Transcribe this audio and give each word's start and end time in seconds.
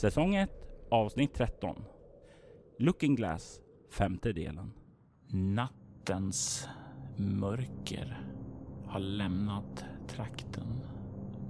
Säsong 0.00 0.34
1, 0.34 0.50
avsnitt 0.90 1.34
13. 1.34 1.84
Looking 2.78 3.14
Glass, 3.14 3.60
femte 3.90 4.32
delen. 4.32 4.72
Nattens 5.28 6.68
mörker 7.16 8.20
har 8.86 9.00
lämnat 9.00 9.84
trakten. 10.08 10.80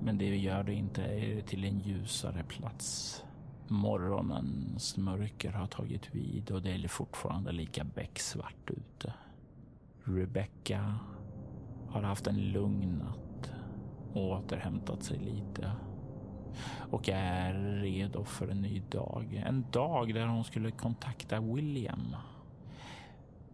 Men 0.03 0.19
det 0.19 0.37
gör 0.37 0.63
det 0.63 0.75
inte 0.75 1.43
till 1.47 1.65
en 1.65 1.79
ljusare 1.79 2.45
plats. 2.45 3.25
Morgonens 3.69 4.97
mörker 4.97 5.53
har 5.53 5.67
tagit 5.67 6.15
vid 6.15 6.51
och 6.51 6.63
det 6.63 6.71
är 6.71 6.89
fortfarande 6.89 7.53
lika 7.53 7.85
becksvart 7.85 8.71
ute. 8.71 9.15
Rebecca 10.05 10.95
har 11.89 12.03
haft 12.03 12.27
en 12.27 12.53
lugn 12.53 12.99
natt 12.99 13.53
och 14.13 14.31
återhämtat 14.31 15.03
sig 15.03 15.19
lite 15.19 15.73
och 16.91 17.09
är 17.09 17.81
redo 17.83 18.25
för 18.25 18.49
en 18.49 18.63
ny 18.63 18.83
dag. 18.91 19.43
En 19.47 19.65
dag 19.71 20.15
där 20.15 20.27
hon 20.27 20.45
skulle 20.45 20.71
kontakta 20.71 21.41
William. 21.41 22.17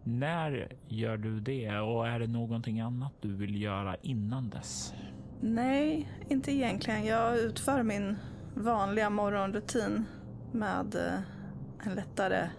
När 0.03 0.71
gör 0.87 1.17
du 1.17 1.39
det 1.39 1.79
och 1.79 2.07
är 2.07 2.19
det 2.19 2.27
någonting 2.27 2.79
annat 2.79 3.13
du 3.21 3.35
vill 3.35 3.61
göra 3.61 3.95
innan 4.01 4.49
dess? 4.49 4.93
Nej, 5.41 6.09
inte 6.29 6.51
egentligen. 6.51 7.05
Jag 7.05 7.37
utför 7.37 7.83
min 7.83 8.17
vanliga 8.55 9.09
morgonrutin 9.09 10.05
med 10.51 10.95
eh, 10.95 11.87
en 11.87 11.95
lättare 11.95 12.49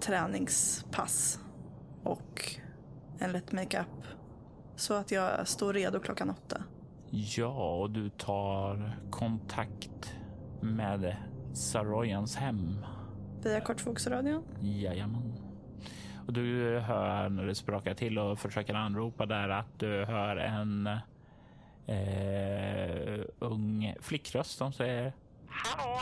träningspass 0.00 1.40
och 2.02 2.44
en 3.18 3.32
lätt 3.32 3.52
makeup. 3.52 4.04
Så 4.76 4.94
att 4.94 5.10
jag 5.10 5.48
står 5.48 5.72
redo 5.72 6.00
klockan 6.00 6.30
åtta. 6.30 6.62
Ja, 7.18 7.76
och 7.76 7.90
du 7.90 8.08
tar 8.08 8.98
kontakt 9.10 10.14
med 10.60 11.16
Saroyans 11.52 12.36
hem. 12.36 12.86
Via 13.42 13.60
kortvågsradion? 13.60 14.44
Jajamän. 14.60 15.32
Och 16.26 16.32
du 16.32 16.78
hör 16.78 17.28
när 17.28 17.46
det 17.46 17.54
sprakar 17.54 17.94
till 17.94 18.18
och 18.18 18.38
försöker 18.38 18.74
anropa 18.74 19.26
där 19.26 19.48
att 19.48 19.78
du 19.78 20.04
hör 20.04 20.36
en 20.36 20.86
eh, 21.86 23.24
ung 23.38 23.94
flickröst 24.00 24.58
som 24.58 24.72
säger 24.72 25.12
Hallå, 25.48 26.00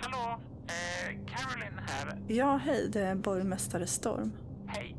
hallå, 0.00 0.40
eh, 0.66 1.26
Caroline 1.26 1.78
här. 1.86 2.18
Ja, 2.28 2.56
hej, 2.56 2.88
det 2.92 3.00
är 3.00 3.14
borgmästare 3.14 3.86
Storm. 3.86 4.32
Hej. 4.66 4.96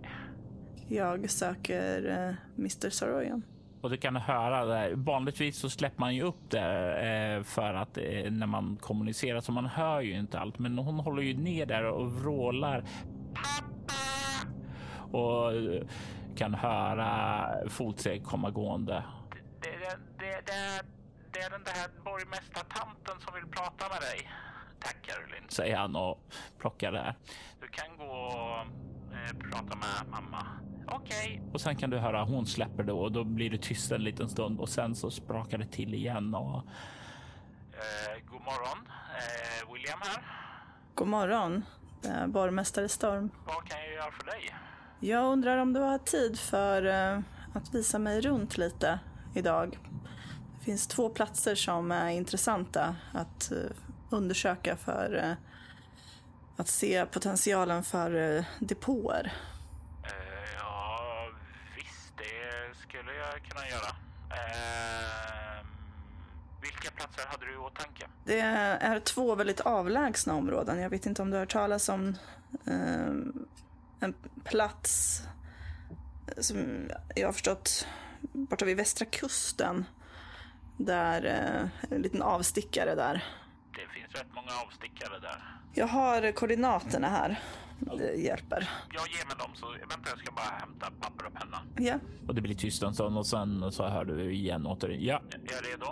Jag 0.87 1.29
söker 1.29 2.09
eh, 2.09 2.36
Mr 2.58 2.89
Saroyan. 2.89 3.43
Och 3.81 3.89
du 3.89 3.97
kan 3.97 4.15
höra 4.15 4.65
där. 4.65 4.93
Vanligtvis 4.95 5.58
så 5.58 5.69
släpper 5.69 5.99
man 5.99 6.15
ju 6.15 6.21
upp 6.23 6.49
det 6.49 7.37
eh, 7.37 7.43
för 7.43 7.73
att 7.73 7.97
eh, 7.97 8.31
när 8.31 8.47
man 8.47 8.77
kommunicerar 8.81 9.42
så 9.42 9.52
man 9.52 9.65
hör 9.65 10.02
ju 10.02 10.19
inte 10.19 10.39
allt. 10.39 10.59
Men 10.59 10.77
hon 10.77 10.99
håller 10.99 11.21
ju 11.21 11.33
ner 11.33 11.65
där 11.65 11.83
och 11.83 12.11
vrålar. 12.14 12.83
Och 15.11 15.53
eh, 15.53 15.83
kan 16.36 16.53
höra 16.53 17.47
fotsteg 17.70 18.23
komma 18.23 18.49
gående. 18.49 19.03
Det, 19.61 19.70
det, 19.70 19.97
det, 20.20 20.45
det, 20.45 20.83
det 21.33 21.39
är 21.39 21.49
den 21.49 21.64
där 21.64 22.03
borgmästartanten 22.03 23.20
som 23.20 23.33
vill 23.33 23.52
prata 23.52 23.89
med 23.89 24.02
dig. 24.02 24.30
Tack 24.80 24.97
Caroline, 25.02 25.49
säger 25.49 25.77
han 25.77 25.95
och 25.95 26.23
plockar 26.59 26.91
där. 26.91 27.15
Du 27.61 27.67
kan 27.67 27.97
gå 27.97 28.14
och 28.14 28.65
prata 29.52 29.75
med 29.75 30.11
mamma. 30.11 30.47
Okej. 30.91 31.37
Okay. 31.37 31.52
Och 31.53 31.61
sen 31.61 31.75
kan 31.75 31.89
du 31.89 31.97
höra 31.97 32.23
hon 32.23 32.45
släpper 32.45 32.83
då 32.83 32.99
och 32.99 33.11
då 33.11 33.23
blir 33.23 33.49
det 33.49 33.57
tyst 33.57 33.91
en 33.91 34.03
liten 34.03 34.29
stund 34.29 34.59
och 34.59 34.69
sen 34.69 34.95
så 34.95 35.11
sprakar 35.11 35.57
det 35.57 35.65
till 35.65 35.93
igen 35.93 36.35
och. 36.35 36.57
Eh, 37.73 38.23
god 38.31 38.41
morgon, 38.41 38.87
eh, 38.87 39.73
William 39.73 39.99
här. 40.02 40.23
God 40.95 41.07
morgon, 41.07 41.65
eh, 42.05 42.27
borgmästare 42.27 42.89
Storm. 42.89 43.29
Vad 43.45 43.69
kan 43.69 43.79
jag 43.79 43.93
göra 43.93 44.11
för 44.11 44.25
dig? 44.25 44.55
Jag 44.99 45.25
undrar 45.25 45.57
om 45.57 45.73
du 45.73 45.79
har 45.79 45.97
tid 45.97 46.39
för 46.39 46.85
eh, 46.85 47.19
att 47.53 47.75
visa 47.75 47.99
mig 47.99 48.21
runt 48.21 48.58
lite 48.58 48.99
idag. 49.35 49.79
Det 50.59 50.65
finns 50.65 50.87
två 50.87 51.09
platser 51.09 51.55
som 51.55 51.91
är 51.91 52.09
intressanta 52.09 52.95
att 53.13 53.52
eh, 53.52 53.58
undersöka 54.09 54.75
för 54.75 55.23
eh, 55.23 55.33
att 56.58 56.67
se 56.67 57.05
potentialen 57.05 57.83
för 57.83 58.43
depåer. 58.59 59.33
Skulle 62.91 63.13
jag 63.13 63.43
kunna 63.43 63.67
göra. 63.67 63.89
Eh, 64.29 65.65
vilka 66.61 66.91
platser 66.91 67.25
hade 67.27 67.45
du 67.45 67.53
i 67.53 67.57
åtanke? 67.57 68.07
Det 68.25 68.39
är 68.39 68.99
två 68.99 69.35
väldigt 69.35 69.59
avlägsna 69.59 70.33
områden. 70.33 70.79
Jag 70.79 70.89
vet 70.89 71.05
inte 71.05 71.21
om 71.21 71.29
du 71.29 71.35
har 71.35 71.39
hört 71.39 71.52
talas 71.52 71.89
om 71.89 72.17
eh, 72.67 73.11
en 73.99 74.13
plats 74.43 75.21
som 76.37 76.89
jag 77.15 77.27
har 77.27 77.33
förstått 77.33 77.87
borta 78.21 78.65
vid 78.65 78.77
västra 78.77 79.05
kusten. 79.05 79.85
Där, 80.77 81.25
eh, 81.25 81.91
en 81.95 82.02
liten 82.02 82.21
avstickare 82.21 82.95
där. 82.95 83.25
Det 83.71 83.99
finns 83.99 84.15
rätt 84.15 84.33
många 84.35 84.52
avstickare 84.65 85.19
där. 85.19 85.59
Jag 85.73 85.87
har 85.87 86.31
koordinaterna 86.31 87.09
här 87.09 87.39
det 87.97 88.14
hjälper. 88.14 88.69
Jag 88.93 89.08
ger 89.08 89.25
mig 89.27 89.36
dem 89.39 89.52
så 89.55 89.69
vänta 89.69 90.09
jag 90.09 90.19
ska 90.19 90.31
bara 90.31 90.45
hämta 90.59 90.92
papper 90.99 91.25
och 91.25 91.33
penna. 91.33 91.58
Ja. 91.77 91.99
Och 92.27 92.36
det 92.36 92.42
blir 92.42 92.55
tyst 92.55 92.83
en 92.83 92.93
stund 92.93 93.17
och 93.17 93.27
sen 93.27 93.71
så 93.71 93.87
hör 93.87 94.05
du 94.05 94.33
igen 94.33 94.65
åter. 94.65 94.89
Ja. 94.89 95.21
Jag 95.31 95.58
är 95.58 95.71
redo. 95.71 95.86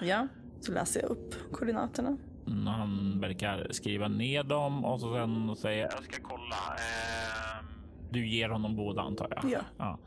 Ja, 0.00 0.28
så 0.60 0.72
läser 0.72 1.00
jag 1.00 1.10
upp 1.10 1.34
koordinaterna. 1.52 2.16
Mm, 2.46 2.66
han 2.66 3.20
verkar 3.20 3.66
skriva 3.70 4.08
ner 4.08 4.42
dem 4.42 4.84
och 4.84 5.00
så 5.00 5.14
sen 5.14 5.56
säger 5.56 5.88
jag 5.90 6.04
ska 6.04 6.22
kolla. 6.22 6.56
Eh, 6.76 7.64
du 8.10 8.28
ger 8.28 8.48
honom 8.48 8.76
båda 8.76 9.02
antar 9.02 9.28
jag? 9.30 9.52
Ja. 9.52 9.60
ja. 9.76 9.98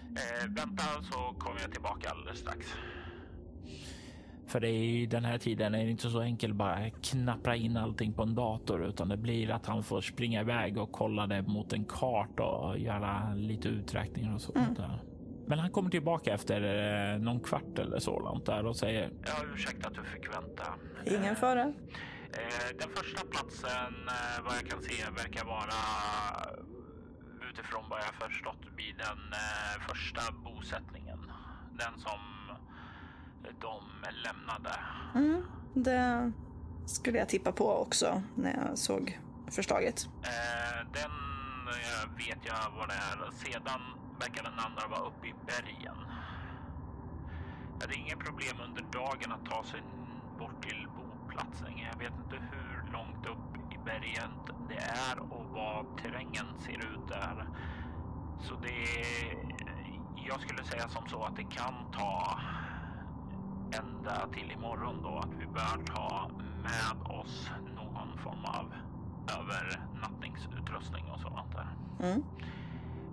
Eh, 0.00 0.48
vänta 0.48 0.84
så 1.02 1.34
kommer 1.38 1.60
jag 1.60 1.72
tillbaka 1.72 2.10
alldeles 2.10 2.38
strax. 2.38 2.66
För 4.48 4.60
det 4.60 4.68
är 4.68 4.82
i 4.82 5.06
den 5.06 5.24
här 5.24 5.38
tiden 5.38 5.74
är 5.74 5.84
det 5.84 5.90
inte 5.90 6.10
så 6.10 6.20
enkelt 6.20 6.54
bara 6.54 6.90
knappra 6.90 7.56
in 7.56 7.76
allting 7.76 8.12
på 8.12 8.22
en 8.22 8.34
dator 8.34 8.86
utan 8.86 9.08
det 9.08 9.16
blir 9.16 9.50
att 9.50 9.66
han 9.66 9.82
får 9.82 10.00
springa 10.00 10.40
iväg 10.40 10.78
och 10.78 10.92
kolla 10.92 11.26
det 11.26 11.42
mot 11.42 11.72
en 11.72 11.84
karta 11.84 12.44
och 12.44 12.78
göra 12.78 13.34
lite 13.34 13.68
uträkningar 13.68 14.34
och 14.34 14.40
sånt 14.40 14.56
mm. 14.56 14.74
där. 14.74 15.02
Men 15.46 15.58
han 15.58 15.70
kommer 15.70 15.90
tillbaka 15.90 16.34
efter 16.34 16.60
eh, 17.14 17.20
någon 17.20 17.40
kvart 17.40 17.78
eller 17.78 17.98
så 17.98 18.40
där 18.46 18.66
och 18.66 18.76
säger. 18.76 19.10
Ja, 19.26 19.32
ursäkta 19.54 19.88
att 19.88 19.94
du 19.94 20.04
fick 20.04 20.34
vänta. 20.34 20.74
Ingen 21.06 21.36
fara. 21.36 21.62
Eh, 21.62 22.76
den 22.78 22.88
första 22.96 23.26
platsen 23.26 23.94
eh, 24.08 24.44
vad 24.44 24.54
jag 24.54 24.70
kan 24.70 24.82
se 24.82 25.04
verkar 25.16 25.44
vara 25.44 25.78
utifrån 27.50 27.84
vad 27.90 27.98
jag 27.98 28.28
förstått 28.28 28.62
vid 28.76 28.94
den 28.96 29.18
första 29.88 30.32
bosättningen. 30.32 31.18
Den 31.78 31.98
som 31.98 32.37
de 33.42 33.82
lämnade. 34.24 34.74
Mm, 35.14 35.42
det 35.74 36.32
skulle 36.86 37.18
jag 37.18 37.28
tippa 37.28 37.52
på 37.52 37.76
också 37.76 38.22
när 38.34 38.68
jag 38.68 38.78
såg 38.78 39.18
förslaget. 39.50 40.08
Eh, 40.22 40.86
den 40.92 41.10
eh, 41.68 42.16
vet 42.16 42.38
jag 42.46 42.70
vad 42.78 42.88
det 42.88 42.94
är. 42.94 43.30
Sedan 43.32 43.80
verkar 44.20 44.42
den 44.42 44.58
andra 44.58 44.88
vara 44.88 45.08
uppe 45.08 45.26
i 45.26 45.34
bergen. 45.46 45.96
Det 47.78 47.84
är 47.84 47.98
inget 47.98 48.18
problem 48.18 48.56
under 48.68 48.82
dagen 48.82 49.32
att 49.32 49.50
ta 49.50 49.64
sig 49.64 49.82
bort 50.38 50.62
till 50.62 50.86
boplatsen. 50.96 51.78
Jag 51.78 51.98
vet 51.98 52.12
inte 52.24 52.36
hur 52.36 52.92
långt 52.92 53.26
upp 53.26 53.72
i 53.74 53.78
bergen 53.84 54.30
det 54.68 54.78
är 54.78 55.18
och 55.18 55.44
vad 55.44 55.98
terrängen 56.02 56.46
ser 56.58 56.76
ut 56.76 57.08
där. 57.08 57.48
Så 58.40 58.54
det... 58.54 58.88
Jag 60.28 60.40
skulle 60.40 60.64
säga 60.64 60.88
som 60.88 61.08
så 61.08 61.24
att 61.24 61.36
det 61.36 61.44
kan 61.44 61.74
ta 61.92 62.40
ända 63.72 64.28
till 64.32 64.52
imorgon 64.52 65.02
då 65.02 65.18
att 65.18 65.34
vi 65.40 65.46
bör 65.46 65.84
ta 65.94 66.30
med 66.62 67.10
oss 67.18 67.50
någon 67.76 68.18
form 68.18 68.44
av 68.44 68.74
övernattningsutrustning 69.38 71.04
och 71.10 71.20
sånt 71.20 71.52
där. 71.52 71.68
Mm. 72.08 72.22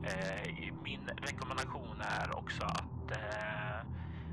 Eh, 0.03 0.73
min 0.83 1.09
rekommendation 1.17 2.01
är 2.01 2.37
också 2.37 2.63
att 2.63 3.11
eh, 3.11 3.87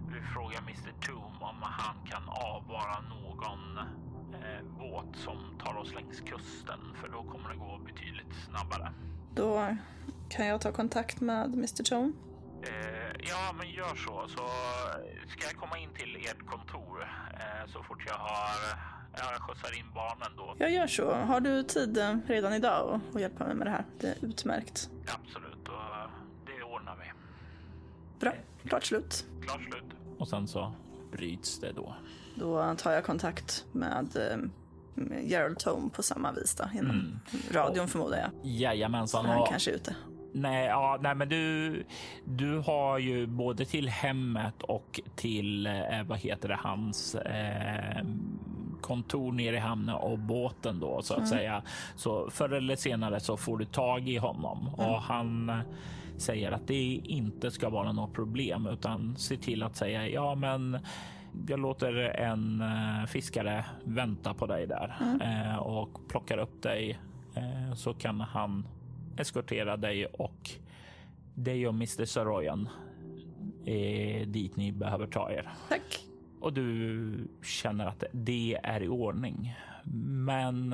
vi 0.09 0.21
frågar 0.35 0.59
Mr 0.59 0.93
Toom 1.01 1.43
om 1.43 1.57
han 1.63 1.97
kan 2.07 2.29
avvara 2.29 3.01
någon 3.01 3.79
eh, 4.33 4.65
båt 4.79 5.17
som 5.17 5.59
tar 5.65 5.77
oss 5.77 5.95
längs 5.95 6.21
kusten 6.21 6.81
för 6.95 7.09
då 7.09 7.23
kommer 7.23 7.49
det 7.49 7.57
gå 7.57 7.79
betydligt 7.87 8.35
snabbare. 8.49 8.93
Då 9.35 9.77
kan 10.29 10.47
jag 10.47 10.61
ta 10.61 10.73
kontakt 10.73 11.21
med 11.21 11.55
Mr 11.55 11.83
Toom. 11.85 12.13
Eh, 12.63 13.02
ja, 13.23 13.55
men 13.59 13.71
gör 13.71 13.95
så. 13.95 14.29
Så 14.29 14.49
ska 15.29 15.47
jag 15.47 15.57
komma 15.57 15.79
in 15.79 15.91
till 15.95 16.17
ert 16.17 16.47
kontor 16.47 17.09
eh, 17.33 17.73
så 17.73 17.83
fort 17.83 18.03
jag 18.07 18.19
har 18.19 18.79
jag 19.17 19.43
skjutsar 19.43 19.79
in 19.79 19.87
barnen 19.95 20.37
då. 20.37 20.55
Jag 20.59 20.73
gör 20.73 20.87
så. 20.87 21.13
Har 21.13 21.41
du 21.41 21.63
tid 21.63 21.99
eh, 21.99 22.17
redan 22.27 22.53
idag 22.53 23.01
att 23.15 23.21
hjälpa 23.21 23.45
mig 23.45 23.55
med 23.55 23.67
det 23.67 23.71
här? 23.71 23.85
Det 24.01 24.07
är 24.07 24.17
utmärkt. 24.21 24.91
Absolut, 25.07 25.69
och 25.69 26.11
det 26.47 26.65
ordnar 26.65 26.97
vi. 26.97 27.13
Bra. 28.21 28.33
Klart 28.69 28.85
slut. 28.85 29.27
Klart 29.43 29.63
slut. 29.63 29.85
Och 30.19 30.29
sen 30.29 30.49
så 30.49 30.75
bryts 31.13 31.61
det 31.61 31.73
då. 31.73 31.95
Då 32.35 32.75
tar 32.79 32.93
jag 32.93 33.05
kontakt 33.05 33.65
med 33.73 34.09
Gerald 35.23 35.59
Tome 35.59 35.91
på 35.91 36.03
samma 36.03 36.33
vis 36.33 36.55
då, 36.55 36.65
genom 36.75 36.91
mm. 36.91 37.19
radion 37.53 37.89
förmodar 37.89 38.19
jag. 38.19 38.31
Jajamensan. 38.43 39.27
Han 39.27 39.47
kanske 39.47 39.71
är 39.71 39.75
ute. 39.75 39.97
Nej, 40.33 40.67
ja, 40.67 40.99
nej, 41.03 41.15
men 41.15 41.29
du, 41.29 41.85
du 42.25 42.59
har 42.59 42.99
ju 42.99 43.27
både 43.27 43.65
till 43.65 43.89
hemmet 43.89 44.63
och 44.63 45.01
till 45.17 45.67
eh, 45.67 46.03
vad 46.07 46.19
heter 46.19 46.49
det, 46.49 46.59
hans 46.61 47.15
eh, 47.15 48.05
kontor 48.81 49.33
nere 49.33 49.57
i 49.57 49.59
hamnen 49.59 49.95
och 49.95 50.19
båten 50.19 50.81
då 50.81 51.03
så 51.03 51.15
att 51.15 51.19
mm. 51.19 51.31
säga. 51.31 51.63
Så 51.95 52.31
förr 52.31 52.53
eller 52.53 52.77
senare 52.77 53.21
så 53.21 53.37
får 53.37 53.59
du 53.59 53.65
tag 53.65 54.09
i 54.09 54.17
honom 54.17 54.71
mm. 54.79 54.91
och 54.91 55.03
han 55.03 55.63
säger 56.17 56.53
att 56.53 56.67
det 56.67 57.01
inte 57.05 57.51
ska 57.51 57.69
vara 57.69 57.93
något 57.93 58.13
problem 58.13 58.67
utan 58.67 59.17
se 59.17 59.37
till 59.37 59.63
att 59.63 59.77
säga 59.77 60.09
ja, 60.09 60.35
men 60.35 60.79
jag 61.49 61.61
låter 61.61 61.95
en 61.99 62.61
eh, 62.61 63.07
fiskare 63.07 63.65
vänta 63.85 64.35
på 64.35 64.47
dig 64.47 64.67
där 64.67 64.97
mm. 65.01 65.21
eh, 65.21 65.57
och 65.57 66.09
plockar 66.09 66.39
upp 66.39 66.63
dig 66.63 66.99
eh, 67.35 67.75
så 67.75 67.95
kan 67.95 68.21
han 68.21 68.67
eskortera 69.17 69.77
dig 69.77 70.07
och 70.07 70.51
dig 71.35 71.69
och 71.69 71.75
Mr. 71.75 72.05
Saroyan 72.05 72.69
är 73.65 74.27
dit 74.27 74.57
ni 74.57 74.73
behöver 74.73 75.07
ta 75.07 75.31
er. 75.31 75.53
Tack. 75.69 76.07
Och 76.41 76.53
du 76.53 77.29
känner 77.43 77.87
att 77.87 78.05
det 78.13 78.61
är 78.63 78.83
i 78.83 78.89
ordning. 78.89 79.57
Men, 80.25 80.69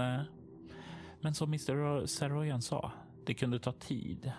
men 1.20 1.34
som 1.34 1.48
Mr. 1.48 2.06
Saroyan 2.06 2.62
sa, 2.62 2.92
det 3.26 3.34
kunde 3.34 3.58
ta 3.58 3.72
tid. 3.72 4.32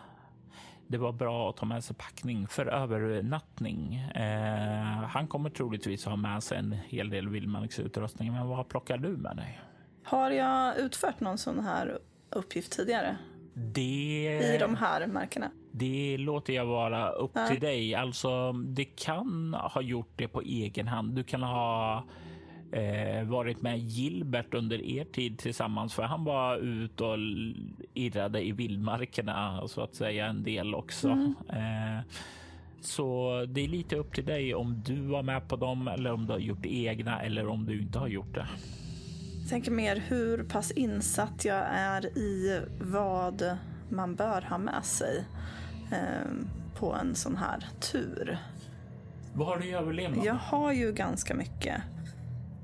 Det 0.88 0.98
var 0.98 1.12
bra 1.12 1.50
att 1.50 1.58
ta 1.58 1.66
med 1.66 1.84
sig 1.84 1.96
packning 1.96 2.48
för 2.48 2.66
övernattning. 2.66 3.96
Eh, 3.96 5.08
han 5.08 5.28
kommer 5.28 5.50
troligtvis 5.50 6.06
ha 6.06 6.16
med 6.16 6.44
sig 6.44 6.58
en 6.58 6.72
hel 6.72 7.10
del 7.10 7.30
vildmarksutrustning. 7.30 8.32
Men 8.32 8.48
vad 8.48 8.68
plockar 8.68 8.98
du 8.98 9.18
med 9.18 9.38
dig? 9.38 9.60
Har 10.04 10.32
jag 10.32 10.78
utfört 10.78 11.20
någon 11.20 11.38
sån 11.38 11.60
här 11.60 12.00
uppgift 12.30 12.72
tidigare? 12.72 13.18
Det... 13.60 14.56
I 14.56 14.58
de 14.60 14.76
här 14.76 15.08
markerna? 15.08 15.52
Det 15.72 16.18
låter 16.18 16.54
jag 16.54 16.66
vara 16.66 17.10
upp 17.10 17.32
ja. 17.34 17.48
till 17.48 17.60
dig. 17.60 17.96
Alltså, 17.96 18.52
det 18.52 18.86
kan 18.86 19.54
ha 19.54 19.82
gjort 19.82 20.14
det 20.16 20.28
på 20.28 20.42
egen 20.42 20.88
hand. 20.88 21.16
Du 21.16 21.24
kan 21.24 21.44
ha 21.44 22.04
eh, 22.72 23.24
varit 23.24 23.62
med 23.62 23.80
Gilbert 23.80 24.54
under 24.54 24.82
er 24.82 25.04
tid 25.04 25.38
tillsammans, 25.38 25.94
för 25.94 26.04
han 26.04 26.24
var 26.24 26.58
ute 26.58 27.04
och 27.04 27.18
irrade 27.94 28.48
i 28.48 28.52
vildmarkerna 28.52 29.68
så 29.68 29.82
att 29.82 29.96
säga 29.96 30.26
en 30.26 30.44
del 30.44 30.76
också. 30.76 31.10
Mm. 31.10 31.36
Eh, 31.50 32.04
så 32.82 33.32
det 33.48 33.62
är 33.62 33.68
lite 33.68 33.96
upp 33.96 34.14
till 34.14 34.26
dig 34.26 34.56
om 34.56 34.82
du 34.86 35.02
var 35.02 35.24
med 35.24 35.48
på 35.48 35.56
dem 35.56 35.88
eller 35.88 36.12
om 36.12 36.26
du 36.26 36.32
har 36.34 36.40
gjort 36.40 36.66
egna 36.66 37.22
eller 37.22 37.48
om 37.48 37.66
du 37.66 37.82
inte 37.82 38.00
har 38.00 38.08
gjort 38.08 38.36
det. 38.36 38.48
Tänker 39.50 39.72
mer 39.72 39.96
hur 39.96 40.44
pass 40.44 40.72
insatt 40.72 41.46
jag 41.46 41.66
är 41.70 42.18
i 42.18 42.62
vad 42.82 43.58
man 43.90 44.16
bör 44.16 44.42
ha 44.42 44.58
med 44.58 44.86
sig 44.86 45.26
eh, 45.92 46.32
på 46.76 46.94
en 46.94 47.16
sån 47.16 47.38
här 47.38 47.68
tur. 47.92 48.38
Vad 49.34 49.48
har 49.48 49.58
du 49.58 49.66
i 49.66 49.74
överlevnad? 49.74 50.26
Jag 50.26 50.34
har 50.34 50.72
ju 50.74 50.94
ganska 50.94 51.36
mycket. 51.36 51.82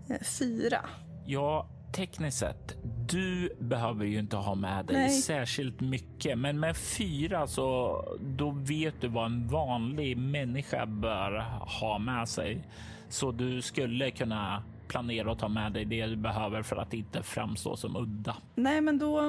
Eh, 0.10 0.24
fyra. 0.40 0.80
Ja, 1.26 1.68
tekniskt 1.96 2.38
sett. 2.38 2.76
Du 3.10 3.56
behöver 3.60 4.06
ju 4.06 4.20
inte 4.20 4.36
ha 4.36 4.56
med 4.56 4.86
dig 4.86 4.96
Nej. 4.96 5.22
särskilt 5.22 5.82
mycket, 5.82 6.38
men 6.38 6.60
med 6.60 6.78
fyra 6.78 7.48
så 7.48 8.02
då 8.22 8.52
vet 8.52 9.02
du 9.02 9.08
vad 9.08 9.26
en 9.26 9.48
vanlig 9.48 10.18
människa 10.18 10.86
bör 10.86 11.40
ha 11.80 12.00
med 12.00 12.30
sig. 12.30 12.68
Så 13.10 13.32
du 13.32 13.62
skulle 13.62 14.12
kunna 14.12 14.64
planera 14.96 15.32
att 15.32 15.40
ta 15.40 15.48
med 15.48 15.74
dig 15.74 15.86
det 15.86 16.06
du 16.06 16.16
behöver 16.16 16.64
för 16.64 16.76
att 16.76 16.94
inte 16.94 17.24
framstå 17.24 17.76
som 17.76 17.96
udda. 17.96 18.36
Nej, 18.56 18.82
men 18.82 18.98
då 18.98 19.28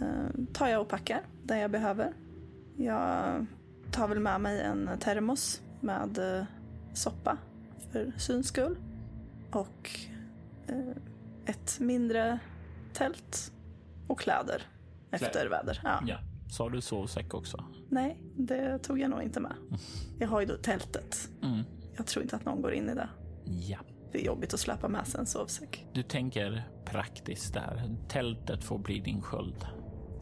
eh, 0.00 0.44
tar 0.52 0.68
jag 0.68 0.80
och 0.80 0.88
packar 0.88 1.20
det 1.42 1.58
jag 1.58 1.70
behöver. 1.70 2.12
Jag 2.76 3.46
tar 3.90 4.08
väl 4.08 4.20
med 4.20 4.40
mig 4.40 4.60
en 4.60 4.90
termos 5.00 5.62
med 5.80 6.18
eh, 6.18 6.44
soppa 6.92 7.36
för 7.92 8.12
syns 8.18 8.48
skull. 8.48 8.76
Och 9.50 9.90
eh, 10.66 10.96
ett 11.46 11.80
mindre 11.80 12.38
tält 12.92 13.52
och 14.06 14.20
kläder 14.20 14.62
efter 15.10 15.48
väder. 15.48 15.80
Ja. 15.84 16.02
ja. 16.06 16.16
Sa 16.50 16.68
du 16.68 16.80
sovsäck 16.80 17.34
också? 17.34 17.64
Nej, 17.88 18.22
det 18.36 18.78
tog 18.78 18.98
jag 19.00 19.10
nog 19.10 19.22
inte 19.22 19.40
med. 19.40 19.54
Jag 20.18 20.28
har 20.28 20.40
ju 20.40 20.46
då 20.46 20.56
tältet. 20.56 21.28
Mm. 21.42 21.60
Jag 21.96 22.06
tror 22.06 22.22
inte 22.22 22.36
att 22.36 22.44
någon 22.44 22.62
går 22.62 22.72
in 22.72 22.88
i 22.88 22.94
det. 22.94 23.08
Ja. 23.44 23.78
Det 24.12 24.20
är 24.20 24.26
jobbigt 24.26 24.54
att 24.54 24.60
släppa 24.60 24.88
med 24.88 25.06
sig 25.06 25.20
en 25.20 25.26
sovsäck. 25.26 25.86
Du 25.92 26.02
tänker 26.02 26.62
praktiskt 26.84 27.54
där. 27.54 27.96
Tältet 28.08 28.64
får 28.64 28.78
bli 28.78 29.00
din 29.00 29.22
sköld. 29.22 29.66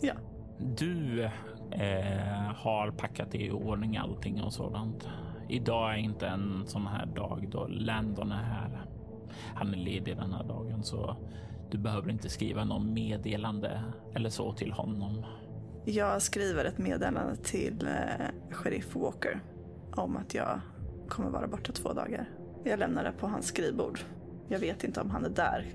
Ja. 0.00 0.14
Du 0.58 1.24
eh, 1.70 2.52
har 2.54 2.90
packat 2.90 3.34
i 3.34 3.50
ordning 3.50 3.96
allting 3.96 4.42
och 4.42 4.52
sådant. 4.52 5.08
Idag 5.48 5.92
är 5.94 5.96
inte 5.96 6.26
en 6.26 6.62
sån 6.66 6.86
här 6.86 7.06
dag 7.06 7.48
då 7.50 7.66
Landon 7.66 8.32
är 8.32 8.42
här. 8.42 8.86
Han 9.54 9.74
är 9.74 9.78
ledig 9.78 10.16
den 10.16 10.32
här 10.32 10.44
dagen 10.44 10.82
så 10.82 11.16
du 11.70 11.78
behöver 11.78 12.10
inte 12.10 12.28
skriva 12.28 12.64
någon 12.64 12.94
meddelande 12.94 13.82
eller 14.14 14.30
så 14.30 14.52
till 14.52 14.72
honom. 14.72 15.24
Jag 15.84 16.22
skriver 16.22 16.64
ett 16.64 16.78
meddelande 16.78 17.36
till 17.36 17.86
eh, 17.86 18.26
sheriff 18.50 18.94
Walker 18.94 19.40
om 19.92 20.16
att 20.16 20.34
jag 20.34 20.60
kommer 21.08 21.30
vara 21.30 21.48
borta 21.48 21.72
två 21.72 21.92
dagar. 21.92 22.28
Jag 22.64 22.78
lämnar 22.78 23.04
det 23.04 23.12
på 23.12 23.26
hans 23.26 23.46
skrivbord. 23.46 24.00
Jag 24.48 24.58
vet 24.58 24.84
inte 24.84 25.00
om 25.00 25.10
han 25.10 25.24
är 25.24 25.28
där 25.28 25.66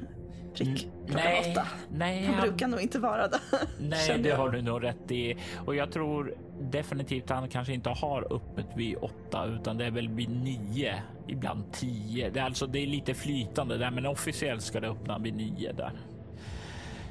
prick 0.53 0.83
mm, 0.83 0.95
nej, 1.05 1.51
åtta. 1.51 1.67
Nej, 1.91 2.25
han, 2.25 2.41
brukar 2.41 2.67
nog 2.67 2.81
inte 2.81 2.99
vara 2.99 3.27
det. 3.31 3.39
Nej, 3.79 4.19
det 4.19 4.31
har 4.31 4.49
du 4.49 4.61
nog 4.61 4.83
rätt 4.83 5.11
i. 5.11 5.35
Och 5.65 5.75
jag 5.75 5.91
tror 5.91 6.33
definitivt 6.61 7.31
att 7.31 7.37
han 7.37 7.49
kanske 7.49 7.73
inte 7.73 7.89
har 7.89 8.33
öppet 8.33 8.67
vid 8.75 8.97
åtta 9.01 9.45
utan 9.45 9.77
det 9.77 9.85
är 9.85 9.91
väl 9.91 10.09
vid 10.09 10.29
nio, 10.29 10.95
ibland 11.27 11.71
tio. 11.71 12.29
Det 12.29 12.39
är 12.39 12.43
alltså 12.43 12.67
det 12.67 12.79
är 12.79 12.87
lite 12.87 13.13
flytande 13.13 13.77
där, 13.77 13.91
men 13.91 14.05
officiellt 14.05 14.61
ska 14.61 14.79
det 14.79 14.89
öppna 14.89 15.19
vid 15.19 15.35
nio 15.35 15.73
där. 15.73 15.91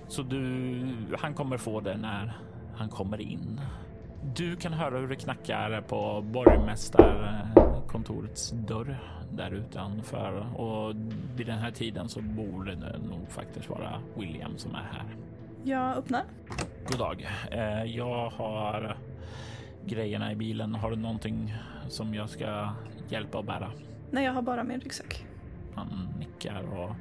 Så 0.08 0.22
du, 0.22 0.86
han 1.18 1.34
kommer 1.34 1.58
få 1.58 1.80
det 1.80 1.96
när 1.96 2.32
han 2.76 2.88
kommer 2.88 3.20
in. 3.20 3.60
Du 4.34 4.56
kan 4.56 4.72
höra 4.72 4.98
hur 4.98 5.08
det 5.08 5.16
knackar 5.16 5.80
på 5.80 6.22
borgmästarkontorets 6.22 8.50
dörr 8.50 9.21
där 9.36 9.50
utanför 9.50 10.60
och 10.60 10.94
vid 11.36 11.46
den 11.46 11.58
här 11.58 11.70
tiden 11.70 12.08
så 12.08 12.20
borde 12.20 12.74
det 12.74 12.98
nog 12.98 13.28
faktiskt 13.28 13.68
vara 13.68 14.00
William 14.14 14.58
som 14.58 14.74
är 14.74 14.88
här. 14.92 15.16
Jag 15.64 15.96
öppnar. 15.96 16.22
God 16.90 16.98
dag. 16.98 17.28
Eh, 17.50 17.84
jag 17.84 18.30
har 18.30 18.96
grejerna 19.86 20.32
i 20.32 20.36
bilen. 20.36 20.74
Har 20.74 20.90
du 20.90 20.96
någonting 20.96 21.54
som 21.88 22.14
jag 22.14 22.30
ska 22.30 22.68
hjälpa 23.08 23.38
att 23.38 23.46
bära? 23.46 23.72
Nej, 24.10 24.24
jag 24.24 24.32
har 24.32 24.42
bara 24.42 24.64
min 24.64 24.80
ryggsäck. 24.80 25.26
Han 25.74 26.08
nickar 26.18 26.62
och 26.62 26.94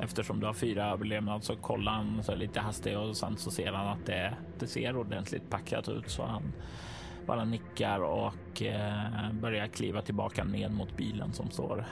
eftersom 0.00 0.40
du 0.40 0.46
har 0.46 0.54
fyra 0.54 0.90
överlevnad 0.90 1.44
så 1.44 1.56
kollar 1.56 1.92
han 1.92 2.22
så 2.22 2.34
lite 2.34 2.60
hastigt 2.60 2.96
och 2.96 3.16
sen 3.16 3.36
så 3.36 3.50
ser 3.50 3.72
han 3.72 3.88
att 3.88 4.06
det, 4.06 4.34
det 4.58 4.66
ser 4.66 4.96
ordentligt 4.96 5.50
packat 5.50 5.88
ut 5.88 6.10
så 6.10 6.22
han 6.22 6.42
bara 7.26 7.44
nickar 7.44 8.00
och 8.00 8.62
eh, 8.62 9.32
börjar 9.32 9.66
kliva 9.66 10.02
tillbaka 10.02 10.44
ned 10.44 10.70
mot 10.70 10.96
bilen 10.96 11.32
som 11.32 11.50
står 11.50 11.86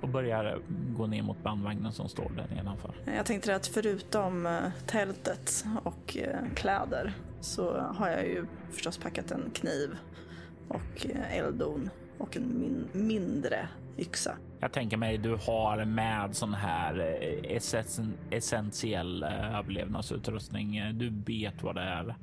och 0.00 0.08
börjar 0.08 0.58
gå 0.96 1.06
ner 1.06 1.22
mot 1.22 1.42
bandvagnen 1.42 1.92
som 1.92 2.08
står 2.08 2.30
där 2.36 2.56
nedanför. 2.56 2.94
Jag 3.16 3.26
tänkte 3.26 3.56
att 3.56 3.66
förutom 3.66 4.46
eh, 4.46 4.60
tältet 4.86 5.64
och 5.82 6.16
eh, 6.16 6.38
kläder 6.54 7.12
så 7.40 7.78
har 7.78 8.08
jag 8.08 8.26
ju 8.26 8.46
förstås 8.70 8.98
packat 8.98 9.30
en 9.30 9.50
kniv 9.54 9.90
och 10.68 11.06
elddon 11.30 11.90
och 12.18 12.36
en 12.36 12.60
min 12.60 12.88
mindre 12.92 13.68
yxa. 13.98 14.36
Jag 14.60 14.72
tänker 14.72 14.96
mig 14.96 15.18
du 15.18 15.38
har 15.46 15.84
med 15.84 16.36
sån 16.36 16.54
här 16.54 17.18
essentiell 18.30 19.22
överlevnadsutrustning. 19.24 20.98
Du 20.98 21.10
vet 21.10 21.62
vad 21.62 21.74
det 21.74 21.80
är 21.80 22.14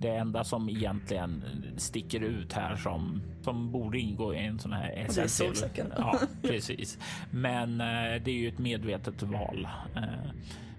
det 0.00 0.08
enda 0.08 0.44
som 0.44 0.68
egentligen 0.68 1.44
sticker 1.76 2.20
ut 2.20 2.52
här 2.52 2.76
som 2.76 3.22
som 3.42 3.72
borde 3.72 3.98
ingå 3.98 4.34
i 4.34 4.38
en 4.38 4.58
sån 4.58 4.72
här 4.72 4.90
essentiell. 4.90 5.90
Ja, 5.96 6.20
precis. 6.42 6.98
Men 7.30 7.80
eh, 7.80 8.22
det 8.24 8.30
är 8.30 8.34
ju 8.34 8.48
ett 8.48 8.58
medvetet 8.58 9.22
val. 9.22 9.68
Eh, 9.96 10.02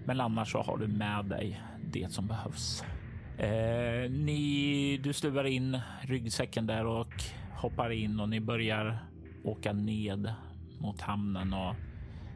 men 0.04 0.20
annars 0.20 0.52
så 0.52 0.62
har 0.62 0.78
du 0.78 0.86
med 0.86 1.24
dig 1.24 1.62
det 1.92 2.12
som 2.12 2.26
behövs. 2.26 2.84
Eh, 3.38 4.10
ni, 4.10 5.00
du 5.02 5.12
stuvar 5.12 5.44
in 5.44 5.78
ryggsäcken 6.00 6.66
där 6.66 6.86
och 6.86 7.22
hoppar 7.56 7.90
in 7.90 8.20
och 8.20 8.28
ni 8.28 8.40
börjar 8.40 8.98
åka 9.44 9.72
ned 9.72 10.32
mot 10.80 11.00
hamnen 11.00 11.52
och 11.52 11.74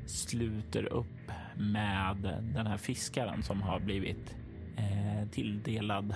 sluter 0.07 0.93
upp 0.93 1.31
med 1.57 2.17
den 2.55 2.67
här 2.67 2.77
fiskaren 2.77 3.43
som 3.43 3.63
har 3.63 3.81
blivit 3.81 4.37
eh, 4.77 5.29
tilldelad 5.31 6.15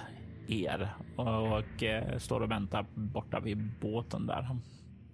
er 0.49 0.89
och, 1.17 1.59
och 1.59 1.83
eh, 1.83 2.19
står 2.19 2.41
och 2.41 2.51
väntar 2.51 2.87
borta 2.95 3.41
vid 3.41 3.71
båten 3.81 4.27
där. 4.27 4.49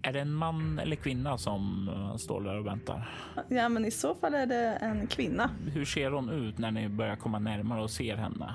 Är 0.03 0.13
det 0.13 0.21
en 0.21 0.33
man 0.33 0.79
eller 0.79 0.97
kvinna 0.97 1.39
som 1.39 1.89
eh, 1.89 2.17
står 2.17 2.41
där 2.41 2.59
och 2.59 2.67
väntar? 2.67 3.09
Ja, 3.49 3.69
men 3.69 3.85
i 3.85 3.91
så 3.91 4.15
fall 4.15 4.35
är 4.35 4.47
det 4.47 4.79
en 4.81 5.07
kvinna. 5.07 5.51
Hur 5.73 5.85
ser 5.85 6.11
hon 6.11 6.31
ut 6.31 6.59
när 6.59 6.71
ni 6.71 6.89
börjar 6.89 7.17
komma 7.17 7.39
närmare 7.39 7.83
och 7.83 7.91
ser 7.91 8.17
henne? 8.17 8.55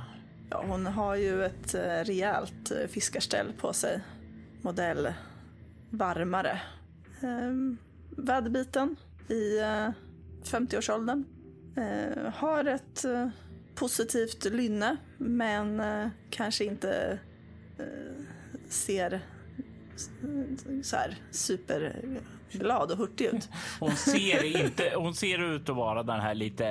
Ja, 0.49 0.63
hon 0.67 0.85
har 0.85 1.15
ju 1.15 1.43
ett 1.43 1.75
eh, 1.75 2.03
rejält 2.05 2.71
fiskarställ 2.89 3.53
på 3.57 3.73
sig. 3.73 4.01
Modell 4.61 5.07
varmare. 5.89 6.61
Ehm, 7.21 7.77
väderbiten 8.09 8.95
i 9.29 9.59
eh, 9.59 9.89
50-årsåldern. 10.43 11.23
Eh, 11.77 12.33
har 12.33 12.65
ett 12.65 13.05
positivt 13.79 14.45
lynne, 14.45 14.97
men 15.17 15.79
eh, 15.79 16.07
kanske 16.29 16.65
inte 16.65 17.19
ser 18.69 19.21
så 20.83 20.95
här 20.95 21.15
superglad 21.31 22.91
och 22.91 22.97
hurtig 22.97 23.25
ut. 23.25 23.49
Hon 23.79 23.91
ser, 23.91 24.43
inte, 24.65 24.91
hon 24.95 25.13
ser 25.13 25.55
ut 25.55 25.69
att 25.69 25.75
vara 25.75 26.03
den 26.03 26.19
här 26.19 26.35
lite 26.35 26.63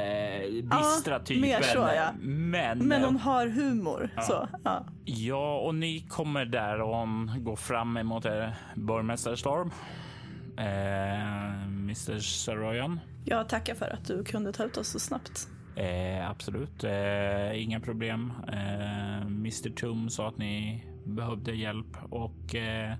bistra 0.62 1.14
ja, 1.14 1.24
typen. 1.24 1.40
Mer 1.40 1.62
så, 1.62 1.78
ja. 1.78 2.12
men, 2.20 2.78
men 2.78 3.04
hon 3.04 3.16
har 3.16 3.46
humor. 3.46 4.10
Ja. 4.16 4.22
Så, 4.22 4.48
ja. 4.64 4.86
ja, 5.04 5.58
och 5.58 5.74
ni 5.74 6.00
kommer 6.00 6.44
där 6.44 6.80
och 6.80 6.96
hon 6.96 7.44
går 7.44 7.56
fram 7.56 7.96
emot 7.96 8.26
borgmästare 8.74 9.36
Storm. 9.36 9.70
Eh, 10.58 11.62
Mr 11.64 12.18
Saroyan. 12.18 13.00
Jag 13.24 13.48
tackar 13.48 13.74
för 13.74 13.90
att 13.90 14.04
du 14.04 14.24
kunde 14.24 14.52
ta 14.52 14.64
ut 14.64 14.76
oss 14.76 14.88
så 14.88 14.98
snabbt. 14.98 15.48
Eh, 15.76 16.30
absolut, 16.30 16.84
eh, 16.84 17.62
inga 17.62 17.80
problem. 17.80 18.32
Eh, 18.48 19.20
Mr 19.26 19.70
Tum 19.70 20.10
sa 20.10 20.28
att 20.28 20.38
ni 20.38 20.84
behövde 21.04 21.52
hjälp 21.52 21.96
och 22.10 22.54
eh, 22.54 22.94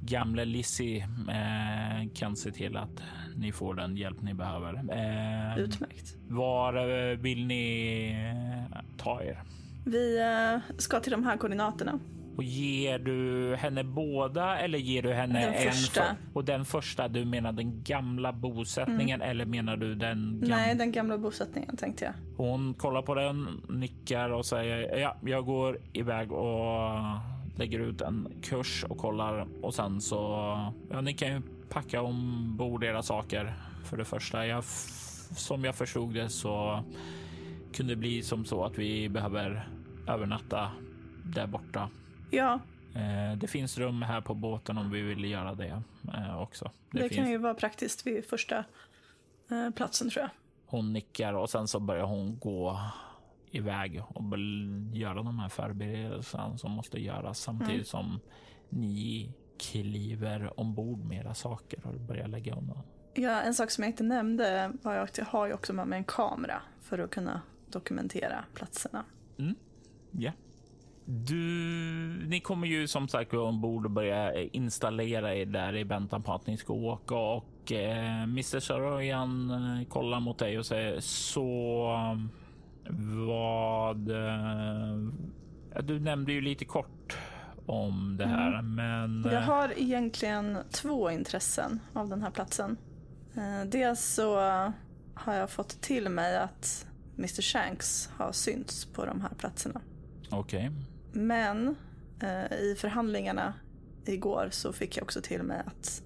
gamle 0.00 0.44
Lizzie 0.44 1.08
eh, 1.28 2.08
kan 2.14 2.36
se 2.36 2.50
till 2.50 2.76
att 2.76 3.02
ni 3.36 3.52
får 3.52 3.74
den 3.74 3.96
hjälp 3.96 4.22
ni 4.22 4.34
behöver. 4.34 4.74
Eh, 4.74 5.58
Utmärkt. 5.58 6.16
Var 6.28 6.74
eh, 7.10 7.16
vill 7.18 7.46
ni 7.46 8.14
ta 8.98 9.22
er? 9.22 9.42
Vi 9.84 10.18
ska 10.78 11.00
till 11.00 11.12
de 11.12 11.24
här 11.24 11.36
koordinaterna. 11.36 11.98
Och 12.36 12.42
ger 12.42 12.98
du 12.98 13.56
henne 13.56 13.84
båda 13.84 14.58
eller 14.58 14.78
ger 14.78 15.02
du 15.02 15.12
henne 15.12 15.40
den 15.40 15.54
en 15.54 15.72
första? 15.72 16.02
För, 16.02 16.16
och 16.32 16.44
den 16.44 16.64
första, 16.64 17.08
du 17.08 17.24
menar 17.24 17.52
den 17.52 17.82
gamla 17.84 18.32
bosättningen 18.32 19.22
mm. 19.22 19.30
eller 19.30 19.44
menar 19.44 19.76
du 19.76 19.94
den? 19.94 20.40
Gam 20.40 20.50
Nej, 20.50 20.74
den 20.74 20.92
gamla 20.92 21.18
bosättningen 21.18 21.76
tänkte 21.76 22.04
jag. 22.04 22.14
Hon 22.36 22.74
kollar 22.74 23.02
på 23.02 23.14
den, 23.14 23.62
nickar 23.68 24.30
och 24.30 24.46
säger 24.46 24.98
ja, 24.98 25.16
jag 25.24 25.44
går 25.44 25.78
iväg 25.92 26.32
och 26.32 27.00
lägger 27.56 27.78
ut 27.78 28.00
en 28.00 28.28
kurs 28.42 28.84
och 28.88 28.98
kollar 28.98 29.46
och 29.62 29.74
sen 29.74 30.00
så 30.00 30.16
ja, 30.90 31.00
ni 31.00 31.12
kan 31.12 31.28
ju 31.28 31.42
packa 31.68 32.02
ombord 32.02 32.84
era 32.84 33.02
saker 33.02 33.54
för 33.84 33.96
det 33.96 34.04
första. 34.04 34.46
Jag, 34.46 34.64
som 34.64 35.64
jag 35.64 35.74
förstod 35.74 36.14
det 36.14 36.28
så 36.28 36.84
kunde 37.72 37.92
det 37.92 37.96
bli 37.96 38.22
som 38.22 38.44
så 38.44 38.64
att 38.64 38.78
vi 38.78 39.08
behöver 39.08 39.68
övernatta 40.08 40.70
där 41.24 41.46
borta 41.46 41.88
Ja. 42.34 42.60
Eh, 42.94 43.38
det 43.38 43.46
finns 43.46 43.78
rum 43.78 44.02
här 44.02 44.20
på 44.20 44.34
båten 44.34 44.78
om 44.78 44.90
vi 44.90 45.00
vill 45.02 45.24
göra 45.24 45.54
det 45.54 45.82
eh, 46.14 46.42
också. 46.42 46.70
Det, 46.90 47.02
det 47.02 47.08
finns... 47.08 47.18
kan 47.18 47.30
ju 47.30 47.38
vara 47.38 47.54
praktiskt 47.54 48.06
vid 48.06 48.24
första 48.24 48.64
eh, 49.50 49.70
platsen 49.70 50.10
tror 50.10 50.22
jag. 50.22 50.30
Hon 50.66 50.92
nickar 50.92 51.32
och 51.32 51.50
sen 51.50 51.68
så 51.68 51.80
börjar 51.80 52.04
hon 52.04 52.38
gå 52.38 52.80
iväg 53.50 54.02
och 54.08 54.38
göra 54.92 55.14
de 55.14 55.38
här 55.38 55.48
förberedelserna 55.48 56.58
som 56.58 56.70
måste 56.70 57.00
göras 57.00 57.38
samtidigt 57.38 57.74
mm. 57.74 57.84
som 57.84 58.20
ni 58.68 59.34
kliver 59.58 60.60
ombord 60.60 61.04
med 61.04 61.18
era 61.18 61.34
saker 61.34 61.86
och 61.86 62.00
börjar 62.00 62.28
lägga 62.28 62.54
undan. 62.54 62.78
Ja, 63.14 63.40
en 63.40 63.54
sak 63.54 63.70
som 63.70 63.84
jag 63.84 63.90
inte 63.90 64.02
nämnde 64.02 64.72
var 64.82 64.96
att 64.96 65.18
jag 65.18 65.24
har 65.24 65.46
ju 65.46 65.52
också 65.52 65.72
med 65.72 65.86
mig 65.86 65.98
en 65.98 66.04
kamera 66.04 66.62
för 66.80 66.98
att 66.98 67.10
kunna 67.10 67.40
dokumentera 67.70 68.44
platserna. 68.54 69.04
Mm. 69.38 69.54
Ja. 70.10 70.32
Du, 71.06 71.44
ni 72.28 72.40
kommer 72.40 72.66
ju 72.66 72.88
som 72.88 73.08
sagt 73.08 73.30
gå 73.30 73.40
ombord 73.40 73.84
och 73.84 73.90
börja 73.90 74.42
installera 74.42 75.34
er 75.34 75.46
där 75.46 75.76
i 75.76 75.84
väntan 75.84 76.22
på 76.22 76.32
att 76.32 76.46
ni 76.46 76.56
ska 76.56 76.72
åka 76.72 77.14
och 77.14 77.72
eh, 77.72 78.22
Mr 78.22 78.60
Saroyan 78.60 79.50
eh, 79.50 79.88
kollar 79.88 80.20
mot 80.20 80.38
dig 80.38 80.58
och 80.58 80.66
säger 80.66 81.00
så 81.00 81.88
vad? 83.26 84.10
Eh, 84.10 84.96
du 85.82 86.00
nämnde 86.00 86.32
ju 86.32 86.40
lite 86.40 86.64
kort 86.64 87.18
om 87.66 88.16
det 88.16 88.26
här, 88.26 88.58
mm. 88.58 88.74
men. 88.74 89.32
Jag 89.32 89.42
eh, 89.42 89.48
har 89.48 89.78
egentligen 89.78 90.58
två 90.70 91.10
intressen 91.10 91.80
av 91.92 92.08
den 92.08 92.22
här 92.22 92.30
platsen. 92.30 92.76
Eh, 93.34 93.68
dels 93.68 94.04
så 94.04 94.36
har 95.14 95.34
jag 95.34 95.50
fått 95.50 95.80
till 95.80 96.08
mig 96.08 96.36
att 96.36 96.86
Mr 97.18 97.42
Shanks 97.42 98.10
har 98.16 98.32
synts 98.32 98.84
på 98.84 99.06
de 99.06 99.20
här 99.20 99.34
platserna. 99.38 99.80
Okej. 100.30 100.68
Okay. 100.68 100.93
Men 101.14 101.76
eh, 102.20 102.52
i 102.58 102.74
förhandlingarna 102.78 103.54
igår 104.06 104.48
så 104.50 104.72
fick 104.72 104.96
jag 104.96 105.02
också 105.02 105.20
till 105.20 105.42
mig 105.42 105.62
att 105.66 106.02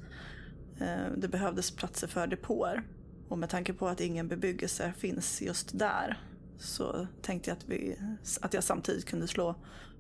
eh, 0.80 1.12
det 1.16 1.28
behövdes 1.28 1.70
platser 1.70 2.06
för 2.06 2.26
depåer. 2.26 2.82
Och 3.28 3.38
med 3.38 3.48
tanke 3.48 3.72
på 3.72 3.88
att 3.88 4.00
ingen 4.00 4.28
bebyggelse 4.28 4.92
finns 4.98 5.42
just 5.42 5.78
där 5.78 6.18
så 6.58 7.06
tänkte 7.22 7.50
jag 7.50 7.56
att, 7.56 7.68
vi, 7.68 7.96
att 8.40 8.54
jag 8.54 8.64
samtidigt 8.64 9.04
kunde 9.04 9.28
slå 9.28 9.54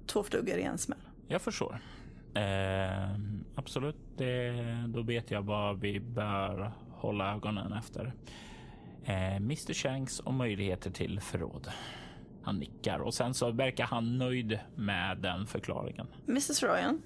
två 0.06 0.22
flugor 0.22 0.58
i 0.58 0.62
en 0.62 0.78
smäll. 0.78 0.98
Jag 1.28 1.42
förstår. 1.42 1.80
Eh, 2.34 3.14
absolut, 3.54 3.96
det, 4.16 4.52
då 4.88 5.02
vet 5.02 5.30
jag 5.30 5.42
vad 5.42 5.80
vi 5.80 6.00
bör 6.00 6.72
hålla 6.90 7.34
ögonen 7.34 7.72
efter. 7.72 8.14
Eh, 9.04 9.36
Mr 9.36 9.74
Shanks 9.74 10.20
och 10.20 10.34
möjligheter 10.34 10.90
till 10.90 11.20
förråd. 11.20 11.68
Han 12.48 12.58
nickar 12.58 12.98
och 12.98 13.14
sen 13.14 13.34
så 13.34 13.50
verkar 13.50 13.84
han 13.84 14.18
nöjd 14.18 14.58
med 14.76 15.18
den 15.18 15.46
förklaringen. 15.46 16.06
Mrs 16.28 16.62
Ryan, 16.62 17.02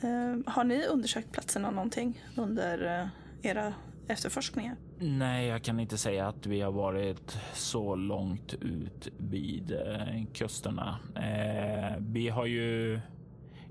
eh, 0.00 0.52
har 0.52 0.64
ni 0.64 0.86
undersökt 0.86 1.32
platserna 1.32 1.70
någonting 1.70 2.24
under 2.36 3.00
eh, 3.00 3.50
era 3.50 3.74
efterforskningar? 4.08 4.76
Nej, 4.98 5.46
jag 5.46 5.62
kan 5.62 5.80
inte 5.80 5.98
säga 5.98 6.28
att 6.28 6.46
vi 6.46 6.60
har 6.60 6.72
varit 6.72 7.38
så 7.52 7.94
långt 7.94 8.54
ut 8.54 9.08
vid 9.18 9.72
eh, 9.72 10.24
kusterna. 10.34 10.98
Eh, 11.16 11.96
vi 11.98 12.28
har 12.28 12.46
ju 12.46 13.00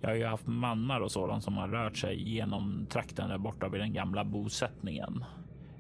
jag 0.01 0.10
har 0.10 0.15
ju 0.15 0.25
haft 0.25 0.48
mannar 0.48 1.00
och 1.01 1.12
sådant 1.12 1.43
som 1.43 1.58
har 1.58 1.67
rört 1.67 1.98
sig 1.98 2.29
genom 2.29 2.86
trakten 2.89 3.29
där 3.29 3.38
borta 3.38 3.70
vid 3.70 3.82
den 3.82 3.93
gamla 3.93 4.24
bosättningen. 4.24 5.25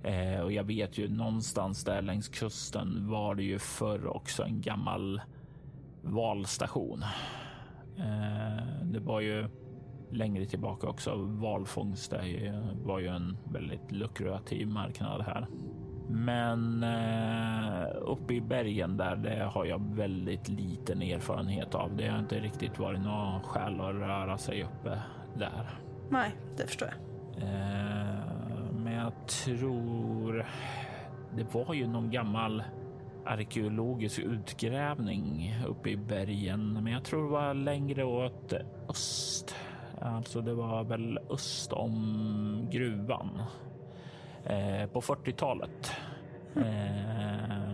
Eh, 0.03 0.41
och 0.41 0.51
jag 0.51 0.63
vet 0.63 0.97
ju 0.97 1.09
någonstans 1.09 1.83
där 1.83 2.01
längs 2.01 2.27
kusten 2.27 3.07
var 3.09 3.35
det 3.35 3.43
ju 3.43 3.59
förr 3.59 4.07
också 4.07 4.43
en 4.43 4.61
gammal 4.61 5.21
valstation. 6.01 7.03
Eh, 7.97 8.83
det 8.83 8.99
var 8.99 9.21
ju 9.21 9.47
längre 10.11 10.45
tillbaka 10.45 10.87
också. 10.87 11.15
Valfångst 11.15 12.11
det 12.11 12.63
var 12.83 12.99
ju 12.99 13.07
en 13.07 13.37
väldigt 13.43 13.91
lukrativ 13.91 14.67
marknad 14.67 15.21
här. 15.21 15.47
Men 16.09 16.83
eh, 16.83 17.87
uppe 18.01 18.33
i 18.33 18.41
bergen 18.41 18.97
där, 18.97 19.15
det 19.15 19.43
har 19.43 19.65
jag 19.65 19.95
väldigt 19.95 20.49
liten 20.49 21.01
erfarenhet 21.01 21.75
av. 21.75 21.95
Det 21.95 22.07
har 22.07 22.19
inte 22.19 22.39
riktigt 22.39 22.79
varit 22.79 23.01
någon 23.01 23.41
skäl 23.41 23.81
att 23.81 23.95
röra 23.95 24.37
sig 24.37 24.63
uppe 24.63 25.01
där. 25.37 25.69
Nej, 26.09 26.35
det 26.57 26.67
förstår 26.67 26.87
jag. 26.87 26.97
Eh, 27.43 28.22
men 28.93 29.01
jag 29.01 29.27
tror 29.27 30.45
det 31.35 31.53
var 31.53 31.73
ju 31.73 31.87
någon 31.87 32.11
gammal 32.11 32.63
arkeologisk 33.25 34.19
utgrävning 34.19 35.55
uppe 35.67 35.89
i 35.89 35.97
bergen, 35.97 36.73
men 36.73 36.93
jag 36.93 37.03
tror 37.03 37.23
det 37.23 37.31
var 37.31 37.53
längre 37.53 38.03
åt 38.03 38.53
öst. 38.89 39.55
Alltså, 40.01 40.41
det 40.41 40.53
var 40.53 40.83
väl 40.83 41.19
öst 41.29 41.73
om 41.73 42.67
gruvan 42.71 43.41
eh, 44.45 44.89
på 44.89 45.01
40-talet. 45.01 45.91
Eh, 46.55 47.73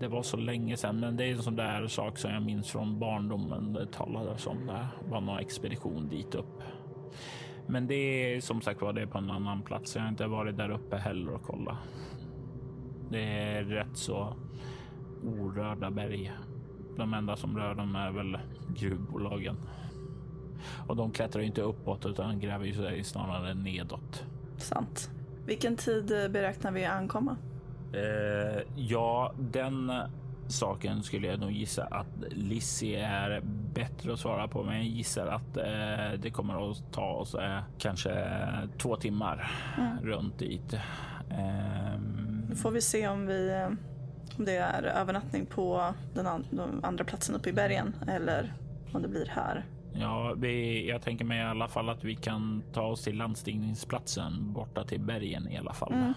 det 0.00 0.08
var 0.08 0.22
så 0.22 0.36
länge 0.36 0.76
sedan, 0.76 1.00
men 1.00 1.16
det 1.16 1.24
är 1.24 1.32
en 1.32 1.42
sån 1.42 1.56
där 1.56 1.86
sak 1.86 2.18
som 2.18 2.30
jag 2.30 2.42
minns 2.42 2.70
från 2.70 2.98
barndomen. 2.98 3.72
Det 3.72 3.86
talades 3.86 4.46
om 4.46 4.66
det 4.66 4.88
var 5.10 5.20
någon 5.20 5.38
expedition 5.38 6.08
dit 6.08 6.34
upp. 6.34 6.62
Men 7.66 7.86
det 7.86 7.94
är 7.94 8.40
som 8.40 8.60
sagt 8.60 8.80
var 8.80 8.92
det 8.92 9.06
på 9.06 9.18
en 9.18 9.30
annan 9.30 9.62
plats. 9.62 9.94
Jag 9.94 10.02
har 10.02 10.08
inte 10.08 10.26
varit 10.26 10.56
där 10.56 10.70
uppe 10.70 10.96
heller 10.96 11.34
och 11.34 11.42
kolla. 11.42 11.78
Det 13.10 13.22
är 13.22 13.64
rätt 13.64 13.96
så 13.96 14.34
orörda 15.22 15.90
berg. 15.90 16.32
De 16.96 17.14
enda 17.14 17.36
som 17.36 17.58
rör 17.58 17.74
dem 17.74 17.96
är 17.96 18.10
väl 18.10 18.38
gruvbolagen. 18.76 19.56
Och 20.86 20.96
de 20.96 21.10
klättrar 21.10 21.42
inte 21.42 21.62
uppåt 21.62 22.06
utan 22.06 22.40
gräver 22.40 22.72
sig 22.72 23.04
snarare 23.04 23.54
nedåt. 23.54 24.24
Sant. 24.56 25.10
Vilken 25.46 25.76
tid 25.76 26.06
beräknar 26.06 26.72
vi 26.72 26.84
ankomma? 26.84 27.36
Eh, 27.92 28.62
ja, 28.76 29.34
den 29.38 29.92
saken 30.48 31.02
skulle 31.02 31.26
jag 31.26 31.40
nog 31.40 31.52
gissa 31.52 31.84
att 31.84 32.06
Lizzie 32.30 33.06
är 33.06 33.40
bättre 33.74 34.12
att 34.12 34.18
svara 34.18 34.48
på, 34.48 34.62
men 34.62 34.76
jag 34.76 34.84
gissar 34.84 35.26
att 35.26 35.56
eh, 35.56 36.20
det 36.20 36.30
kommer 36.30 36.70
att 36.70 36.92
ta 36.92 37.06
oss 37.06 37.34
eh, 37.34 37.60
kanske 37.78 38.38
två 38.78 38.96
timmar 38.96 39.50
mm. 39.78 39.98
runt 40.02 40.38
dit. 40.38 40.72
Eh, 41.30 42.00
nu 42.48 42.56
får 42.56 42.70
vi 42.70 42.80
se 42.80 43.08
om 43.08 43.26
vi 43.26 43.50
eh, 43.50 43.68
om 44.38 44.44
det 44.44 44.56
är 44.56 44.82
övernattning 44.82 45.46
på 45.46 45.94
den, 46.14 46.26
an 46.26 46.46
den 46.50 46.84
andra 46.84 47.04
platsen 47.04 47.34
uppe 47.34 47.50
i 47.50 47.52
bergen 47.52 47.96
eller 48.08 48.54
om 48.92 49.02
det 49.02 49.08
blir 49.08 49.26
här. 49.26 49.64
Ja, 49.92 50.34
vi, 50.36 50.88
jag 50.88 51.02
tänker 51.02 51.24
mig 51.24 51.38
i 51.38 51.42
alla 51.42 51.68
fall 51.68 51.88
att 51.88 52.04
vi 52.04 52.14
kan 52.14 52.62
ta 52.72 52.82
oss 52.82 53.02
till 53.02 53.16
landstigningsplatsen 53.16 54.52
borta 54.52 54.84
till 54.84 55.00
bergen 55.00 55.48
i 55.48 55.58
alla 55.58 55.72
fall. 55.72 55.92
Mm. 55.92 56.14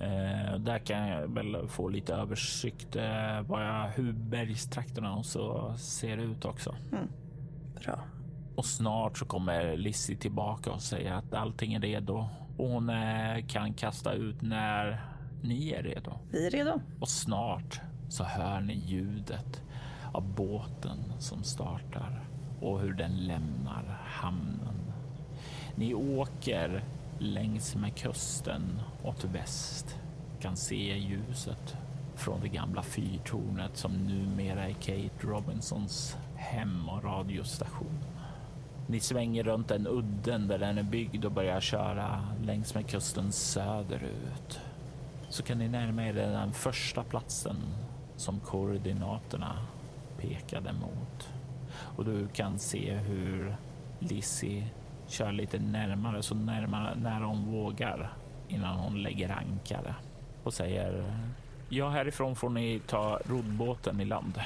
Eh, 0.00 0.58
där 0.58 0.78
kan 0.78 1.08
jag 1.08 1.34
väl 1.34 1.68
få 1.68 1.88
lite 1.88 2.14
översikt 2.14 2.96
eh, 2.96 3.04
jag, 3.48 3.90
hur 3.94 4.12
bergstrakterna 4.12 5.14
och 5.14 5.26
så 5.26 5.74
ser 5.76 6.16
ut 6.16 6.44
också. 6.44 6.76
Mm. 6.92 7.08
Bra. 7.84 8.00
Och 8.54 8.66
snart 8.66 9.18
så 9.18 9.24
kommer 9.24 9.76
Lizzie 9.76 10.16
tillbaka 10.16 10.70
och 10.70 10.82
säger 10.82 11.12
att 11.12 11.34
allting 11.34 11.74
är 11.74 11.80
redo 11.80 12.28
och 12.56 12.68
hon 12.68 12.90
eh, 12.90 13.46
kan 13.46 13.74
kasta 13.74 14.12
ut 14.12 14.42
när 14.42 15.04
ni 15.42 15.70
är 15.70 15.82
redo. 15.82 16.12
Vi 16.30 16.46
är 16.46 16.50
redo. 16.50 16.80
Och 17.00 17.08
snart 17.08 17.80
så 18.08 18.24
hör 18.24 18.60
ni 18.60 18.74
ljudet 18.74 19.62
av 20.12 20.34
båten 20.34 20.98
som 21.18 21.42
startar 21.42 22.24
och 22.60 22.80
hur 22.80 22.92
den 22.92 23.26
lämnar 23.26 24.00
hamnen. 24.04 24.92
Ni 25.74 25.94
åker 25.94 26.84
längs 27.20 27.76
med 27.76 27.96
kusten 27.96 28.82
åt 29.02 29.24
väst 29.24 29.98
kan 30.40 30.56
se 30.56 30.98
ljuset 30.98 31.76
från 32.14 32.40
det 32.40 32.48
gamla 32.48 32.82
fyrtornet 32.82 33.76
som 33.76 33.92
numera 33.92 34.68
är 34.68 34.72
Kate 34.72 35.26
Robinsons 35.26 36.16
hem 36.36 36.88
och 36.88 37.04
radiostation. 37.04 37.98
Ni 38.86 39.00
svänger 39.00 39.42
runt 39.42 39.68
den 39.68 39.86
udden 39.86 40.48
där 40.48 40.58
den 40.58 40.78
är 40.78 40.82
byggd 40.82 41.24
och 41.24 41.32
börjar 41.32 41.60
köra 41.60 42.28
längs 42.42 42.74
med 42.74 42.86
kusten 42.86 43.32
söderut. 43.32 44.60
Så 45.28 45.42
kan 45.42 45.58
ni 45.58 45.68
närma 45.68 46.06
er 46.06 46.12
den 46.12 46.52
första 46.52 47.02
platsen 47.02 47.56
som 48.16 48.40
koordinaterna 48.40 49.66
pekade 50.18 50.72
mot. 50.72 51.28
Och 51.96 52.04
du 52.04 52.28
kan 52.28 52.58
se 52.58 52.92
hur 52.94 53.56
Lizzie 53.98 54.68
kör 55.10 55.32
lite 55.32 55.58
närmare, 55.58 56.22
så 56.22 56.34
närmare 56.34 56.94
när 56.94 57.20
hon 57.20 57.52
vågar 57.52 58.12
innan 58.48 58.78
hon 58.78 59.02
lägger 59.02 59.30
ankare 59.30 59.94
och 60.42 60.54
säger 60.54 61.14
ja, 61.68 61.88
härifrån 61.88 62.36
får 62.36 62.50
ni 62.50 62.80
ta 62.86 63.20
roddbåten 63.24 64.00
i 64.00 64.04
land. 64.04 64.40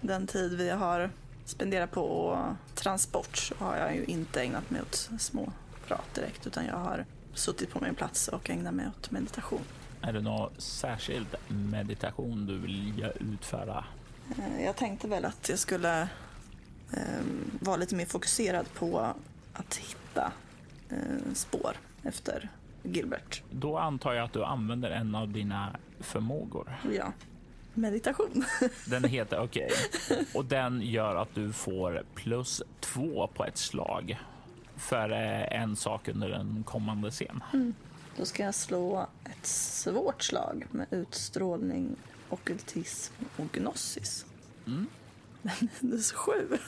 Den 0.00 0.26
tid 0.26 0.58
vi 0.58 0.70
har 0.70 1.10
spenderat 1.44 1.90
på 1.90 2.38
transport 2.74 3.52
har 3.58 3.76
jag 3.76 3.96
ju 3.96 4.04
inte 4.04 4.42
ägnat 4.42 4.70
mig 4.70 4.82
åt 4.82 5.10
små 5.18 5.52
prat 5.86 6.14
direkt 6.14 6.46
utan 6.46 6.66
jag 6.66 6.76
har 6.76 7.04
suttit 7.34 7.70
på 7.70 7.80
min 7.80 7.94
plats 7.94 8.28
och 8.28 8.50
ägnat 8.50 8.74
mig 8.74 8.86
åt 8.88 9.10
meditation. 9.10 9.62
Är 10.00 10.12
det 10.12 10.20
någon 10.20 10.50
särskild 10.58 11.36
meditation 11.48 12.46
du 12.46 12.58
vill 12.58 13.06
utföra? 13.20 13.84
Eh, 14.38 14.64
jag 14.64 14.76
tänkte 14.76 15.08
väl 15.08 15.24
att 15.24 15.48
jag 15.48 15.58
skulle 15.58 16.08
um, 16.92 17.58
vara 17.60 17.76
lite 17.76 17.94
mer 17.94 18.06
fokuserad 18.06 18.66
på 18.74 19.14
att 19.52 19.76
hitta 19.76 20.03
uh, 20.92 20.98
spår 21.34 21.76
efter 22.02 22.48
Gilbert. 22.82 23.42
Då 23.50 23.78
antar 23.78 24.12
jag 24.12 24.24
att 24.24 24.32
du 24.32 24.44
använder 24.44 24.90
en 24.90 25.14
av 25.14 25.28
dina 25.28 25.76
förmågor. 26.00 26.72
Ja, 26.92 27.12
meditation. 27.74 28.44
Den 28.86 29.04
heter 29.04 29.38
okej 29.38 29.70
okay. 30.08 30.24
och 30.34 30.44
den 30.44 30.80
gör 30.80 31.16
att 31.16 31.34
du 31.34 31.52
får 31.52 32.02
plus 32.14 32.62
två 32.80 33.30
på 33.34 33.44
ett 33.44 33.56
slag 33.56 34.18
för 34.76 35.10
eh, 35.10 35.62
en 35.62 35.76
sak 35.76 36.08
under 36.08 36.30
en 36.30 36.64
kommande 36.66 37.10
scen. 37.10 37.42
Mm. 37.52 37.74
Då 38.16 38.24
ska 38.24 38.42
jag 38.42 38.54
slå 38.54 39.08
ett 39.24 39.46
svårt 39.46 40.22
slag 40.22 40.66
med 40.70 40.86
utstrålning, 40.90 41.96
okultism 42.28 43.14
och 43.36 43.52
gnosis. 43.52 44.26
Mm. 44.66 44.86
Minus 45.80 46.12
sju. 46.12 46.58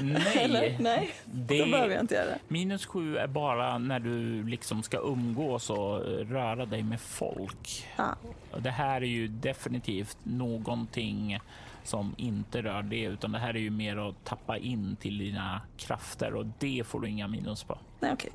Nej, 0.00 0.38
Eller? 0.44 0.76
Nej, 0.80 1.10
det, 1.24 1.58
då 1.58 1.70
behöver 1.70 1.94
jag 1.94 2.02
inte 2.02 2.14
göra 2.14 2.26
det. 2.26 2.38
Minus 2.48 2.86
sju 2.86 3.16
är 3.16 3.26
bara 3.26 3.78
när 3.78 4.00
du 4.00 4.42
liksom 4.42 4.82
ska 4.82 4.98
umgås 4.98 5.70
och 5.70 6.00
röra 6.06 6.66
dig 6.66 6.82
med 6.82 7.00
folk. 7.00 7.86
Ah. 7.96 8.14
Det 8.58 8.70
här 8.70 9.00
är 9.00 9.06
ju 9.06 9.28
definitivt 9.28 10.18
någonting 10.22 11.38
som 11.84 12.14
inte 12.18 12.62
rör 12.62 12.82
det, 12.82 13.02
utan 13.02 13.32
det 13.32 13.38
här 13.38 13.54
är 13.54 13.60
ju 13.60 13.70
mer 13.70 14.08
att 14.08 14.24
tappa 14.24 14.58
in 14.58 14.96
till 15.00 15.18
dina 15.18 15.60
krafter 15.76 16.34
och 16.34 16.46
det 16.58 16.86
får 16.86 17.00
du 17.00 17.08
inga 17.08 17.28
minus 17.28 17.64
på. 17.64 17.78
Nej, 18.00 18.12
okay. 18.12 18.30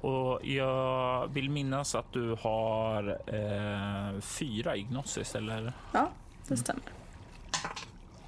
Och 0.00 0.46
jag 0.46 1.28
vill 1.28 1.50
minnas 1.50 1.94
att 1.94 2.12
du 2.12 2.36
har 2.40 3.18
eh, 3.26 4.20
fyra 4.20 4.76
i 4.76 4.82
Gnosis, 4.82 5.34
eller? 5.34 5.72
Ja, 5.92 6.10
det 6.48 6.56
stämmer. 6.56 6.82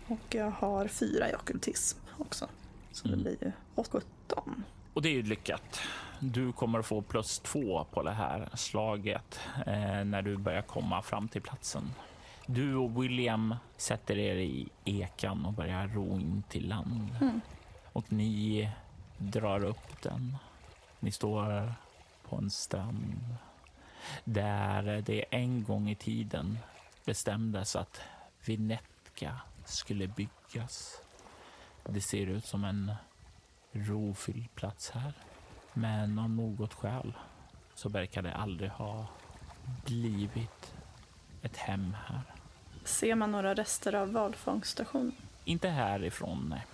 Och 0.09 0.35
jag 0.35 0.51
har 0.51 0.89
fyra 0.89 1.31
i 1.31 1.35
okultism 1.35 1.99
också. 2.19 2.49
Så 2.93 3.09
mm. 3.09 3.19
det 3.19 3.25
blir 3.25 3.45
ju 3.45 3.53
17. 3.75 4.65
Och 4.95 5.03
det 5.03 5.09
är 5.09 5.13
ju 5.13 5.23
lyckat. 5.23 5.81
Du 6.21 6.53
kommer 6.53 6.79
att 6.79 6.87
få 6.87 7.03
plus 7.03 7.39
två 7.39 7.87
på 7.91 8.03
det 8.03 8.11
här 8.11 8.49
slaget 8.55 9.41
eh, 9.67 10.05
när 10.05 10.23
du 10.23 10.37
börjar 10.37 10.63
komma 10.63 11.03
fram 11.03 11.29
till 11.29 11.43
platsen. 11.43 11.91
Du 12.47 12.75
och 12.75 13.03
William 13.03 13.55
sätter 13.77 14.19
er 14.19 14.37
i 14.37 14.69
ekan 14.85 15.45
och 15.45 15.53
börjar 15.53 15.89
ro 15.89 16.21
in 16.21 16.43
till 16.49 16.69
land. 16.69 17.17
Mm. 17.21 17.41
Och 17.93 18.13
ni 18.13 18.71
drar 19.19 19.65
upp 19.65 20.03
den. 20.03 20.37
Ni 21.01 21.13
står 21.13 21.73
på 22.29 22.37
en 22.37 22.51
strand 22.51 23.37
där 24.25 25.03
det 25.07 25.25
en 25.31 25.65
gång 25.65 25.91
i 25.91 25.95
tiden 25.95 26.59
bestämdes 27.05 27.77
att 27.77 28.01
Vinetka 28.45 29.41
skulle 29.69 30.09
byggas. 30.09 31.01
Det 31.85 32.01
ser 32.01 32.27
ut 32.27 32.45
som 32.45 32.65
en 32.65 32.93
rofylld 33.73 34.55
plats 34.55 34.91
här. 34.91 35.13
Men 35.73 36.19
av 36.19 36.31
något 36.31 36.75
skäl 36.75 37.13
så 37.75 37.89
verkar 37.89 38.23
det 38.23 38.35
aldrig 38.35 38.71
ha 38.71 39.07
blivit 39.87 40.75
ett 41.43 41.57
hem 41.57 41.97
här. 42.07 42.23
Ser 42.85 43.15
man 43.15 43.33
några 43.33 43.55
rester 43.55 43.95
av 43.95 44.13
valfångststation? 44.13 45.13
Inte 45.45 45.69
härifrån, 45.69 46.49
nej. 46.49 46.67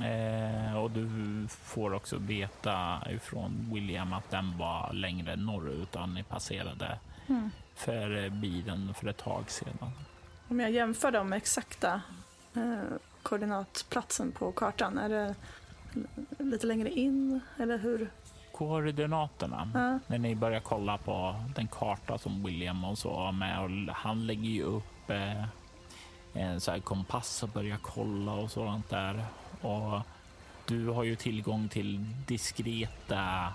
Eh, 0.00 0.76
och 0.76 0.90
du 0.90 1.46
får 1.48 1.94
också 1.94 2.18
veta 2.18 3.02
ifrån 3.10 3.70
William 3.72 4.12
att 4.12 4.30
den 4.30 4.58
var 4.58 4.92
längre 4.92 5.36
norrut 5.36 5.82
utan 5.82 6.14
ni 6.14 6.22
passerade 6.22 6.98
mm. 7.26 7.50
förbi 7.74 8.62
den 8.62 8.94
för 8.94 9.08
ett 9.08 9.16
tag 9.18 9.50
sedan. 9.50 9.92
Om 10.50 10.60
jag 10.60 10.70
jämför 10.70 11.10
dem 11.10 11.28
med 11.28 11.36
exakta 11.36 12.00
eh, 12.54 12.96
koordinatplatsen 13.22 14.32
på 14.32 14.52
kartan, 14.52 14.98
är 14.98 15.08
det 15.08 15.34
lite 16.38 16.66
längre 16.66 16.90
in 16.90 17.40
eller 17.58 17.78
hur? 17.78 18.10
Koordinaterna, 18.52 19.70
ja. 19.74 19.98
när 20.06 20.18
ni 20.18 20.34
börjar 20.34 20.60
kolla 20.60 20.98
på 20.98 21.34
den 21.54 21.68
karta 21.68 22.18
som 22.18 22.44
William 22.44 22.84
och 22.84 22.98
så 22.98 23.14
har 23.14 23.32
med 23.32 23.60
och 23.60 23.94
han 23.94 24.26
lägger 24.26 24.48
ju 24.48 24.62
upp 24.62 25.10
eh, 25.10 25.44
en 26.32 26.60
så 26.60 26.70
här 26.70 26.78
kompass 26.78 27.42
och 27.42 27.48
börjar 27.48 27.78
kolla 27.82 28.32
och 28.32 28.50
sådant 28.50 28.90
där. 28.90 29.24
Och 29.60 30.00
du 30.66 30.86
har 30.86 31.04
ju 31.04 31.16
tillgång 31.16 31.68
till 31.68 32.04
diskreta 32.26 33.52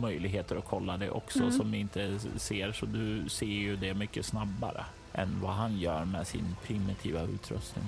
möjligheter 0.00 0.56
att 0.56 0.68
kolla 0.68 0.96
det 0.96 1.10
också 1.10 1.38
mm. 1.38 1.52
som 1.52 1.70
ni 1.70 1.78
inte 1.78 2.18
ser, 2.36 2.72
så 2.72 2.86
du 2.86 3.28
ser 3.28 3.46
ju 3.46 3.76
det 3.76 3.94
mycket 3.94 4.26
snabbare 4.26 4.84
än 5.14 5.40
vad 5.40 5.52
han 5.52 5.78
gör 5.78 6.04
med 6.04 6.26
sin 6.26 6.56
primitiva 6.62 7.22
utrustning. 7.22 7.84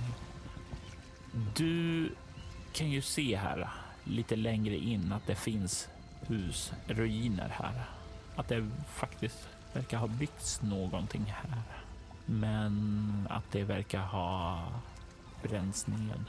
Du 1.56 2.10
kan 2.72 2.90
ju 2.90 3.02
se 3.02 3.36
här 3.36 3.68
lite 4.04 4.36
längre 4.36 4.76
in 4.76 5.12
att 5.12 5.26
det 5.26 5.34
finns 5.34 5.88
hus, 6.26 6.72
ruiner 6.86 7.48
här. 7.48 7.84
Att 8.36 8.48
det 8.48 8.70
faktiskt 8.86 9.48
verkar 9.72 9.98
ha 9.98 10.06
byggts 10.06 10.62
någonting 10.62 11.24
här. 11.26 11.62
Men 12.26 13.26
att 13.30 13.52
det 13.52 13.64
verkar 13.64 14.00
ha 14.00 14.66
bränts 15.42 15.86
ned. 15.86 16.24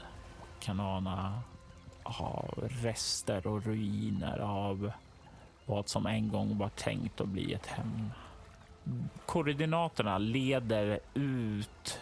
Kan 0.60 0.80
ana 0.80 1.42
rester 2.82 3.46
och 3.46 3.64
ruiner 3.64 4.38
av 4.38 4.92
vad 5.66 5.88
som 5.88 6.06
en 6.06 6.28
gång 6.28 6.58
var 6.58 6.68
tänkt 6.68 7.20
att 7.20 7.28
bli 7.28 7.52
ett 7.52 7.66
hem. 7.66 8.10
Koordinaterna 9.26 10.18
leder 10.18 11.00
ut, 11.14 12.00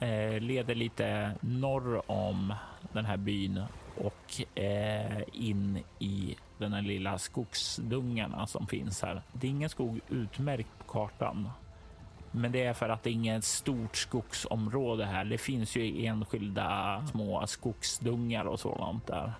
eh, 0.00 0.40
leder 0.40 0.74
lite 0.74 1.34
norr 1.40 2.10
om 2.10 2.54
den 2.92 3.04
här 3.04 3.16
byn 3.16 3.62
och 3.96 4.58
eh, 4.58 5.22
in 5.32 5.82
i 5.98 6.36
den 6.58 6.72
här 6.72 6.82
lilla 6.82 7.18
skogsdungarna 7.18 8.46
som 8.46 8.66
finns 8.66 9.02
här. 9.02 9.22
Det 9.32 9.46
är 9.46 9.50
ingen 9.50 9.68
skog 9.68 10.00
utmärkt 10.08 10.68
på 10.78 10.92
kartan, 10.92 11.50
men 12.30 12.52
det 12.52 12.64
är 12.64 12.72
för 12.72 12.88
att 12.88 13.02
det 13.02 13.10
är 13.10 13.14
inget 13.14 13.44
stort 13.44 13.96
skogsområde 13.96 15.04
här. 15.04 15.24
Det 15.24 15.38
finns 15.38 15.76
ju 15.76 16.06
enskilda 16.06 17.06
små 17.10 17.46
skogsdungar 17.46 18.44
och 18.44 18.60
sådant 18.60 19.06
där 19.06 19.32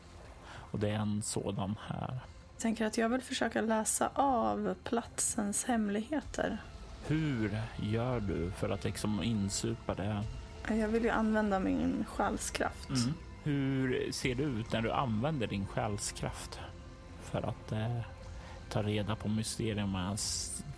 och 0.75 0.81
det 0.81 0.91
är 0.91 0.95
en 0.95 1.23
sådan 1.23 1.75
här. 1.87 2.19
Jag 2.53 2.61
tänker 2.61 2.87
att 2.87 2.99
jag 2.99 3.09
vill 3.09 3.21
försöka 3.21 3.61
läsa 3.61 4.11
av 4.15 4.75
platsens 4.85 5.65
hemligheter. 5.65 6.59
Hur 7.07 7.59
gör 7.77 8.21
du 8.21 8.51
för 8.51 8.71
att 8.71 8.85
liksom 8.85 9.23
insupa 9.23 9.95
det? 9.95 10.23
Jag 10.69 10.89
vill 10.89 11.05
ju 11.05 11.11
använda 11.11 11.61
min 11.61 12.05
själskraft. 12.09 12.89
Mm. 12.89 13.15
Hur 13.43 14.13
ser 14.13 14.35
det 14.35 14.43
ut 14.43 14.73
när 14.73 14.83
du 14.83 14.91
använder 14.91 15.47
din 15.47 15.67
själskraft 15.67 16.61
för 17.23 17.39
att 17.39 17.73
eh, 17.73 18.01
ta 18.69 18.83
reda 18.83 19.17
på 19.17 19.29
mysterierna? 19.29 20.17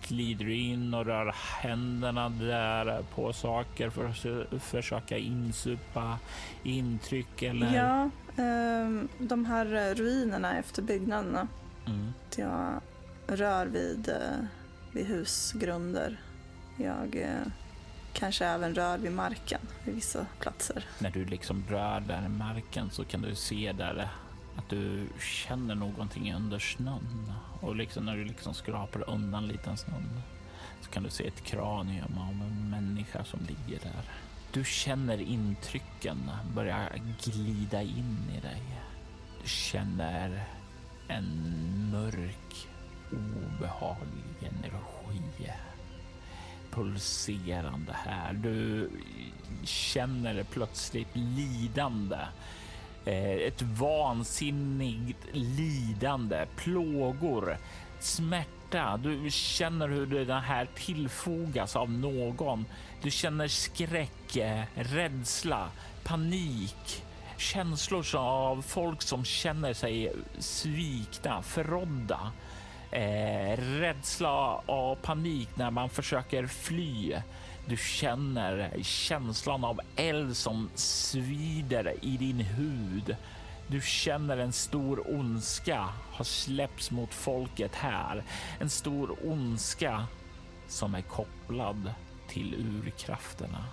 Glider 0.07 0.45
du 0.45 0.55
in 0.55 0.93
och 0.93 1.05
rör 1.05 1.35
händerna 1.61 2.29
där 2.29 3.03
på 3.15 3.33
saker 3.33 3.89
för 3.89 4.05
att 4.05 4.63
försöka 4.63 5.17
insupa 5.17 6.19
intryck? 6.63 7.41
Eller? 7.41 7.75
Ja, 7.75 8.03
eh, 8.43 9.03
de 9.17 9.45
här 9.45 9.95
ruinerna 9.95 10.57
efter 10.57 10.81
byggnaderna. 10.81 11.47
Mm. 11.85 12.13
Jag 12.35 12.81
rör 13.27 13.65
vid, 13.65 14.09
eh, 14.09 14.45
vid 14.91 15.05
husgrunder. 15.05 16.19
Jag 16.77 17.15
eh, 17.15 17.47
kanske 18.13 18.45
även 18.45 18.75
rör 18.75 18.97
vid 18.97 19.11
marken 19.11 19.61
vid 19.83 19.95
vissa 19.95 20.25
platser. 20.39 20.85
När 20.99 21.11
du 21.11 21.25
liksom 21.25 21.63
rör 21.69 21.99
där 21.99 22.25
i 22.25 22.29
marken 22.29 22.89
så 22.91 23.03
kan 23.03 23.21
du 23.21 23.35
se 23.35 23.73
där 23.77 24.09
att 24.55 24.69
du 24.69 25.07
känner 25.19 25.75
någonting 25.75 26.33
under 26.33 26.59
snön 26.59 27.33
och 27.61 27.75
liksom 27.75 28.05
när 28.05 28.15
du 28.15 28.25
liksom 28.25 28.53
skrapar 28.53 29.09
undan 29.09 29.47
lite 29.47 29.77
snön 29.77 30.21
så 30.81 30.89
kan 30.89 31.03
du 31.03 31.09
se 31.09 31.27
ett 31.27 31.43
kranium 31.43 32.17
av 32.17 32.47
en 32.47 32.69
människa 32.69 33.23
som 33.23 33.39
ligger 33.39 33.79
där. 33.83 34.03
Du 34.51 34.63
känner 34.63 35.21
intrycken 35.21 36.31
börja 36.55 36.89
glida 37.23 37.81
in 37.81 38.17
i 38.37 38.39
dig. 38.39 38.61
Du 39.43 39.49
känner 39.49 40.47
en 41.07 41.89
mörk, 41.91 42.67
obehaglig 43.11 44.23
energi 44.41 44.87
pulserande 46.77 47.95
här. 48.05 48.33
Du 48.33 48.89
känner 49.63 50.43
plötsligt 50.43 51.15
lidande. 51.15 52.17
Eh, 53.05 53.31
ett 53.31 53.61
vansinnigt 53.61 55.19
lidande, 55.33 56.45
plågor, 56.55 57.57
smärta. 57.99 58.97
Du 58.97 59.31
känner 59.31 59.87
hur 59.87 60.25
det 60.25 60.33
här 60.33 60.67
tillfogas 60.75 61.75
av 61.75 61.91
någon. 61.91 62.65
Du 63.01 63.11
känner 63.11 63.47
skräck, 63.47 64.35
eh, 64.35 64.63
rädsla, 64.75 65.69
panik, 66.03 67.03
känslor 67.37 68.15
av 68.15 68.61
folk 68.61 69.01
som 69.01 69.25
känner 69.25 69.73
sig 69.73 70.13
svikna, 70.39 71.41
förrådda 71.41 72.31
eh, 72.91 73.57
rädsla 73.57 74.55
och 74.55 75.01
panik 75.01 75.49
när 75.55 75.71
man 75.71 75.89
försöker 75.89 76.47
fly. 76.47 77.15
Du 77.65 77.77
känner 77.77 78.83
känslan 78.83 79.63
av 79.63 79.79
eld 79.95 80.37
som 80.37 80.69
svider 80.75 81.93
i 82.01 82.17
din 82.17 82.39
hud. 82.39 83.15
Du 83.67 83.81
känner 83.81 84.37
en 84.37 84.53
stor 84.53 85.15
ondska 85.19 85.89
har 86.11 86.25
släppts 86.25 86.91
mot 86.91 87.13
folket 87.13 87.75
här. 87.75 88.23
En 88.59 88.69
stor 88.69 89.15
ondska 89.23 90.07
som 90.67 90.95
är 90.95 91.01
kopplad 91.01 91.93
till 92.27 92.55
urkrafterna. 92.55 93.65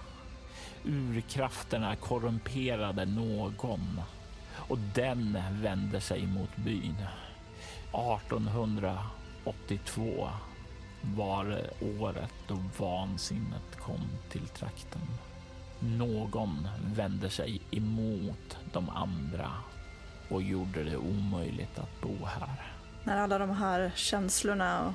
Urkrafterna 0.85 1.97
korrumperade 1.97 3.05
någon 3.05 4.01
och 4.53 4.79
den 4.79 5.39
vände 5.51 6.01
sig 6.01 6.27
mot 6.27 6.57
byn. 6.57 6.97
1882 7.95 10.29
var 11.17 11.61
året 12.01 12.33
då 12.49 12.59
vansinnet 12.79 13.77
kom 13.81 14.09
till 14.31 14.49
trakten. 14.49 15.01
Någon 15.79 16.69
vände 16.95 17.31
sig 17.31 17.61
emot 17.71 18.59
de 18.73 18.91
andra 18.91 19.51
och 20.29 20.43
gjorde 20.43 20.85
det 20.85 20.97
omöjligt 20.97 21.79
att 21.79 22.01
bo 22.01 22.25
här. 22.25 22.73
När 23.05 23.17
alla 23.17 23.39
de 23.39 23.51
här 23.51 23.93
känslorna 23.95 24.95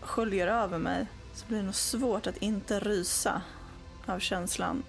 sköljer 0.00 0.46
över 0.46 0.78
mig 0.78 1.06
så 1.34 1.46
blir 1.46 1.58
det 1.58 1.64
nog 1.64 1.74
svårt 1.74 2.26
att 2.26 2.36
inte 2.36 2.80
rysa 2.80 3.42
av 4.06 4.18
känslan. 4.18 4.82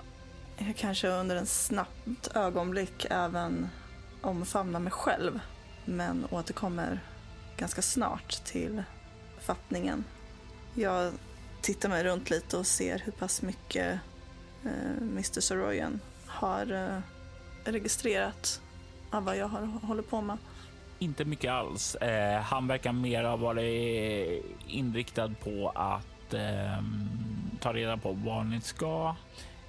Jag 0.58 0.78
kanske 0.78 1.08
under 1.08 1.36
en 1.36 1.46
snabbt 1.46 2.28
ögonblick 2.36 3.06
även 3.10 3.70
omfamnar 4.22 4.80
mig 4.80 4.92
själv 4.92 5.40
men 5.86 6.28
återkommer 6.32 7.00
ganska 7.60 7.82
snart 7.82 8.44
till 8.44 8.84
fattningen. 9.40 10.04
Jag 10.74 11.14
tittar 11.62 11.90
mig 11.90 12.04
runt 12.04 12.30
lite 12.30 12.58
och 12.58 12.66
ser 12.66 13.00
hur 13.00 13.12
pass 13.12 13.42
mycket 13.42 14.00
eh, 14.66 14.98
Mr 15.02 15.42
Soroyan 15.42 16.00
har 16.26 16.72
eh, 16.72 17.02
registrerat 17.72 18.62
av 19.12 19.24
vad 19.24 19.38
jag 19.38 19.48
har, 19.48 19.62
håller 19.88 20.04
på 20.04 20.22
med. 20.22 20.38
Inte 21.00 21.26
mycket 21.26 21.52
alls. 21.52 21.96
Eh, 21.96 22.42
han 22.42 22.68
verkar 22.68 22.94
mer 22.94 23.24
ha 23.24 23.36
varit 23.36 24.46
inriktad 24.68 25.30
på 25.44 25.72
att 25.76 26.34
eh, 26.34 26.84
ta 27.60 27.74
reda 27.74 27.98
på 27.98 28.12
var 28.12 28.44
ni 28.44 28.62
ska. 28.62 29.16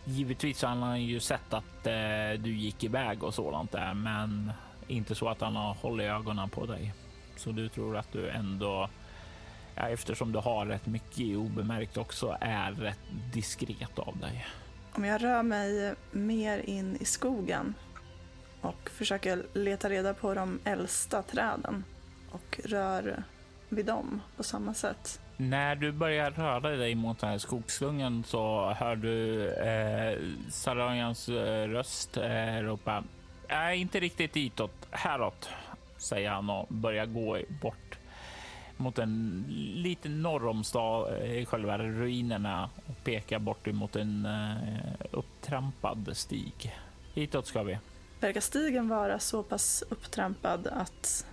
Givetvis 0.05 0.62
har 0.62 0.68
han 0.68 1.03
ju 1.03 1.20
sett 1.20 1.55
att 1.55 1.87
eh, 1.87 2.42
du 2.42 2.57
gick 2.57 2.85
iväg 2.85 3.22
och 3.22 3.35
sådant 3.35 3.72
där, 3.72 3.94
men 3.94 4.53
inte 4.88 5.14
så 5.14 5.29
att 5.29 5.40
han 5.40 5.57
har 5.57 5.74
hållit 5.74 6.07
ögonen 6.07 6.48
på 6.50 6.66
dig. 6.66 6.94
Så 7.40 7.53
du 7.53 7.68
tror 7.68 7.96
att 7.96 8.12
du 8.12 8.29
ändå, 8.29 8.88
ja, 9.74 9.88
eftersom 9.88 10.33
du 10.33 10.38
har 10.38 10.66
rätt 10.66 10.87
mycket 10.87 11.37
obemärkt 11.37 11.96
också, 11.96 12.37
är 12.40 12.72
rätt 12.72 12.98
diskret 13.33 13.98
av 13.98 14.18
dig. 14.18 14.46
Om 14.92 15.05
jag 15.05 15.22
rör 15.22 15.42
mig 15.42 15.94
mer 16.11 16.59
in 16.59 16.96
i 17.00 17.05
skogen 17.05 17.74
och 18.61 18.90
försöker 18.90 19.42
leta 19.55 19.88
reda 19.88 20.14
på 20.14 20.35
de 20.35 20.59
äldsta 20.64 21.22
träden 21.22 21.85
och 22.31 22.61
rör 22.64 23.22
vid 23.68 23.87
dem 23.87 24.20
på 24.37 24.42
samma 24.42 24.74
sätt. 24.74 25.20
När 25.37 25.76
du 25.76 25.92
börjar 25.92 26.31
röra 26.31 26.76
dig 26.76 26.94
mot 26.94 27.18
den 27.18 27.31
här 27.31 27.38
skogsslungen 27.38 28.24
så 28.24 28.70
hör 28.79 28.96
du 28.96 29.48
eh, 29.50 30.18
Sarajans 30.50 31.29
eh, 31.29 31.68
röst 31.68 32.16
eh, 32.16 32.57
ropa. 32.62 33.05
Nej, 33.48 33.81
inte 33.81 34.00
riktigt 34.00 34.33
ditåt, 34.33 34.87
häråt 34.90 35.50
säger 36.01 36.31
han 36.31 36.51
och 36.51 36.67
börjar 36.69 37.07
gå 37.07 37.39
bort 37.63 37.99
mot 38.77 38.99
en 38.99 39.45
lite 39.75 40.09
norr 40.09 40.47
om 40.47 40.65
stad, 40.65 41.15
eh, 41.23 41.45
själva 41.45 41.79
ruinerna 41.79 42.71
och 42.87 43.05
pekar 43.05 43.39
bort 43.39 43.67
mot 43.67 43.97
en 43.97 44.27
uh, 44.27 44.93
upptrampad 45.11 46.11
stig. 46.13 46.77
Hitåt 47.15 47.47
ska 47.47 47.63
vi. 47.63 47.79
Verkar 48.21 48.41
stigen 48.41 48.89
vara 48.89 49.19
så 49.19 49.43
pass 49.43 49.85
upptrampad 49.89 50.67
att 50.67 51.27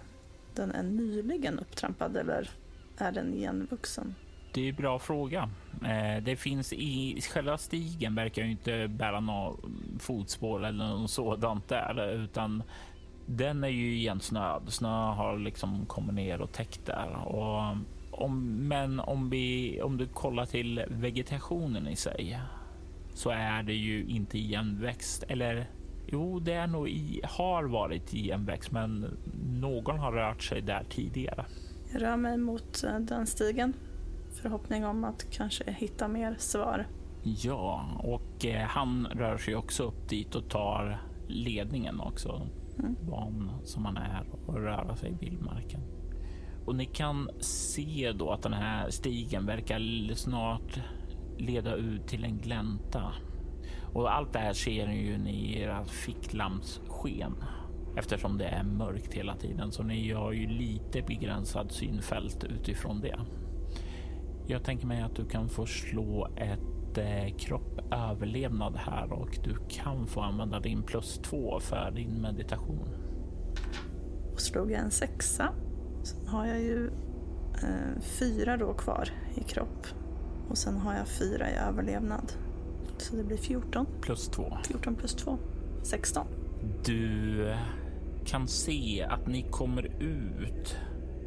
den 0.56 0.71
är 0.71 0.84
nyligen 0.84 1.60
upptrampad 1.60 2.17
eller 2.17 2.49
är 2.97 3.12
den 3.12 3.34
igenvuxen? 3.34 4.15
Det 4.53 4.62
är 4.62 4.69
en 4.69 4.75
bra 4.75 4.99
fråga. 4.99 5.49
Eh, 5.84 6.23
det 6.23 6.36
finns 6.36 6.73
i 6.73 7.21
själva 7.34 7.58
stigen 7.58 8.15
verkar 8.15 8.43
ju 8.43 8.51
inte 8.51 8.88
bära 8.88 9.19
något 9.19 9.60
fotspår 9.99 10.65
eller 10.65 10.86
något 10.86 11.12
sådant 11.12 11.67
där, 11.67 12.12
utan 12.12 12.63
den 13.27 13.63
är 13.63 13.67
ju 13.67 13.95
igen 13.95 14.19
snö. 14.19 14.59
Snö 14.67 15.11
har 15.11 15.37
liksom 15.37 15.85
kommit 15.85 16.15
ner 16.15 16.41
och 16.41 16.51
täckt 16.51 16.85
där. 16.85 17.27
Och 17.27 17.75
om, 18.11 18.67
men 18.67 18.99
om, 18.99 19.29
vi, 19.29 19.81
om 19.81 19.97
du 19.97 20.07
kollar 20.07 20.45
till 20.45 20.83
vegetationen 20.87 21.87
i 21.87 21.95
sig 21.95 22.39
så 23.13 23.29
är 23.29 23.63
det 23.63 23.73
ju 23.73 24.05
inte 24.05 24.37
igenväxt. 24.37 25.23
Eller 25.27 25.69
jo, 26.07 26.39
det 26.39 26.53
är 26.53 26.67
nog 26.67 26.89
i, 26.89 27.21
har 27.23 27.63
varit 27.63 28.13
igenväxt, 28.13 28.71
men 28.71 29.17
någon 29.49 29.99
har 29.99 30.11
rört 30.11 30.43
sig 30.43 30.61
där 30.61 30.83
tidigare. 30.89 31.45
Jag 31.93 32.01
rör 32.01 32.17
mig 32.17 32.37
mot 32.37 32.83
eh, 32.83 32.99
den 32.99 33.27
stigen. 33.27 33.73
Förhoppning 34.41 34.85
om 34.85 35.03
att 35.03 35.31
kanske 35.31 35.71
hitta 35.71 36.07
mer 36.07 36.35
svar. 36.39 36.87
Ja, 37.23 37.85
och 38.03 38.45
eh, 38.45 38.67
han 38.67 39.07
rör 39.11 39.37
sig 39.37 39.55
också 39.55 39.83
upp 39.83 40.09
dit 40.09 40.35
och 40.35 40.49
tar 40.49 41.01
ledningen 41.27 41.99
också. 41.99 42.41
Mm. 42.79 42.95
Van 43.01 43.51
som 43.63 43.83
man 43.83 43.97
är 43.97 44.25
och 44.45 44.55
röra 44.55 44.95
sig 44.95 45.11
i 45.11 45.25
vildmarken. 45.25 45.81
Och 46.65 46.75
ni 46.75 46.85
kan 46.85 47.29
se 47.39 48.11
då 48.11 48.31
att 48.31 48.41
den 48.41 48.53
här 48.53 48.89
stigen 48.89 49.45
verkar 49.45 50.13
snart 50.15 50.79
leda 51.37 51.75
ut 51.75 52.07
till 52.07 52.23
en 52.23 52.37
glänta. 52.37 53.13
Och 53.93 54.15
allt 54.15 54.33
det 54.33 54.39
här 54.39 54.53
ser 54.53 54.87
ni 54.87 54.97
ju 54.97 55.29
i 55.29 55.61
era 55.61 55.85
ficklampssken 55.85 57.35
eftersom 57.97 58.37
det 58.37 58.45
är 58.45 58.63
mörkt 58.63 59.13
hela 59.13 59.35
tiden. 59.35 59.71
Så 59.71 59.83
ni 59.83 60.11
har 60.11 60.31
ju 60.31 60.47
lite 60.47 61.01
begränsad 61.01 61.71
synfält 61.71 62.43
utifrån 62.43 63.01
det. 63.01 63.19
Jag 64.47 64.63
tänker 64.63 64.87
mig 64.87 65.01
att 65.01 65.15
du 65.15 65.25
kan 65.25 65.49
få 65.49 65.65
slå 65.65 66.27
ett 66.35 66.76
kropp 67.38 67.79
överlevnad 67.91 68.75
här 68.75 69.12
och 69.12 69.38
du 69.43 69.55
kan 69.69 70.07
få 70.07 70.21
använda 70.21 70.60
din 70.60 70.83
plus 70.83 71.17
två 71.17 71.60
för 71.60 71.91
din 71.91 72.21
meditation. 72.21 72.89
Och 74.33 74.41
slog 74.41 74.71
jag 74.71 74.79
en 74.79 74.91
sexa. 74.91 75.53
Sen 76.03 76.27
har 76.27 76.45
jag 76.45 76.60
ju 76.60 76.88
eh, 77.63 78.01
fyra 78.01 78.57
då 78.57 78.73
kvar 78.73 79.10
i 79.36 79.43
kropp. 79.43 79.88
Och 80.49 80.57
sen 80.57 80.77
har 80.77 80.93
jag 80.93 81.07
fyra 81.07 81.49
i 81.51 81.55
överlevnad. 81.55 82.31
Så 82.97 83.15
det 83.15 83.23
blir 83.23 83.38
14. 83.38 83.86
Plus 84.01 84.27
två. 84.27 84.57
14 84.67 84.95
plus 84.95 85.15
2. 85.15 85.38
16. 85.83 86.27
Du 86.86 87.53
kan 88.25 88.47
se 88.47 89.07
att 89.10 89.27
ni 89.27 89.41
kommer 89.51 90.03
ut 90.03 90.77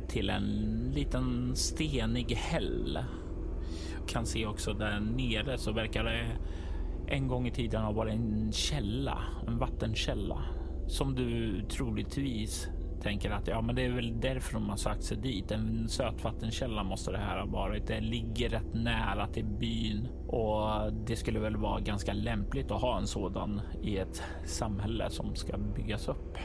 till 0.09 0.30
en 0.30 0.44
liten 0.94 1.56
stenig 1.56 2.33
häll. 2.33 2.98
Kan 4.06 4.26
se 4.26 4.46
också 4.46 4.72
där 4.72 5.00
nere 5.00 5.58
så 5.58 5.72
verkar 5.72 6.04
det 6.04 6.26
en 7.08 7.28
gång 7.28 7.46
i 7.46 7.50
tiden 7.50 7.82
ha 7.82 7.92
varit 7.92 8.14
en 8.14 8.52
källa, 8.52 9.18
en 9.46 9.58
vattenkälla 9.58 10.42
som 10.88 11.14
du 11.14 11.62
troligtvis 11.62 12.68
tänker 13.02 13.30
att 13.30 13.48
ja, 13.48 13.62
men 13.62 13.74
det 13.74 13.84
är 13.84 13.90
väl 13.90 14.20
därför 14.20 14.52
de 14.52 14.68
har 14.68 14.76
sagt 14.76 15.02
sig 15.02 15.16
dit. 15.16 15.50
En 15.50 15.88
sötvattenkälla 15.88 16.84
måste 16.84 17.12
det 17.12 17.18
här 17.18 17.38
ha 17.38 17.46
varit. 17.46 17.86
Det 17.86 18.00
ligger 18.00 18.48
rätt 18.48 18.74
nära 18.74 19.26
till 19.26 19.44
byn 19.44 20.08
och 20.26 20.92
det 21.06 21.16
skulle 21.16 21.38
väl 21.38 21.56
vara 21.56 21.80
ganska 21.80 22.12
lämpligt 22.12 22.70
att 22.70 22.80
ha 22.80 22.98
en 22.98 23.06
sådan 23.06 23.60
i 23.82 23.96
ett 23.96 24.22
samhälle 24.46 25.10
som 25.10 25.34
ska 25.34 25.58
byggas 25.58 26.08
upp. 26.08 26.38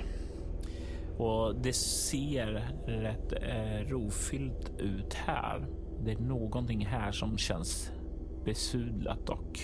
Och 1.17 1.55
det 1.55 1.73
ser 1.75 2.69
rätt 2.87 3.33
eh, 3.33 3.89
rofyllt 3.89 4.71
ut 4.79 5.13
här. 5.13 5.67
Det 6.05 6.11
är 6.11 6.19
någonting 6.19 6.85
här 6.85 7.11
som 7.11 7.37
känns 7.37 7.91
besudlat 8.43 9.29
och 9.29 9.59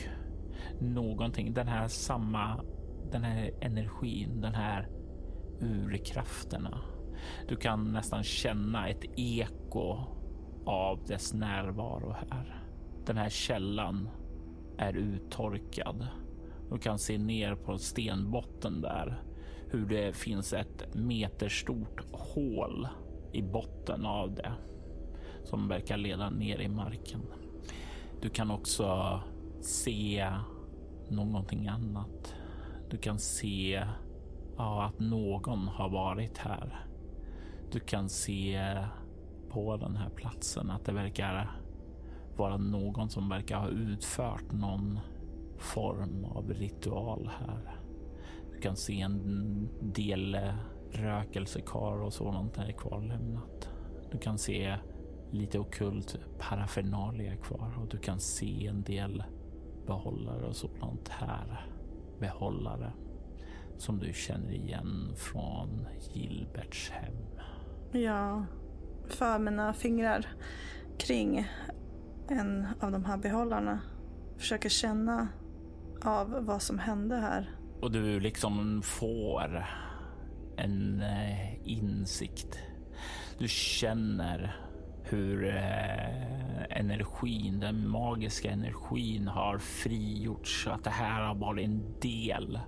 någonting. 0.80 1.54
Den 1.54 1.68
här 1.68 1.88
samma, 1.88 2.64
den 3.12 3.24
här 3.24 3.52
energin, 3.62 4.42
den 4.42 4.54
här 4.54 4.90
urkrafterna. 5.60 6.82
Du 7.48 7.56
kan 7.56 7.94
nästan 7.94 8.24
känna 8.24 8.88
ett 8.88 9.06
eko 9.18 9.98
av 10.66 11.06
dess 11.08 11.34
närvaro 11.34 12.16
här. 12.30 12.64
Den 13.06 13.18
här 13.18 13.30
källan 13.30 14.10
är 14.78 14.94
uttorkad. 14.94 16.08
Du 16.72 16.78
kan 16.78 17.00
se 17.00 17.18
ner 17.18 17.56
på 17.56 17.78
stenbotten 17.78 18.82
där 18.82 19.24
hur 19.68 19.86
det 19.86 20.16
finns 20.16 20.54
ett 20.54 20.96
meterstort 20.96 22.02
hål 22.12 22.88
i 23.32 23.42
botten 23.42 24.06
av 24.06 24.36
det 24.36 24.52
som 25.52 25.68
verkar 25.68 25.98
leda 25.98 26.30
ner 26.30 26.62
i 26.62 26.68
marken. 26.68 27.22
Du 28.22 28.30
kan 28.30 28.52
också 28.52 29.20
se 29.62 30.32
någonting 31.10 31.68
annat. 31.68 32.36
Du 32.90 32.98
kan 32.98 33.20
se 33.20 33.86
ja, 34.58 34.86
att 34.86 35.00
någon 35.00 35.68
har 35.68 35.90
varit 35.90 36.38
här. 36.38 36.86
Du 37.72 37.80
kan 37.80 38.10
se 38.10 38.78
på 39.50 39.78
den 39.78 39.96
här 39.96 40.10
platsen 40.10 40.72
att 40.72 40.86
det 40.86 40.92
verkar 40.92 41.52
vara 42.38 42.58
någon 42.58 43.10
som 43.10 43.30
verkar 43.30 43.60
ha 43.60 43.70
utfört 43.70 44.52
någon 44.52 45.00
form 45.58 46.26
av 46.26 46.54
ritual 46.54 47.30
här. 47.40 47.76
Du 48.52 48.62
kan 48.62 48.76
se 48.76 49.02
en 49.02 49.70
del 49.82 50.38
rökelsekar 50.92 52.02
och 52.02 52.14
sådant 52.14 52.58
är 52.58 52.72
kvarlämnat. 52.72 53.70
Du 54.12 54.18
kan 54.18 54.38
se 54.38 54.78
lite 55.32 55.60
okult 55.60 56.20
paraffernalia 56.40 57.36
kvar 57.36 57.74
och 57.82 57.88
du 57.88 57.98
kan 57.98 58.20
se 58.20 58.68
en 58.68 58.84
del 58.84 59.24
behållare 59.88 60.46
och 60.46 60.56
sådant 60.56 61.10
här. 61.10 61.66
Behållare 62.20 62.94
som 63.78 64.00
du 64.00 64.14
känner 64.14 64.52
igen 64.52 65.14
från 65.16 65.88
Gilberts 66.14 66.90
hem. 66.90 67.16
Jag 67.92 68.46
för 69.08 69.40
mina 69.40 69.74
fingrar 69.74 70.28
kring 70.98 71.48
en 72.28 72.68
av 72.80 72.92
de 72.92 73.06
här 73.06 73.18
behållarna. 73.18 73.80
Försöker 74.38 74.70
känna 74.70 75.28
av 76.02 76.46
vad 76.46 76.62
som 76.62 76.80
hände 76.80 77.16
här. 77.16 77.56
Och 77.82 77.92
du 77.92 78.20
liksom 78.20 78.82
får 78.82 79.66
en 80.58 81.02
eh, 81.02 81.68
insikt. 81.68 82.60
Du 83.38 83.48
känner 83.48 84.56
hur 85.12 85.46
eh, 85.46 86.80
energin, 86.80 87.60
den 87.60 87.90
magiska 87.90 88.52
energin 88.52 89.28
har 89.28 89.58
frigjorts. 89.58 90.68
Att 90.68 90.84
det 90.84 90.90
här 90.90 91.22
har 91.22 91.36
varit 91.36 91.66
en 91.66 92.00
del 92.02 92.60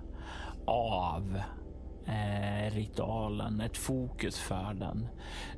av 0.66 1.40
eh, 2.06 2.74
ritualen, 2.74 3.60
ett 3.60 3.76
fokus 3.76 4.38
för 4.38 4.74
den. 4.74 5.08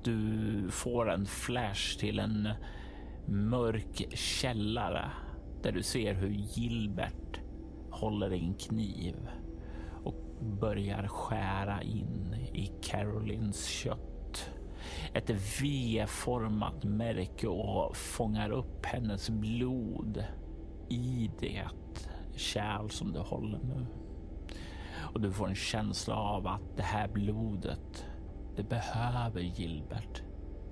Du 0.05 0.70
får 0.70 1.11
en 1.11 1.27
flash 1.27 1.99
till 1.99 2.18
en 2.18 2.49
mörk 3.27 4.05
källare 4.14 5.11
där 5.62 5.72
du 5.72 5.83
ser 5.83 6.14
hur 6.14 6.31
Gilbert 6.31 7.40
håller 7.90 8.33
i 8.33 8.38
en 8.38 8.55
kniv 8.55 9.14
och 10.05 10.44
börjar 10.61 11.09
skära 11.09 11.83
in 11.83 12.35
i 12.53 12.72
Carolins 12.83 13.66
kött. 13.66 14.15
Ett 15.16 15.31
V-format 15.61 16.85
märke 16.85 17.46
och 17.46 17.96
fångar 17.96 18.50
upp 18.50 18.87
hennes 18.87 19.31
blod 19.31 20.24
i 20.88 21.31
det 21.40 21.64
kärl 22.37 22.88
som 22.88 23.12
du 23.12 23.18
håller 23.18 23.59
nu 23.59 23.87
och 25.14 25.20
du 25.20 25.33
får 25.33 25.48
en 25.48 25.55
känsla 25.55 26.16
av 26.16 26.46
att 26.46 26.76
det 26.76 26.83
här 26.83 27.09
blodet, 27.09 28.07
det 28.57 28.62
behöver 28.62 29.40
Gilbert. 29.40 30.22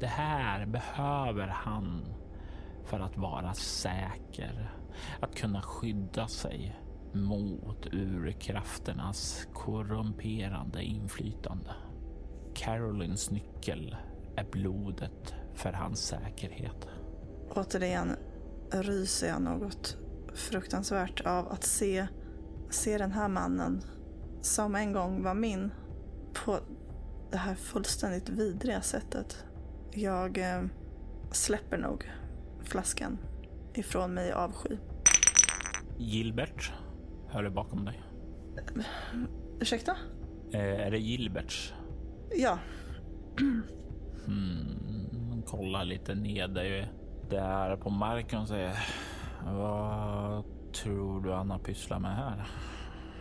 Det 0.01 0.07
här 0.07 0.67
behöver 0.67 1.47
han 1.47 2.15
för 2.85 3.01
att 3.01 3.17
vara 3.17 3.55
säker, 3.55 4.71
att 5.21 5.35
kunna 5.35 5.63
skydda 5.63 6.29
sig 6.29 6.81
mot 7.13 7.87
urkrafternas 7.93 9.49
korrumperande 9.53 10.83
inflytande. 10.83 11.71
Carolins 12.55 13.31
nyckel 13.31 13.97
är 14.37 14.45
blodet 14.45 15.35
för 15.55 15.73
hans 15.73 16.07
säkerhet. 16.07 16.89
Återigen 17.51 18.17
ryser 18.71 19.29
jag 19.29 19.43
något 19.43 19.97
fruktansvärt 20.35 21.27
av 21.27 21.49
att 21.49 21.65
se, 21.65 22.07
se 22.71 22.99
den 22.99 23.13
här 23.13 23.29
mannen 23.29 23.83
som 24.41 24.75
en 24.75 24.93
gång 24.93 25.23
var 25.23 25.35
min 25.35 25.71
på 26.45 26.59
det 27.31 27.37
här 27.39 27.55
fullständigt 27.55 28.29
vidriga 28.29 28.81
sättet. 28.81 29.45
Jag 29.91 30.39
eh, 30.39 30.63
släpper 31.31 31.79
nog 31.79 32.11
flaskan 32.65 33.19
ifrån 33.75 34.15
mig 34.15 34.29
i 34.29 34.33
avsky. 34.33 34.77
Gilbert, 35.99 36.73
hör 37.29 37.43
du 37.43 37.51
bakom 37.51 37.85
dig. 37.85 38.03
Ursäkta? 39.61 39.97
Eh, 40.53 40.61
är 40.61 40.91
det 40.91 40.99
Gilberts? 40.99 41.75
Ja. 42.37 42.59
Hmm, 44.27 45.43
kollar 45.47 45.85
lite 45.85 46.15
ner 46.15 46.49
där 47.31 47.77
på 47.77 47.91
marken 47.91 48.41
och 48.41 48.49
säger 48.49 48.77
Vad 49.47 50.45
tror 50.73 51.23
du 51.23 51.35
Anna 51.35 51.59
pysslar 51.59 51.99
med 51.99 52.17
här? 52.17 52.47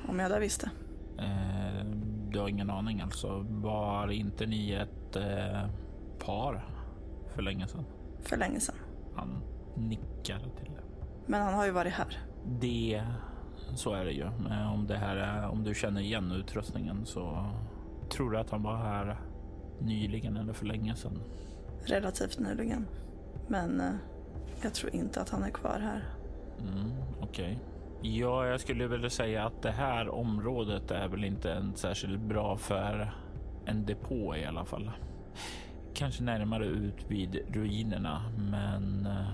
Om 0.08 0.20
jag 0.20 0.24
hade 0.24 0.40
visst 0.40 0.62
det. 0.62 0.70
Eh, 1.24 1.86
du 2.30 2.40
har 2.40 2.48
ingen 2.48 2.70
aning 2.70 3.02
alltså? 3.02 3.46
Var 3.50 4.12
inte 4.12 4.46
ni 4.46 4.72
ett 4.72 5.16
eh, 5.16 5.70
par 6.26 6.66
för 7.36 7.42
länge 7.42 7.68
sedan? 7.68 7.86
För 8.22 8.38
länge 8.38 8.60
sedan. 8.60 8.76
Han 9.16 9.44
nickar 9.76 10.40
till 10.40 10.72
det. 10.76 11.06
Men 11.26 11.42
han 11.42 11.54
har 11.54 11.66
ju 11.66 11.72
varit 11.72 11.94
här. 11.94 12.18
Det, 12.46 13.04
så 13.76 13.94
är 13.94 14.06
det 14.06 14.12
ju. 14.12 14.28
Om 14.74 14.86
det 14.88 14.98
här 14.98 15.16
är, 15.16 15.48
om 15.48 15.64
du 15.64 15.74
känner 15.74 16.02
igen 16.02 16.32
utrustningen 16.32 17.06
så 17.06 17.52
tror 18.12 18.32
du 18.32 18.38
att 18.38 18.50
han 18.50 18.64
var 18.64 18.76
här 18.76 19.18
nyligen 19.86 20.38
eller 20.38 20.54
för 20.54 20.66
länge 20.66 20.96
sedan? 20.96 21.20
Relativt 21.86 22.40
nyligen. 22.40 22.88
Men 23.48 23.82
eh, 23.82 23.94
jag 24.62 24.74
tror 24.74 24.96
inte 24.96 25.22
att 25.22 25.30
han 25.30 25.44
är 25.44 25.50
kvar 25.50 25.80
här. 25.80 26.04
Mm, 26.62 26.92
Okej. 27.22 27.60
Ja, 28.02 28.48
jag 28.48 28.60
skulle 28.60 28.88
vilja 28.88 29.10
säga 29.10 29.46
att 29.46 29.62
det 29.62 29.72
här 29.72 30.10
området 30.10 30.92
är 30.92 31.08
väl 31.08 31.24
inte 31.24 31.52
en 31.54 31.76
särskilt 31.76 32.20
bra 32.22 32.58
för 32.58 33.14
en 33.66 33.86
depå 33.86 34.36
i 34.36 34.46
alla 34.46 34.66
fall. 34.66 34.92
Kanske 35.94 36.24
närmare 36.24 36.66
ut 36.66 37.06
vid 37.08 37.40
ruinerna, 37.50 38.22
men 38.52 39.06
eh, 39.06 39.28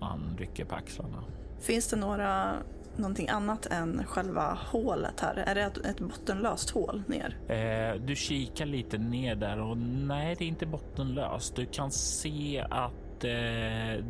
han 0.00 0.36
rycker 0.38 0.64
på 0.64 0.74
axlarna. 0.74 1.24
Finns 1.60 1.90
det 1.90 1.96
några, 1.96 2.54
någonting 2.98 3.28
annat 3.28 3.66
än 3.66 4.04
själva 4.06 4.58
hålet 4.66 5.20
här? 5.20 5.36
Är 5.36 5.54
det 5.54 5.62
ett, 5.62 5.86
ett 5.86 6.00
bottenlöst 6.00 6.70
hål 6.70 7.02
ner? 7.06 7.36
Eh, 7.48 8.00
du 8.00 8.16
kikar 8.16 8.66
lite 8.66 8.98
ner 8.98 9.34
där 9.34 9.60
och 9.60 9.78
nej, 9.78 10.36
det 10.38 10.44
är 10.44 10.48
inte 10.48 10.66
bottenlöst. 10.66 11.56
Du 11.56 11.66
kan 11.66 11.90
se 11.90 12.64
att 12.70 13.24
eh, 13.24 14.04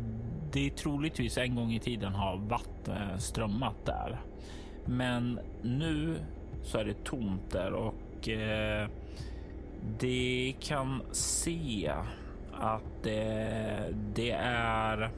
det 0.51 0.69
troligtvis 0.77 1.37
en 1.37 1.55
gång 1.55 1.71
i 1.71 1.79
tiden 1.79 2.13
har 2.13 2.37
vatten 2.37 3.11
eh, 3.11 3.17
strömmat 3.17 3.85
där. 3.85 4.21
Men 4.85 5.39
nu 5.61 6.15
så 6.63 6.77
är 6.77 6.85
det 6.85 7.03
tomt 7.03 7.51
där 7.51 7.73
och 7.73 8.29
eh, 8.29 8.89
det 9.99 10.53
kan 10.59 11.01
se 11.11 11.91
att 12.53 13.03
det, 13.03 13.93
det 14.15 14.31
är 14.31 15.11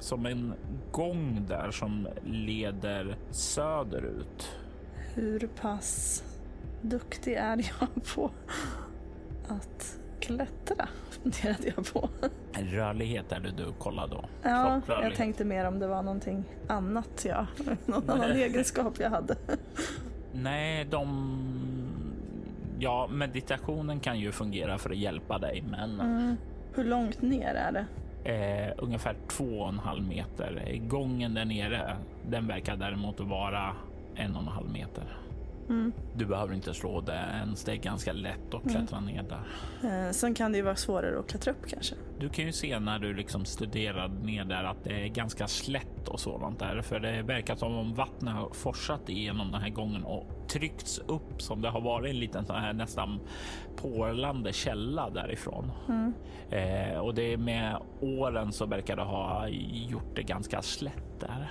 som 0.00 0.26
en 0.26 0.54
gång 0.90 1.44
där 1.48 1.70
som 1.70 2.08
leder 2.24 3.16
söderut. 3.30 4.48
Hur 5.14 5.48
pass 5.60 6.22
duktig 6.82 7.32
är 7.34 7.56
jag 7.80 8.04
på 8.14 8.30
att 9.48 9.98
klättra? 10.20 10.88
Funderade 11.10 11.72
jag 11.76 11.92
på. 11.92 12.08
Rörlighet 12.52 13.32
är 13.32 13.40
det 13.40 13.50
du 13.50 13.72
kollar 13.78 14.08
då. 14.08 14.24
Ja, 14.42 14.80
jag 14.88 15.14
tänkte 15.14 15.44
mer 15.44 15.64
om 15.64 15.78
det 15.78 15.86
var 15.86 16.02
någonting 16.02 16.44
annat, 16.66 17.26
ja. 17.28 17.46
Någon 17.86 18.10
annan 18.10 18.32
egenskap 18.32 18.94
jag 19.00 19.10
hade. 19.10 19.36
Nej, 20.32 20.84
de... 20.84 21.08
Ja, 22.78 23.08
meditationen 23.12 24.00
kan 24.00 24.18
ju 24.18 24.32
fungera 24.32 24.78
för 24.78 24.90
att 24.90 24.96
hjälpa 24.96 25.38
dig, 25.38 25.64
men 25.70 26.00
Mm. 26.00 26.36
Hur 26.74 26.84
långt 26.84 27.22
ner 27.22 27.54
är 27.54 27.72
det? 27.72 27.86
Eh, 28.28 28.72
ungefär 28.78 29.16
två 29.28 29.44
och 29.44 29.68
en 29.68 29.78
halv 29.78 30.08
meter. 30.08 30.80
Gången 30.88 31.34
där 31.34 31.44
nere, 31.44 31.96
den 32.30 32.46
verkar 32.46 32.76
däremot 32.76 33.20
vara 33.20 33.72
en 34.16 34.36
och 34.36 34.42
en 34.42 34.48
halv 34.48 34.70
meter. 34.70 35.04
Mm. 35.68 35.92
Du 36.14 36.26
behöver 36.26 36.54
inte 36.54 36.74
slå 36.74 37.00
det 37.00 37.24
ens. 37.34 37.64
Det 37.64 37.72
är 37.72 37.76
ganska 37.76 38.12
lätt 38.12 38.54
att 38.54 38.62
klättra 38.70 39.00
ner 39.00 39.22
där. 39.22 40.06
Eh, 40.06 40.12
sen 40.12 40.34
kan 40.34 40.52
det 40.52 40.58
ju 40.58 40.64
vara 40.64 40.76
svårare 40.76 41.18
att 41.18 41.28
klättra 41.30 41.52
upp 41.52 41.66
kanske. 41.68 41.94
Du 42.20 42.28
kan 42.28 42.44
ju 42.44 42.52
se 42.52 42.78
när 42.78 42.98
du 42.98 43.14
liksom 43.14 43.44
studerar 43.44 44.08
ner 44.08 44.44
där 44.44 44.64
att 44.64 44.84
det 44.84 45.04
är 45.04 45.08
ganska 45.08 45.46
slätt 45.46 46.08
och 46.08 46.20
sådant 46.20 46.58
där, 46.58 46.82
för 46.82 47.00
det 47.00 47.22
verkar 47.22 47.56
som 47.56 47.76
om 47.76 47.94
vattnet 47.94 48.34
har 48.34 48.50
forsat 48.50 49.08
igenom 49.08 49.52
den 49.52 49.60
här 49.60 49.70
gången 49.70 50.04
och 50.04 50.26
tryckts 50.48 50.98
upp 50.98 51.42
som 51.42 51.62
det 51.62 51.68
har 51.68 51.80
varit 51.80 52.10
en 52.10 52.18
liten 52.20 52.46
sån 52.46 52.56
här 52.56 52.72
nästan 52.72 53.20
porlande 53.76 54.52
källa 54.52 55.10
därifrån. 55.10 55.70
Eh, 56.50 56.98
och 56.98 57.14
det 57.14 57.32
är 57.32 57.36
med 57.36 57.76
åren 58.00 58.52
så 58.52 58.66
verkar 58.66 58.96
det 58.96 59.02
ha 59.02 59.48
gjort 59.88 60.16
det 60.16 60.22
ganska 60.22 60.62
slätt 60.62 61.20
där. 61.20 61.50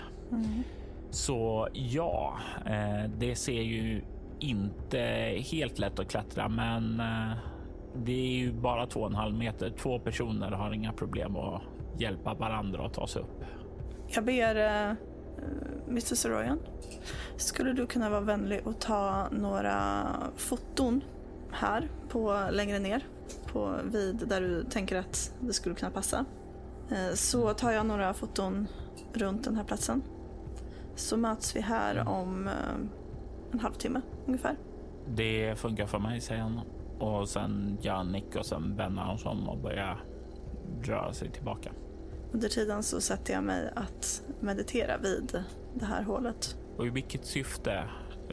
Så 1.10 1.67
ja, 1.74 2.38
eh, 2.65 3.10
det 3.17 3.36
ser 3.36 3.62
ju 3.62 4.02
inte 4.39 5.00
helt 5.52 5.80
lätt 5.80 6.00
att 6.00 6.08
klättra, 6.10 6.50
men 6.50 7.00
eh, 7.00 7.38
det 7.96 8.12
är 8.12 8.38
ju 8.38 8.52
bara 8.52 8.88
två 8.88 9.00
och 9.00 9.08
en 9.08 9.15
halv 9.15 9.36
meter. 9.36 9.74
Två 9.78 10.00
personer 10.00 10.52
har 10.52 10.74
inga 10.74 10.93
problem 10.93 11.36
att 11.36 11.62
hjälpa 11.98 12.34
varandra 12.34 12.86
att 12.86 12.93
ta 12.93 13.08
sig 13.08 13.22
upp. 13.22 13.43
Jag 14.08 14.26
ber 14.26 14.56
eh, 14.56 14.91
uh, 14.91 15.88
Mr 15.88 16.15
Soroyan, 16.15 16.60
skulle 17.38 17.74
du 17.74 17.88
kunna 17.88 18.10
vara 18.10 18.22
vänlig 18.22 18.67
och 18.67 18.80
ta 18.80 19.28
några 19.32 20.06
foton 20.36 21.04
här 21.52 21.89
på 22.10 22.48
längre 22.52 22.80
ner 22.80 23.06
på 23.46 23.76
vid 23.84 24.28
där 24.28 24.41
du 24.41 24.63
tänker 24.63 24.96
att 24.96 25.34
det 25.39 25.54
skulle 25.54 25.76
kunna 25.76 25.91
passa. 25.91 26.26
Uh, 26.91 27.13
Så 27.13 27.54
tar 27.54 27.72
jag 27.72 27.86
några 27.86 28.13
foton 28.13 28.67
runt 29.13 29.43
den 29.43 29.56
här 29.56 29.63
platsen. 29.63 30.02
Så 30.97 31.17
möts 31.17 31.55
vi 31.55 31.62
här 31.62 32.07
om 32.07 32.47
eh, 32.47 32.53
en 33.51 33.60
halvtimme 33.60 34.01
ungefär. 34.25 34.57
Det 35.15 35.60
funkar 35.60 35.86
för 35.86 35.99
mig, 35.99 36.21
säger 36.21 36.41
han. 36.41 36.60
Och 36.99 37.29
sen 37.29 37.77
gör 37.81 37.93
han 37.93 38.12
nick 38.12 38.36
och 38.36 38.45
sen 38.45 38.75
vänder 38.75 39.01
han 39.01 39.17
sig 39.17 39.31
om 39.31 39.49
och 39.49 39.57
börjar 39.57 40.03
röra 40.83 41.13
sig 41.13 41.31
tillbaka. 41.31 41.71
Under 42.31 42.49
tiden 42.49 42.83
så 42.83 43.01
sätter 43.01 43.33
jag 43.33 43.43
mig 43.43 43.71
att 43.75 44.23
meditera 44.39 44.97
vid 44.97 45.43
det 45.73 45.86
här 45.86 46.03
hålet. 46.03 46.57
Och 46.77 46.88
i 46.88 46.89
vilket 46.89 47.25
syfte 47.25 47.83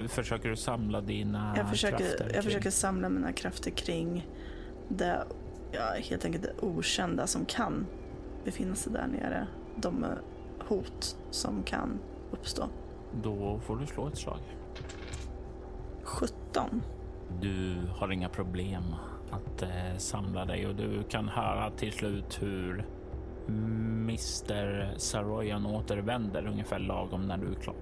försöker 0.08 0.48
du 0.48 0.56
samla 0.56 1.00
dina 1.00 1.54
Jag 1.56 1.68
försöker, 1.70 1.98
krafter? 1.98 2.24
jag 2.24 2.32
kring? 2.32 2.42
försöker 2.42 2.70
samla 2.70 3.08
mina 3.08 3.32
krafter 3.32 3.70
kring 3.70 4.28
det, 4.88 5.24
ja, 5.72 5.94
helt 5.98 6.24
enkelt 6.24 6.44
det 6.44 6.66
okända 6.66 7.26
som 7.26 7.44
kan 7.44 7.86
befinna 8.44 8.74
sig 8.74 8.92
där 8.92 9.06
nere. 9.06 9.46
De 9.76 10.06
hot 10.68 11.16
som 11.30 11.62
kan 11.62 11.98
uppstå. 12.30 12.68
Då 13.22 13.58
får 13.58 13.76
du 13.76 13.86
slå 13.86 14.06
ett 14.06 14.18
slag. 14.18 14.38
17. 16.02 16.82
Du 17.40 17.76
har 17.96 18.12
inga 18.12 18.28
problem 18.28 18.82
att 19.30 19.62
eh, 19.62 19.96
samla 19.98 20.44
dig 20.44 20.66
och 20.66 20.74
du 20.74 21.02
kan 21.02 21.28
höra 21.28 21.70
till 21.70 21.92
slut 21.92 22.42
hur 22.42 22.86
Mr 23.48 24.98
Saroyan 24.98 25.66
återvänder 25.66 26.46
ungefär 26.46 26.78
lagom 26.78 27.26
när 27.28 27.36
du 27.36 27.46
är 27.46 27.54
klar. 27.54 27.76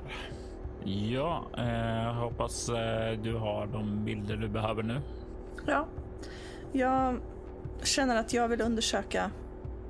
Ja, 0.85 1.45
eh, 1.59 2.15
hoppas 2.15 2.69
eh, 2.69 3.19
du 3.23 3.37
har 3.37 3.67
de 3.67 4.05
bilder 4.05 4.37
du 4.37 4.49
behöver 4.49 4.83
nu. 4.83 5.01
Ja, 5.67 5.87
jag 6.73 7.21
känner 7.83 8.17
att 8.17 8.33
jag 8.33 8.49
vill 8.49 8.61
undersöka 8.61 9.31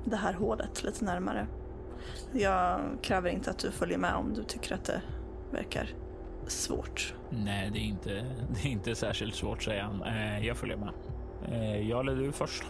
det 0.05 0.15
här 0.15 0.33
hålet 0.33 0.83
lite 0.83 1.05
närmare. 1.05 1.47
Jag 2.33 2.79
kräver 3.01 3.29
inte 3.29 3.49
att 3.49 3.59
du 3.59 3.71
följer 3.71 3.97
med 3.97 4.15
om 4.15 4.33
du 4.33 4.43
tycker 4.43 4.75
att 4.75 4.85
det 4.85 5.01
verkar 5.51 5.89
svårt. 6.47 7.13
Nej, 7.29 7.69
det 7.73 7.79
är 7.79 7.83
inte, 7.83 8.25
det 8.53 8.67
är 8.67 8.71
inte 8.71 8.95
särskilt 8.95 9.35
svårt, 9.35 9.63
säger 9.63 9.83
han. 9.83 10.03
Eh, 10.03 10.47
jag 10.47 10.57
följer 10.57 10.77
med. 10.77 10.89
Eh, 11.51 11.89
jag 11.89 11.99
eller 11.99 12.15
du 12.15 12.31
först? 12.31 12.63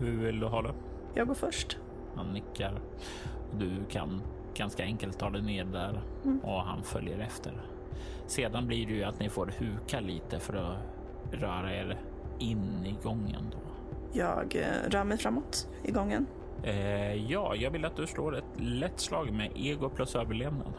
Hur 0.00 0.16
vill 0.16 0.40
du 0.40 0.46
ha 0.46 0.62
det? 0.62 0.74
Jag 1.14 1.26
går 1.26 1.34
först. 1.34 1.78
Han 2.16 2.32
nickar. 2.32 2.80
Du 3.58 3.84
kan 3.90 4.22
ganska 4.54 4.82
enkelt 4.82 5.18
ta 5.18 5.30
dig 5.30 5.42
ner 5.42 5.64
där 5.64 6.02
och 6.42 6.62
han 6.62 6.82
följer 6.82 7.18
efter. 7.18 7.62
Sedan 8.26 8.66
blir 8.66 8.86
det 8.86 8.92
ju 8.92 9.04
att 9.04 9.20
ni 9.20 9.28
får 9.28 9.52
huka 9.58 10.00
lite 10.00 10.38
för 10.38 10.54
att 10.54 10.76
röra 11.40 11.74
er 11.74 12.00
in 12.38 12.86
i 12.86 12.96
gången 13.02 13.42
då. 13.50 13.58
Jag 14.12 14.56
eh, 14.56 14.90
rör 14.90 15.04
mig 15.04 15.18
framåt 15.18 15.68
i 15.84 15.90
gången. 15.90 16.26
Eh, 16.62 17.14
ja, 17.14 17.54
jag 17.54 17.70
vill 17.70 17.84
att 17.84 17.96
du 17.96 18.06
slår 18.06 18.36
ett 18.36 18.60
lätt 18.60 19.00
slag 19.00 19.32
med 19.32 19.50
ego 19.54 19.88
plus 19.88 20.16
överlevnad. 20.16 20.72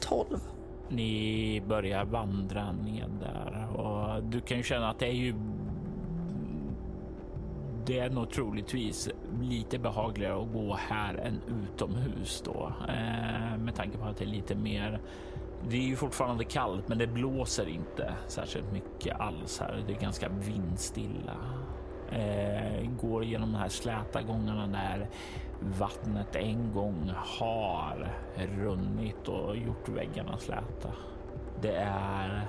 12. 0.00 0.38
Ni 0.88 1.62
börjar 1.68 2.04
vandra 2.04 2.72
ned 2.72 3.10
där 3.20 3.76
och 3.76 4.22
du 4.22 4.40
kan 4.40 4.56
ju 4.56 4.62
känna 4.62 4.90
att 4.90 4.98
det 4.98 5.06
är 5.06 5.12
ju. 5.12 5.34
Det 7.86 7.98
är 7.98 8.10
nog 8.10 8.30
troligtvis 8.30 9.08
lite 9.40 9.78
behagligare 9.78 10.42
att 10.42 10.52
gå 10.52 10.74
här 10.74 11.14
än 11.14 11.40
utomhus 11.64 12.42
då 12.44 12.72
eh, 12.88 13.58
med 13.58 13.74
tanke 13.74 13.98
på 13.98 14.04
att 14.04 14.16
det 14.16 14.24
är 14.24 14.28
lite 14.28 14.54
mer. 14.54 15.00
Det 15.68 15.76
är 15.76 15.82
ju 15.82 15.96
fortfarande 15.96 16.44
kallt, 16.44 16.88
men 16.88 16.98
det 16.98 17.06
blåser 17.06 17.68
inte 17.68 18.14
särskilt 18.26 18.72
mycket 18.72 19.20
alls 19.20 19.60
här. 19.60 19.84
Det 19.86 19.92
är 19.92 20.00
ganska 20.00 20.28
vindstilla. 20.28 21.36
Eh, 22.10 22.90
går 23.00 23.24
genom 23.24 23.52
de 23.52 23.58
här 23.58 23.68
släta 23.68 24.22
gångarna 24.22 24.66
där 24.66 25.08
vattnet 25.78 26.36
en 26.36 26.72
gång 26.72 27.12
har 27.14 28.08
runnit 28.36 29.28
och 29.28 29.56
gjort 29.56 29.88
väggarna 29.88 30.38
släta. 30.38 30.92
Det 31.60 31.76
är 31.76 32.46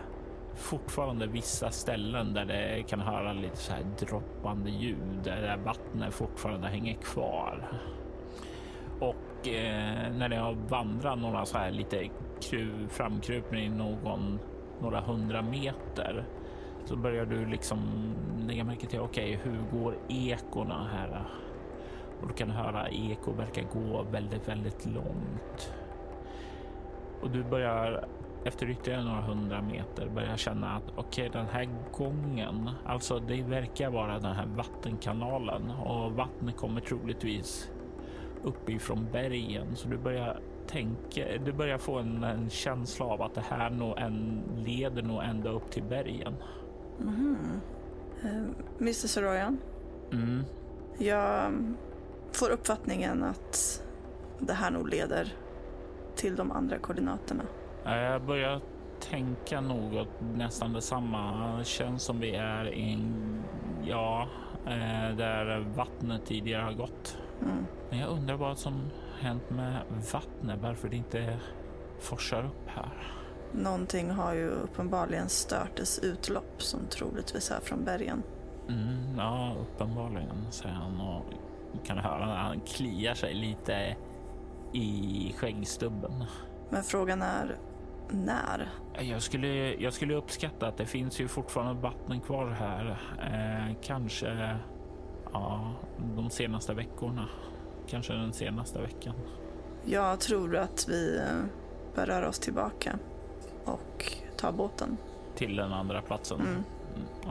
fortfarande 0.55 1.27
vissa 1.27 1.71
ställen 1.71 2.33
där 2.33 2.45
det 2.45 2.83
kan 2.87 2.99
höra 2.99 3.33
lite 3.33 3.57
så 3.57 3.73
här 3.73 3.85
droppande 3.99 4.69
ljud 4.69 5.21
där 5.23 5.57
vattnet 5.57 6.13
fortfarande 6.13 6.67
hänger 6.67 6.93
kvar. 6.93 7.67
Och 8.99 9.47
eh, 9.47 10.11
när 10.11 10.29
ni 10.29 10.35
har 10.35 10.53
vandrat 10.53 11.19
några 11.19 11.45
så 11.45 11.57
här 11.57 11.71
lite 11.71 12.09
kru, 12.41 12.87
i 13.51 13.69
någon 13.69 14.39
några 14.81 15.01
hundra 15.01 15.41
meter 15.41 16.25
så 16.85 16.95
börjar 16.95 17.25
du 17.25 17.45
liksom 17.45 17.79
lägga 18.47 18.63
märke 18.63 18.87
till 18.87 18.99
okej, 18.99 19.39
hur 19.43 19.79
går 19.79 19.97
ekorna 20.09 20.87
här? 20.93 21.25
Och 22.21 22.27
du 22.27 22.33
kan 22.33 22.49
höra 22.49 22.89
eko 22.89 23.31
verkar 23.31 23.63
gå 23.73 24.03
väldigt, 24.11 24.47
väldigt 24.47 24.85
långt. 24.85 25.73
Och 27.21 27.29
du 27.29 27.43
börjar 27.43 28.07
efter 28.45 28.69
ytterligare 28.69 29.03
några 29.03 29.21
hundra 29.21 29.61
meter 29.61 30.09
börjar 30.09 30.37
känna 30.37 30.75
att 30.75 30.83
okej, 30.95 31.29
den 31.33 31.45
här 31.45 31.69
gången, 31.91 32.69
alltså 32.85 33.19
det 33.19 33.43
verkar 33.43 33.89
vara 33.89 34.19
den 34.19 34.35
här 34.35 34.45
vattenkanalen 34.45 35.71
och 35.71 36.11
vattnet 36.11 36.57
kommer 36.57 36.81
troligtvis 36.81 37.71
uppifrån 38.43 39.07
bergen. 39.11 39.75
Så 39.75 39.87
du 39.87 39.97
börjar 39.97 40.39
tänka, 40.67 41.25
du 41.45 41.51
börjar 41.51 41.77
få 41.77 41.99
en, 41.99 42.23
en 42.23 42.49
känsla 42.49 43.05
av 43.05 43.21
att 43.21 43.33
det 43.33 43.43
här 43.49 43.69
nog 43.69 43.97
en, 43.97 44.43
leder 44.57 45.01
nog 45.01 45.23
ända 45.23 45.49
upp 45.49 45.71
till 45.71 45.83
bergen. 45.83 46.35
Mm. 47.01 47.61
Uh, 48.23 48.51
Mr 48.79 49.07
Soroyan? 49.07 49.57
Mm. 50.11 50.43
Jag 50.97 51.53
får 52.31 52.49
uppfattningen 52.49 53.23
att 53.23 53.83
det 54.39 54.53
här 54.53 54.71
nog 54.71 54.89
leder 54.89 55.33
till 56.15 56.35
de 56.35 56.51
andra 56.51 56.77
koordinaterna. 56.77 57.43
Jag 57.85 58.21
börjar 58.21 58.61
tänka 58.99 59.61
något 59.61 60.07
nästan 60.35 60.73
detsamma. 60.73 61.55
Det 61.57 61.65
känns 61.65 62.03
som 62.03 62.19
vi 62.19 62.35
är 62.35 62.73
i 62.73 62.99
ja, 63.83 64.27
eh, 64.65 65.15
där 65.17 65.59
vattnet 65.75 66.25
tidigare 66.25 66.61
har 66.63 66.73
gått. 66.73 67.17
Mm. 67.41 67.65
Men 67.89 67.99
jag 67.99 68.09
undrar 68.09 68.35
vad 68.35 68.57
som 68.57 68.89
hänt 69.19 69.49
med 69.49 69.81
vattnet, 70.13 70.59
varför 70.61 70.89
det 70.89 70.95
inte 70.95 71.37
forsar 71.99 72.45
upp 72.45 72.67
här. 72.67 73.20
Någonting 73.53 74.11
har 74.11 74.33
ju 74.33 74.49
uppenbarligen 74.49 75.29
stört 75.29 75.77
dess 75.77 75.99
utlopp 75.99 76.63
som 76.63 76.79
troligtvis 76.89 77.51
är 77.51 77.59
från 77.59 77.83
bergen. 77.83 78.23
Mm, 78.69 79.17
ja, 79.17 79.55
uppenbarligen, 79.61 80.51
säger 80.51 80.75
han 80.75 81.01
och 81.01 81.23
kan 81.85 81.97
höra 81.97 82.25
när 82.25 82.37
han 82.37 82.59
kliar 82.59 83.13
sig 83.13 83.33
lite 83.33 83.95
i 84.73 85.33
skäggstubben. 85.37 86.25
Men 86.69 86.83
frågan 86.83 87.21
är 87.21 87.55
när? 88.09 88.69
Jag 88.99 89.21
skulle, 89.21 89.73
jag 89.73 89.93
skulle 89.93 90.15
uppskatta 90.15 90.67
att 90.67 90.77
det 90.77 90.85
finns 90.85 91.19
ju 91.21 91.27
fortfarande 91.27 91.81
vatten 91.81 92.21
kvar 92.21 92.49
här. 92.49 92.97
Eh, 93.19 93.75
kanske 93.81 94.57
ja, 95.33 95.73
de 96.15 96.29
senaste 96.29 96.73
veckorna. 96.73 97.25
Kanske 97.87 98.13
den 98.13 98.33
senaste 98.33 98.81
veckan. 98.81 99.13
Jag 99.85 100.19
tror 100.19 100.57
att 100.57 100.85
vi 100.89 101.17
eh, 101.17 101.45
bör 101.95 102.05
röra 102.05 102.29
oss 102.29 102.39
tillbaka 102.39 102.99
och 103.65 104.13
ta 104.37 104.51
båten. 104.51 104.97
Till 105.35 105.55
den 105.55 105.73
andra 105.73 106.01
platsen? 106.01 106.39
Mm. 106.39 106.53
mm 106.53 106.65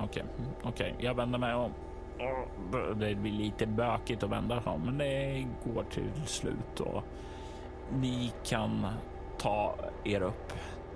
okej, 0.05 0.25
okay. 0.63 0.71
okay. 0.71 1.05
jag 1.05 1.15
vänder 1.15 1.39
mig 1.39 1.55
om. 1.55 1.73
Det 2.97 3.15
blir 3.15 3.33
lite 3.33 3.67
bökigt 3.67 4.23
att 4.23 4.31
vända 4.31 4.63
sig 4.63 4.73
om, 4.73 4.83
men 4.83 4.99
det 4.99 5.47
går 5.65 5.85
till 5.91 6.27
slut 6.27 6.81
och 6.81 7.03
ni 7.93 8.33
kan 8.45 8.87
ta 9.39 9.77
er 10.05 10.21
upp. 10.21 10.53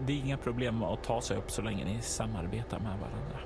Det 0.07 0.13
är 0.13 0.17
inga 0.17 0.37
problem 0.37 0.83
att 0.83 1.03
ta 1.03 1.21
sig 1.21 1.37
upp 1.37 1.51
så 1.51 1.63
länge 1.63 1.85
ni 1.85 2.03
samarbetar 2.03 2.79
med 2.79 2.99
varandra. 2.99 3.39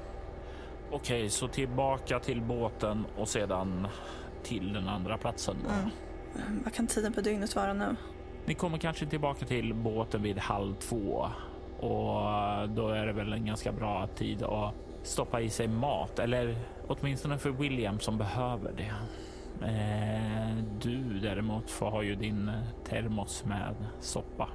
Okej, 0.90 0.96
okay, 0.96 1.28
så 1.28 1.48
tillbaka 1.48 2.20
till 2.20 2.42
båten 2.42 3.06
och 3.16 3.28
sedan 3.28 3.88
till 4.42 4.72
den 4.72 4.88
andra 4.88 5.18
platsen. 5.18 5.56
Mm. 5.70 5.90
Vad 6.64 6.74
kan 6.74 6.86
tiden 6.86 7.12
på 7.12 7.20
dygnet 7.20 7.56
vara 7.56 7.72
nu? 7.72 7.96
Ni 8.46 8.54
kommer 8.54 8.78
kanske 8.78 9.06
tillbaka 9.06 9.46
till 9.46 9.74
båten 9.74 10.22
vid 10.22 10.38
halv 10.38 10.74
två 10.74 11.28
och 11.78 12.68
då 12.68 12.88
är 12.88 13.06
det 13.06 13.12
väl 13.12 13.32
en 13.32 13.46
ganska 13.46 13.72
bra 13.72 14.06
tid 14.06 14.42
att 14.42 14.74
stoppa 15.02 15.40
i 15.40 15.50
sig 15.50 15.68
mat 15.68 16.18
eller 16.18 16.56
åtminstone 16.86 17.38
för 17.38 17.50
William 17.50 18.00
som 18.00 18.18
behöver 18.18 18.72
det. 18.76 18.92
Eh, 19.66 20.64
du 20.80 21.18
däremot 21.18 21.70
får 21.70 21.90
ha 21.90 22.02
ju 22.02 22.14
din 22.14 22.48
eh, 22.48 22.54
termos 22.84 23.44
med 23.44 23.74
soppa. 24.00 24.48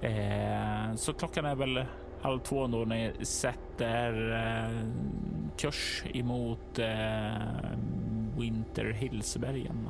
Eh, 0.00 0.94
så 0.94 1.12
klockan 1.12 1.44
är 1.44 1.54
väl 1.54 1.84
halv 2.20 2.38
två 2.38 2.66
då 2.66 2.84
ni 2.84 3.12
sätter 3.22 4.32
eh, 4.32 4.86
kurs 5.56 6.04
emot 6.14 6.78
eh, 6.78 7.78
Winter 8.38 8.92
Hillsbergen. 8.92 9.88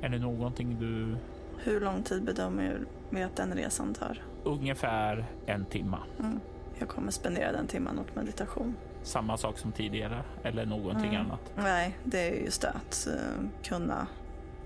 Är 0.00 0.08
det 0.08 0.18
någonting 0.18 0.76
du... 0.80 1.16
Hur 1.58 1.80
lång 1.80 2.02
tid 2.02 2.24
bedömer 2.24 2.80
vi 3.10 3.22
att 3.22 3.36
den 3.36 3.54
resan 3.54 3.94
tar? 3.94 4.18
Ungefär 4.44 5.24
en 5.46 5.64
timme. 5.64 5.96
Mm. 6.18 6.40
Jag 6.78 6.88
kommer 6.88 7.10
spendera 7.10 7.52
den 7.52 7.66
timmen 7.66 7.98
åt 7.98 8.16
meditation. 8.16 8.76
Samma 9.02 9.36
sak 9.36 9.58
som 9.58 9.72
tidigare 9.72 10.22
eller 10.42 10.66
någonting 10.66 11.14
mm. 11.14 11.26
annat? 11.26 11.52
Nej, 11.56 11.98
det 12.04 12.28
är 12.28 12.44
just 12.44 12.62
det 12.62 12.68
att 12.68 13.08
uh, 13.10 13.48
kunna 13.62 14.06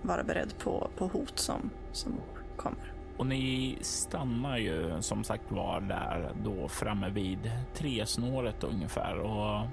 vara 0.02 0.24
beredd 0.24 0.58
på, 0.58 0.90
på 0.98 1.06
hot 1.06 1.38
som, 1.38 1.70
som 1.92 2.12
kommer. 2.56 2.92
Och 3.16 3.26
ni 3.26 3.78
stannar 3.80 4.58
ju 4.58 5.02
som 5.02 5.24
sagt 5.24 5.52
var 5.52 5.80
där 5.80 6.32
då 6.44 6.68
framme 6.68 7.10
vid 7.10 7.50
tresnåret 7.74 8.64
ungefär 8.64 9.18
och 9.18 9.66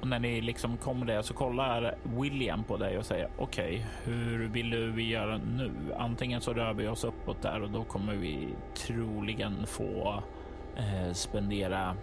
och 0.00 0.06
när 0.06 0.18
ni 0.18 0.40
liksom 0.40 0.76
kommer 0.76 1.06
där 1.06 1.22
så 1.22 1.34
kollar 1.34 1.94
William 2.02 2.64
på 2.64 2.76
dig 2.76 2.98
och 2.98 3.06
säger 3.06 3.28
okej, 3.38 3.66
okay, 3.66 4.14
hur 4.14 4.48
vill 4.48 4.70
du 4.70 4.90
vi 4.90 5.08
göra 5.08 5.38
nu? 5.38 5.72
Antingen 5.98 6.40
så 6.40 6.52
rör 6.52 6.74
vi 6.74 6.88
oss 6.88 7.04
uppåt 7.04 7.42
där 7.42 7.62
och 7.62 7.70
då 7.70 7.84
kommer 7.84 8.14
vi 8.14 8.48
troligen 8.74 9.66
få 9.66 10.22
eh, 10.76 11.12
spendera 11.12 11.96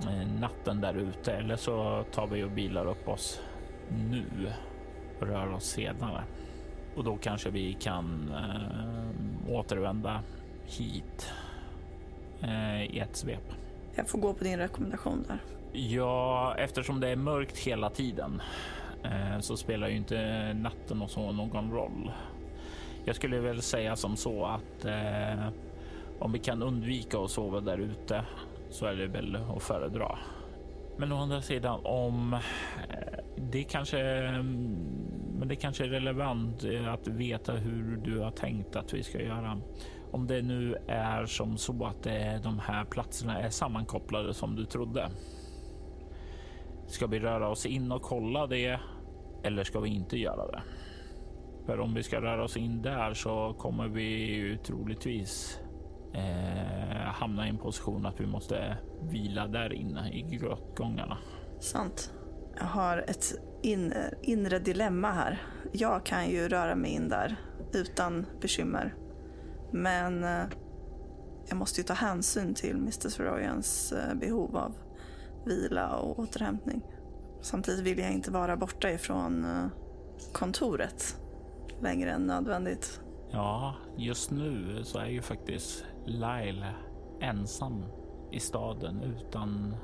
eh, 0.00 0.28
natten 0.40 0.80
där 0.80 0.94
ute 0.94 1.32
eller 1.32 1.56
så 1.56 2.04
tar 2.12 2.26
vi 2.26 2.44
och 2.44 2.50
bilar 2.50 2.86
upp 2.86 3.08
oss 3.08 3.40
nu 4.10 4.52
och 5.20 5.26
rör 5.26 5.52
oss 5.52 5.64
senare. 5.64 6.24
Och 6.96 7.04
då 7.04 7.16
kanske 7.16 7.50
vi 7.50 7.72
kan 7.72 8.34
eh, 8.34 9.54
återvända 9.54 10.22
hit 10.66 11.32
eh, 12.42 12.82
i 12.82 12.98
ett 12.98 13.16
svep. 13.16 13.52
Jag 13.94 14.08
får 14.08 14.18
gå 14.18 14.34
på 14.34 14.44
din 14.44 14.58
rekommendation 14.58 15.24
där. 15.28 15.57
Ja, 15.72 16.54
eftersom 16.58 17.00
det 17.00 17.08
är 17.08 17.16
mörkt 17.16 17.58
hela 17.58 17.90
tiden 17.90 18.42
eh, 19.04 19.40
så 19.40 19.56
spelar 19.56 19.88
ju 19.88 19.96
inte 19.96 20.52
natten 20.54 21.02
och 21.02 21.10
så 21.10 21.32
någon 21.32 21.70
roll. 21.70 22.10
Jag 23.04 23.16
skulle 23.16 23.40
väl 23.40 23.62
säga 23.62 23.96
som 23.96 24.16
så 24.16 24.44
att 24.44 24.84
eh, 24.84 25.48
om 26.18 26.32
vi 26.32 26.38
kan 26.38 26.62
undvika 26.62 27.18
att 27.18 27.30
sova 27.30 27.60
där 27.60 27.78
ute 27.78 28.24
så 28.70 28.86
är 28.86 28.94
det 28.94 29.06
väl 29.06 29.36
att 29.56 29.62
föredra. 29.62 30.18
Men 30.96 31.12
å 31.12 31.16
andra 31.16 31.42
sidan 31.42 31.80
om 31.84 32.32
eh, 32.32 33.18
det 33.36 33.62
kanske 33.62 34.00
mm, 34.00 34.76
men 35.38 35.48
det 35.48 35.56
kanske 35.56 35.84
är 35.84 35.88
relevant 35.88 36.64
eh, 36.64 36.92
att 36.92 37.08
veta 37.08 37.52
hur 37.52 37.96
du 37.96 38.18
har 38.18 38.30
tänkt 38.30 38.76
att 38.76 38.94
vi 38.94 39.02
ska 39.02 39.22
göra. 39.22 39.60
Om 40.10 40.26
det 40.26 40.42
nu 40.42 40.76
är 40.88 41.26
som 41.26 41.56
så 41.58 41.86
att 41.86 42.06
eh, 42.06 42.42
de 42.42 42.58
här 42.58 42.84
platserna 42.84 43.38
är 43.40 43.50
sammankopplade 43.50 44.34
som 44.34 44.56
du 44.56 44.64
trodde. 44.64 45.10
Ska 46.88 47.06
vi 47.06 47.18
röra 47.18 47.48
oss 47.48 47.66
in 47.66 47.92
och 47.92 48.02
kolla 48.02 48.46
det 48.46 48.80
eller 49.42 49.64
ska 49.64 49.80
vi 49.80 49.88
inte 49.88 50.16
göra 50.16 50.46
det? 50.46 50.62
För 51.66 51.80
om 51.80 51.94
vi 51.94 52.02
ska 52.02 52.20
röra 52.20 52.44
oss 52.44 52.56
in 52.56 52.82
där 52.82 53.14
så 53.14 53.54
kommer 53.58 53.88
vi 53.88 54.34
ju 54.34 54.56
troligtvis 54.56 55.60
eh, 56.14 57.06
hamna 57.06 57.46
i 57.46 57.50
en 57.50 57.58
position 57.58 58.06
att 58.06 58.20
vi 58.20 58.26
måste 58.26 58.76
vila 59.02 59.46
där 59.46 59.72
inne 59.72 60.12
i 60.12 60.22
grottgångarna. 60.22 61.18
Sant. 61.60 62.12
Jag 62.56 62.64
har 62.64 62.98
ett 62.98 63.34
in, 63.62 63.94
inre 64.22 64.58
dilemma 64.58 65.12
här. 65.12 65.42
Jag 65.72 66.06
kan 66.06 66.30
ju 66.30 66.48
röra 66.48 66.74
mig 66.74 66.90
in 66.90 67.08
där 67.08 67.36
utan 67.72 68.26
bekymmer. 68.40 68.94
Men 69.72 70.24
eh, 70.24 70.44
jag 71.48 71.56
måste 71.56 71.80
ju 71.80 71.84
ta 71.84 71.94
hänsyn 71.94 72.54
till 72.54 72.76
Mr. 72.76 73.08
Soroyans 73.08 73.92
eh, 73.92 74.14
behov 74.14 74.56
av 74.56 74.74
vila 75.48 75.96
och 75.96 76.18
återhämtning. 76.18 76.82
Samtidigt 77.40 77.84
vill 77.84 77.98
jag 77.98 78.12
inte 78.12 78.30
vara 78.30 78.56
borta 78.56 78.90
ifrån 78.90 79.44
eh, 79.44 79.66
kontoret 80.32 81.20
längre 81.80 82.10
än 82.10 82.26
nödvändigt. 82.26 83.00
Ja, 83.30 83.74
just 83.96 84.30
nu 84.30 84.84
så 84.84 84.98
är 84.98 85.06
ju 85.06 85.22
faktiskt 85.22 85.84
Lyle 86.06 86.74
ensam 87.20 87.84
i 88.32 88.40
staden 88.40 89.02
utan 89.02 89.76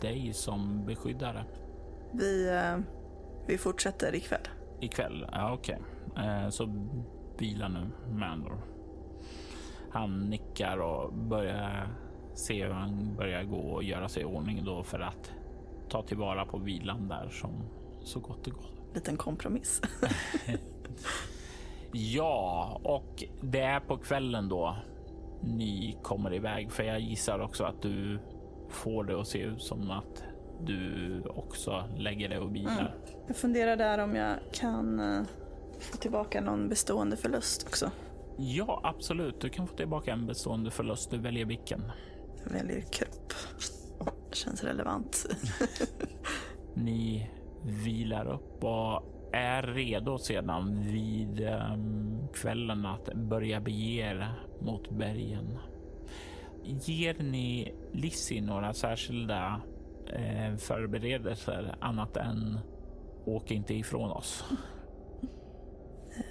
dig 0.00 0.32
som 0.32 0.86
beskyddare. 0.86 1.44
Vi, 2.12 2.48
eh, 2.48 2.78
vi 3.46 3.58
fortsätter 3.58 4.14
ikväll. 4.14 4.48
Ikväll? 4.80 5.26
Ja, 5.32 5.52
okej. 5.52 5.82
Okay. 6.12 6.26
Eh, 6.26 6.48
så 6.48 6.88
vila 7.38 7.68
nu, 7.68 7.90
Mandor. 8.12 8.58
Han 9.90 10.30
nickar 10.30 10.78
och 10.78 11.12
börjar 11.12 11.88
se 12.40 12.64
hur 12.64 12.72
han 12.72 13.16
börjar 13.16 13.42
gå 13.42 13.56
och 13.56 13.84
göra 13.84 14.08
sig 14.08 14.22
i 14.22 14.24
ordning 14.24 14.64
då 14.64 14.82
för 14.82 15.00
att 15.00 15.32
ta 15.88 16.02
tillvara 16.02 16.44
på 16.44 16.58
vilan 16.58 17.08
där 17.08 17.28
som 17.28 17.50
så 18.02 18.20
gott 18.20 18.44
det 18.44 18.50
går. 18.50 18.70
Liten 18.94 19.16
kompromiss. 19.16 19.82
ja, 21.92 22.80
och 22.84 23.24
det 23.40 23.60
är 23.60 23.80
på 23.80 23.96
kvällen 23.96 24.48
då 24.48 24.76
ni 25.42 25.98
kommer 26.02 26.34
iväg, 26.34 26.72
för 26.72 26.82
jag 26.82 27.00
gissar 27.00 27.38
också 27.38 27.64
att 27.64 27.82
du 27.82 28.18
får 28.68 29.04
det 29.04 29.20
att 29.20 29.28
se 29.28 29.38
ut 29.38 29.62
som 29.62 29.90
att 29.90 30.24
du 30.62 31.22
också 31.28 31.84
lägger 31.96 32.28
dig 32.28 32.38
och 32.38 32.54
vilar. 32.54 32.80
Mm. 32.80 32.92
Jag 33.26 33.36
funderar 33.36 33.76
där 33.76 33.98
om 33.98 34.16
jag 34.16 34.36
kan 34.52 35.00
uh, 35.00 35.24
få 35.80 35.96
tillbaka 35.96 36.40
någon 36.40 36.68
bestående 36.68 37.16
förlust 37.16 37.66
också. 37.66 37.90
Ja, 38.36 38.80
absolut. 38.82 39.40
Du 39.40 39.48
kan 39.48 39.66
få 39.66 39.76
tillbaka 39.76 40.12
en 40.12 40.26
bestående 40.26 40.70
förlust. 40.70 41.10
Du 41.10 41.18
väljer 41.18 41.44
vilken. 41.44 41.82
Väljer 42.44 42.80
kropp. 42.80 43.32
Känns 44.32 44.64
relevant. 44.64 45.26
Ni 46.74 47.30
vilar 47.64 48.32
upp 48.32 48.64
och 48.64 49.02
är 49.32 49.62
redo 49.62 50.18
sedan 50.18 50.82
vid 50.82 51.40
um, 51.40 52.28
kvällen 52.34 52.86
att 52.86 53.14
börja 53.14 53.60
bege 53.60 54.00
er 54.00 54.34
mot 54.60 54.90
bergen. 54.90 55.58
Ger 56.64 57.14
ni 57.22 57.74
Lissi 57.92 58.40
några 58.40 58.72
särskilda 58.72 59.60
eh, 60.06 60.56
förberedelser 60.56 61.76
annat 61.80 62.16
än 62.16 62.58
åk 63.24 63.50
inte 63.50 63.74
ifrån 63.74 64.10
oss? 64.10 64.44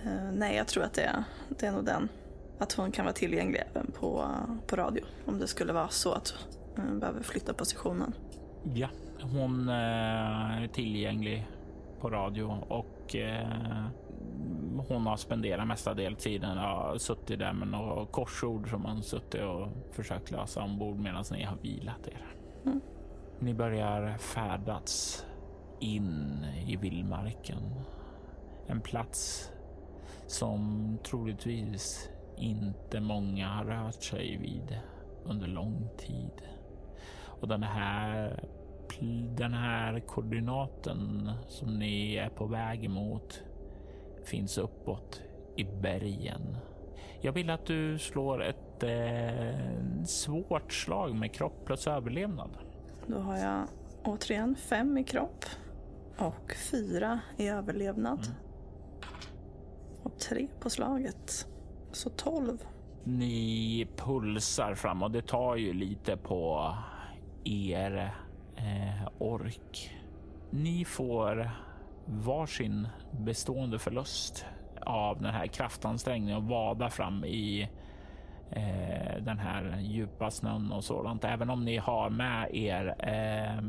Uh, 0.05 0.32
nej, 0.34 0.57
jag 0.57 0.68
tror 0.68 0.84
att 0.84 0.93
det 0.93 1.01
är, 1.01 1.24
det 1.49 1.66
är 1.66 1.72
nog 1.72 1.86
den. 1.86 2.10
Att 2.60 2.74
hon 2.74 2.91
kan 2.91 3.05
vara 3.05 3.14
tillgänglig 3.14 3.64
även 3.72 3.91
på, 3.91 4.26
på 4.68 4.76
radio 4.76 5.03
om 5.26 5.39
det 5.39 5.47
skulle 5.47 5.74
vara 5.74 5.89
så 5.89 6.12
att 6.12 6.34
hon 6.76 6.99
behöver 6.99 7.24
flytta 7.24 7.53
positionen. 7.53 8.14
Ja, 8.74 8.89
hon 9.22 9.70
eh, 9.70 10.64
är 10.64 10.68
tillgänglig 10.68 11.47
på 11.99 12.10
radio 12.10 12.64
och 12.68 13.16
eh, 13.16 13.86
hon 14.88 15.07
har 15.07 15.18
spenderat 15.18 15.68
mestadels 15.68 16.24
tiden 16.24 16.57
har 16.57 16.97
suttit 16.97 17.39
där 17.39 17.53
med 17.53 17.68
några 17.68 18.05
korsord 18.05 18.70
som 18.70 18.82
man 18.82 19.03
suttit 19.03 19.41
och 19.41 19.68
försökt 19.91 20.32
lösa 20.32 20.64
ombord 20.64 20.97
medan 20.97 21.24
ni 21.32 21.43
har 21.43 21.57
vilat 21.62 22.07
er. 22.07 22.26
Mm. 22.66 22.82
Ni 23.39 23.53
börjar 23.53 24.18
färdas 24.18 25.26
in 25.80 26.45
i 26.68 26.76
vildmarken. 26.76 27.62
En 28.68 28.82
plats 28.82 29.51
som 30.28 30.97
troligtvis 31.03 32.10
inte 32.40 33.00
många 33.00 33.48
har 33.48 33.66
rört 33.66 34.04
sig 34.04 34.38
vid 34.38 34.80
under 35.26 35.48
lång 35.48 35.90
tid. 35.98 36.42
Och 37.26 37.48
den 37.48 37.64
här 37.64 38.44
den 39.38 39.54
här 39.54 40.00
koordinaten 40.00 41.32
som 41.48 41.80
ni 41.80 42.16
är 42.16 42.30
på 42.30 42.46
väg 42.46 42.86
emot 42.86 43.44
finns 44.24 44.58
uppåt 44.58 45.22
i 45.56 45.64
bergen. 45.64 46.58
Jag 47.22 47.32
vill 47.32 47.50
att 47.50 47.66
du 47.66 48.00
slår 48.00 48.44
ett 48.44 48.84
eh, 48.84 50.04
svårt 50.06 50.74
slag 50.74 51.16
med 51.16 51.34
kropp 51.34 51.66
plus 51.66 51.88
överlevnad. 51.88 52.50
Då 53.08 53.20
har 53.20 53.38
jag 53.38 53.68
återigen 54.04 54.56
fem 54.56 54.98
i 54.98 55.04
kropp 55.04 55.46
och 56.18 56.56
fyra 56.72 57.20
i 57.38 57.48
överlevnad. 57.48 58.20
Mm. 58.20 58.36
Och 60.04 60.20
tre 60.20 60.48
på 60.60 60.70
slaget. 60.70 61.49
Så 61.92 62.10
tolv. 62.10 62.58
Ni 63.04 63.88
pulsar 63.98 64.76
fram 64.76 65.04
och 65.04 65.12
det 65.12 65.28
tar 65.28 65.56
ju 65.56 65.74
lite 65.74 66.18
på 66.18 66.76
er 67.44 68.14
eh, 68.56 69.08
ork. 69.20 69.96
Ni 70.50 70.86
får 70.86 71.52
varsin 72.06 72.88
bestående 73.12 73.80
förlust 73.80 74.46
av 74.82 75.22
den 75.22 75.34
här 75.34 75.48
kraftansträngningen 75.48 76.38
och 76.38 76.44
vada 76.44 76.90
fram 76.90 77.26
i 77.26 77.70
eh, 78.52 79.24
den 79.24 79.40
här 79.40 79.80
djupa 79.82 80.32
snön 80.32 80.72
och 80.72 80.84
sådant. 80.84 81.24
Även 81.24 81.50
om 81.50 81.66
ni 81.66 81.78
har 81.78 82.10
med 82.10 82.56
er 82.56 82.96
eh, 83.00 83.64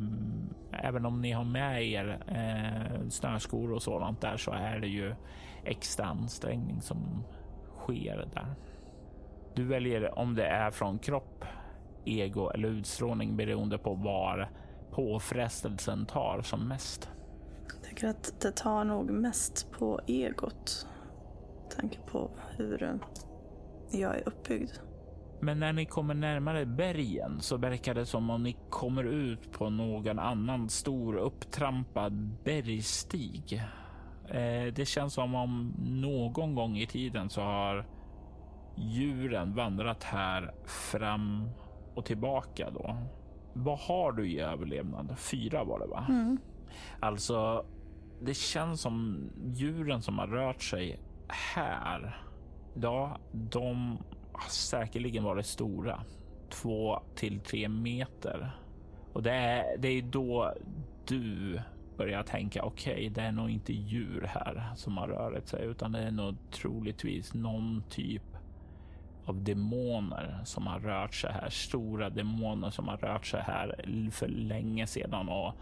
även 0.72 1.06
om 1.06 1.22
ni 1.22 1.32
har 1.32 1.44
med 1.44 1.84
er 1.84 2.18
eh, 2.28 3.08
snöskor 3.08 3.72
och 3.72 3.82
sådant 3.82 4.20
där 4.20 4.36
så 4.36 4.50
är 4.50 4.78
det 4.78 4.88
ju 4.88 5.14
extra 5.64 6.06
ansträngning 6.06 6.80
som 6.80 7.24
sker 7.90 8.28
där. 8.34 8.54
Du 9.54 9.64
väljer 9.64 10.18
om 10.18 10.34
det 10.34 10.46
är 10.46 10.70
från 10.70 10.98
kropp, 10.98 11.44
ego 12.04 12.50
eller 12.50 12.68
utstrålning 12.68 13.36
beroende 13.36 13.78
på 13.78 13.94
var 13.94 14.50
påfrestelsen 14.90 16.06
tar 16.06 16.42
som 16.42 16.68
mest. 16.68 17.10
Jag 17.68 17.82
tycker 17.82 18.08
att 18.08 18.40
det 18.40 18.52
tar 18.52 18.84
nog 18.84 19.10
mest 19.10 19.72
på 19.72 20.00
egot. 20.06 20.86
Tanke 21.76 21.98
på 22.06 22.30
hur 22.56 22.98
jag 23.90 24.16
är 24.16 24.28
uppbyggd. 24.28 24.70
Men 25.40 25.60
när 25.60 25.72
ni 25.72 25.86
kommer 25.86 26.14
närmare 26.14 26.66
bergen 26.66 27.40
så 27.40 27.56
verkar 27.56 27.94
det 27.94 28.06
som 28.06 28.30
om 28.30 28.42
ni 28.42 28.56
kommer 28.70 29.04
ut 29.04 29.52
på 29.52 29.70
någon 29.70 30.18
annan 30.18 30.68
stor 30.68 31.16
upptrampad 31.16 32.12
bergstig. 32.44 33.62
Eh, 34.30 34.72
det 34.72 34.88
känns 34.88 35.14
som 35.14 35.34
om 35.34 35.74
någon 35.78 36.54
gång 36.54 36.76
i 36.76 36.86
tiden 36.86 37.30
så 37.30 37.40
har 37.40 37.86
djuren 38.76 39.54
vandrat 39.54 40.04
här 40.04 40.54
fram 40.64 41.48
och 41.94 42.04
tillbaka 42.04 42.70
då. 42.70 42.96
Vad 43.52 43.78
har 43.78 44.12
du 44.12 44.30
i 44.30 44.40
överlevnad? 44.40 45.18
Fyra 45.18 45.64
var 45.64 45.78
det 45.78 45.86
va? 45.86 46.06
Mm. 46.08 46.38
Alltså, 47.00 47.64
det 48.22 48.34
känns 48.34 48.80
som 48.80 49.18
djuren 49.54 50.02
som 50.02 50.18
har 50.18 50.26
rört 50.26 50.62
sig 50.62 51.00
här. 51.28 52.22
Ja, 52.74 53.18
de 53.32 53.98
har 54.32 54.50
säkerligen 54.50 55.24
varit 55.24 55.46
stora. 55.46 56.04
Två 56.50 57.02
till 57.14 57.40
tre 57.40 57.68
meter. 57.68 58.50
Och 59.12 59.22
det 59.22 59.32
är, 59.32 59.78
det 59.78 59.88
är 59.88 60.02
då 60.02 60.54
du 61.06 61.60
börjar 62.00 62.22
tänka 62.22 62.62
okej, 62.62 62.92
okay, 62.92 63.08
det 63.08 63.20
är 63.20 63.32
nog 63.32 63.50
inte 63.50 63.72
djur 63.72 64.30
här 64.34 64.72
som 64.76 64.96
har 64.96 65.08
rört 65.08 65.48
sig, 65.48 65.64
utan 65.64 65.92
det 65.92 65.98
är 65.98 66.10
nog 66.10 66.36
troligtvis 66.50 67.34
någon 67.34 67.82
typ 67.90 68.22
av 69.24 69.44
demoner 69.44 70.40
som 70.44 70.66
har 70.66 70.80
rört 70.80 71.14
sig 71.14 71.32
här. 71.32 71.50
Stora 71.50 72.10
demoner 72.10 72.70
som 72.70 72.88
har 72.88 72.96
rört 72.96 73.26
sig 73.26 73.40
här 73.40 73.84
för 74.12 74.28
länge 74.28 74.86
sedan 74.86 75.28
och 75.28 75.54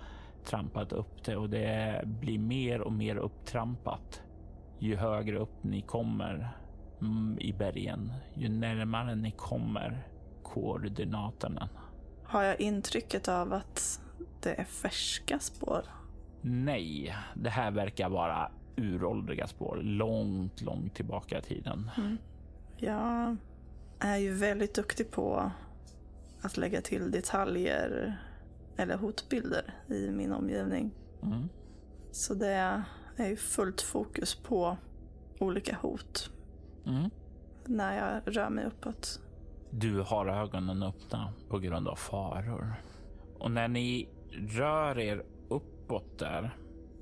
trampat 0.45 0.93
upp 0.93 1.25
det 1.25 1.37
och 1.37 1.51
det 1.51 2.03
blir 2.05 2.39
mer 2.39 2.81
och 2.81 2.93
mer 2.93 3.17
upptrampat 3.17 4.23
ju 4.79 4.97
högre 4.97 5.39
upp 5.39 5.65
ni 5.65 5.83
kommer 5.83 6.49
mm, 7.01 7.39
i 7.41 7.53
bergen, 7.53 8.13
ju 8.35 8.49
närmare 8.49 9.15
ni 9.15 9.31
kommer 9.31 10.09
koordinaterna. 10.43 11.69
Har 12.25 12.43
jag 12.43 12.61
intrycket 12.61 13.29
av 13.29 13.53
att 13.53 14.01
det 14.43 14.61
är 14.61 14.65
färska 14.65 15.39
spår? 15.39 15.98
Nej, 16.41 17.17
det 17.35 17.51
här 17.51 17.71
verkar 17.71 18.09
vara 18.09 18.51
uråldriga 18.77 19.47
spår 19.47 19.77
långt, 19.83 20.61
långt 20.61 20.95
tillbaka 20.95 21.39
i 21.39 21.43
tiden. 21.43 21.91
Mm. 21.97 22.19
Jag 22.77 23.37
är 23.99 24.17
ju 24.17 24.35
väldigt 24.35 24.75
duktig 24.75 25.11
på 25.11 25.51
att 26.41 26.57
lägga 26.57 26.81
till 26.81 27.11
detaljer 27.11 28.19
eller 28.77 28.97
hotbilder 28.97 29.75
i 29.89 30.11
min 30.11 30.33
omgivning. 30.33 30.91
Mm. 31.23 31.49
Så 32.11 32.35
det 32.35 32.83
är 33.17 33.29
ju 33.29 33.37
fullt 33.37 33.81
fokus 33.81 34.35
på 34.35 34.77
olika 35.41 35.77
hot 35.77 36.31
mm. 36.87 37.11
när 37.65 37.99
jag 37.99 38.37
rör 38.37 38.51
mig 38.51 38.65
uppåt. 38.65 39.21
Du 39.71 40.01
har 40.01 40.27
ögonen 40.27 40.83
öppna 40.83 41.33
på 41.49 41.59
grund 41.59 41.89
av 41.89 41.97
faror. 41.97 42.75
Och 43.39 43.51
när 43.51 43.69
ni 43.69 44.09
rör 44.31 44.99
er 44.99 45.23
uppåt 45.89 46.19
där 46.19 46.57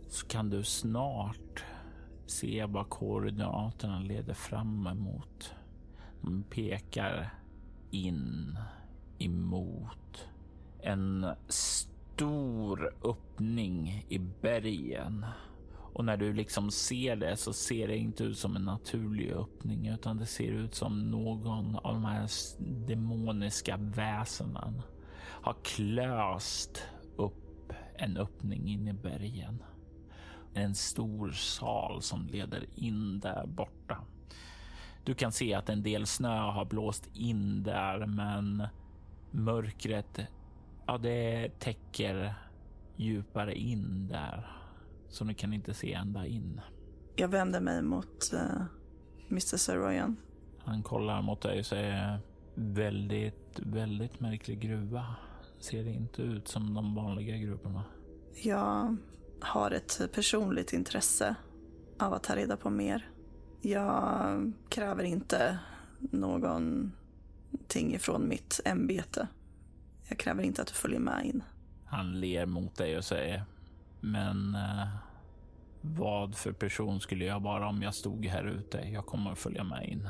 så 0.09 0.27
kan 0.27 0.51
du 0.51 0.63
snart 0.63 1.65
se 2.27 2.65
vad 2.65 2.89
koordinaterna 2.89 4.01
leder 4.01 4.35
fram 4.35 4.87
emot. 4.87 5.55
De 6.21 6.43
pekar 6.43 7.35
in 7.91 8.59
emot 9.19 10.29
en 10.83 11.27
stor 11.49 12.95
öppning 13.05 14.05
i 14.09 14.19
bergen. 14.19 15.27
Och 15.93 16.05
när 16.05 16.17
du 16.17 16.33
liksom 16.33 16.71
ser 16.71 17.17
det 17.17 17.37
så 17.37 17.53
ser 17.53 17.89
det 17.89 17.97
inte 17.97 18.25
ut 18.25 18.39
som 18.39 18.57
en 18.57 18.65
naturlig 18.65 19.33
öppning 19.33 19.89
utan 19.89 20.17
det 20.17 20.27
ser 20.27 20.53
ut 20.53 20.75
som 20.75 21.11
någon 21.11 21.77
av 21.77 21.95
de 21.95 22.05
här 22.05 22.31
demoniska 22.87 23.77
väsenen 23.77 24.83
har 25.19 25.57
klöst 25.63 26.83
upp 27.17 27.46
en 27.99 28.17
öppning 28.17 28.69
in 28.69 28.89
i 28.89 28.93
bergen. 28.93 29.63
En 30.55 30.75
stor 30.75 31.31
sal 31.31 32.03
som 32.03 32.27
leder 32.27 32.67
in 32.75 33.21
där 33.21 33.47
borta. 33.47 33.99
Du 35.05 35.15
kan 35.15 35.33
se 35.33 35.55
att 35.55 35.69
en 35.69 35.83
del 35.83 36.07
snö 36.07 36.39
har 36.39 36.65
blåst 36.65 37.11
in 37.15 37.63
där, 37.63 38.07
men 38.07 38.67
mörkret, 39.31 40.21
ja, 40.87 40.99
det 40.99 41.51
täcker 41.59 42.35
djupare 42.97 43.55
in 43.55 44.09
där. 44.09 44.51
Så 45.09 45.25
ni 45.25 45.35
kan 45.35 45.53
inte 45.53 45.75
se 45.75 45.93
ända 45.93 46.27
in. 46.27 46.61
Jag 47.17 47.29
vänder 47.29 47.61
mig 47.61 47.83
mot 47.83 48.31
uh, 48.35 48.41
eh, 48.41 48.67
Mr. 49.31 49.57
Saroyan. 49.57 50.17
Han 50.65 50.83
kollar 50.83 51.23
mot 51.23 51.41
dig 51.41 51.59
och 51.59 51.67
säger 51.67 52.19
väldigt, 52.55 53.61
väldigt 53.63 54.21
märklig 54.21 54.61
gruva. 54.61 55.05
Ser 55.59 55.89
inte 55.89 56.23
ut 56.23 56.49
som 56.49 56.75
de 56.75 56.95
vanliga 56.95 57.37
gruvorna. 57.37 57.85
Jag 58.43 58.97
har 59.41 59.71
ett 59.71 60.01
personligt 60.13 60.73
intresse 60.73 61.35
av 61.99 62.13
att 62.13 62.23
ta 62.23 62.37
reda 62.37 62.57
på 62.57 62.71
mer. 62.71 63.11
Jag 63.63 64.53
kräver 64.69 65.05
inte 65.05 65.59
någonting 65.99 67.95
ifrån 67.95 68.29
mitt 68.29 68.61
ämbete. 68.65 69.29
Jag 70.09 70.19
kräver 70.19 70.43
inte 70.43 70.63
att 70.63 70.69
du 70.69 70.75
följer 70.75 71.01
med 71.01 71.27
in. 71.27 71.43
Han 71.87 72.21
ler 72.21 72.47
mot 72.47 72.77
dig 72.77 72.97
och 72.97 73.05
säger, 73.05 73.45
men 74.01 74.55
uh, 74.55 74.97
Vad 75.81 76.37
för 76.37 76.53
person 76.53 77.01
skulle 77.01 77.25
jag 77.25 77.41
vara 77.41 77.69
om 77.69 77.83
jag 77.83 77.95
stod 77.95 78.27
här 78.27 78.45
ute? 78.45 78.79
Jag 78.79 79.07
kommer 79.07 79.33
att 79.33 79.39
följa 79.39 79.65
med 79.65 79.89
in. 79.89 80.09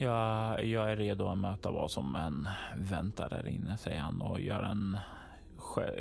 Jag, 0.00 0.64
jag 0.64 0.92
är 0.92 0.96
redo 0.96 1.28
att 1.28 1.38
möta 1.38 1.70
vad 1.70 1.90
som 1.90 2.16
än 2.16 2.48
väntar 2.76 3.28
där 3.28 3.48
inne, 3.48 3.76
säger 3.78 4.00
han 4.00 4.22
och 4.22 4.40
gör 4.40 4.62
en 4.62 4.98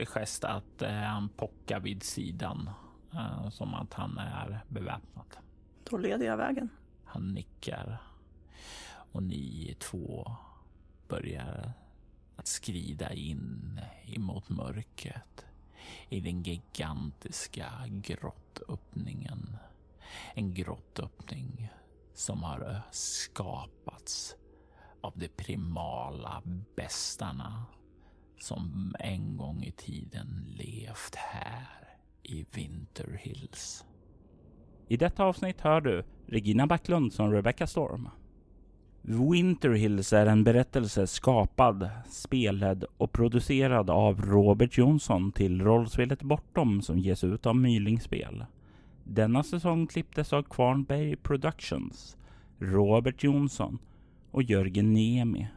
gest 0.05 0.43
att 0.43 0.81
eh, 0.81 0.91
han 0.91 1.29
pockar 1.29 1.79
vid 1.79 2.03
sidan 2.03 2.69
eh, 3.13 3.49
som 3.49 3.73
att 3.73 3.93
han 3.93 4.17
är 4.17 4.59
beväpnad. 4.67 5.25
Då 5.89 5.97
leder 5.97 6.25
jag 6.25 6.37
vägen. 6.37 6.69
Han 7.03 7.33
nickar 7.33 7.97
och 9.11 9.23
ni 9.23 9.75
två 9.79 10.31
börjar 11.07 11.71
att 12.35 12.47
skrida 12.47 13.13
in 13.13 13.81
emot 14.05 14.49
mörkret 14.49 15.45
i 16.09 16.19
den 16.19 16.43
gigantiska 16.43 17.71
grottöppningen. 17.87 19.57
En 20.33 20.53
grottöppning 20.53 21.69
som 22.17 22.43
har 22.43 22.81
skapats 22.91 24.35
av 25.01 25.13
de 25.15 25.27
primala 25.27 26.41
bestarna 26.75 27.65
som 28.39 28.95
en 28.99 29.37
gång 29.37 29.63
i 29.63 29.71
tiden 29.71 30.45
levt 30.57 31.15
här 31.15 31.67
i 32.23 32.45
Winter 32.53 33.19
Hills. 33.21 33.85
I 34.87 34.97
detta 34.97 35.23
avsnitt 35.23 35.61
hör 35.61 35.81
du 35.81 36.03
Regina 36.27 36.67
Backlund 36.67 37.13
som 37.13 37.31
Rebecca 37.31 37.67
Storm. 37.67 38.09
Winter 39.01 39.69
Hills 39.69 40.13
är 40.13 40.25
en 40.25 40.43
berättelse 40.43 41.07
skapad, 41.07 41.89
spelad 42.09 42.85
och 42.97 43.11
producerad 43.11 43.89
av 43.89 44.21
Robert 44.21 44.77
Jonsson 44.77 45.31
till 45.31 45.61
rollspelet 45.61 46.21
Bortom 46.21 46.81
som 46.81 46.99
ges 46.99 47.23
ut 47.23 47.45
av 47.45 47.55
Mylingspel. 47.55 48.45
Denna 49.09 49.43
säsong 49.43 49.87
klipptes 49.87 50.33
av 50.33 50.43
Kvarnberg 50.43 51.15
Productions, 51.15 52.17
Robert 52.59 53.23
Jonsson 53.23 53.77
och 54.31 54.43
Jörgen 54.43 54.93
Niemi. 54.93 55.47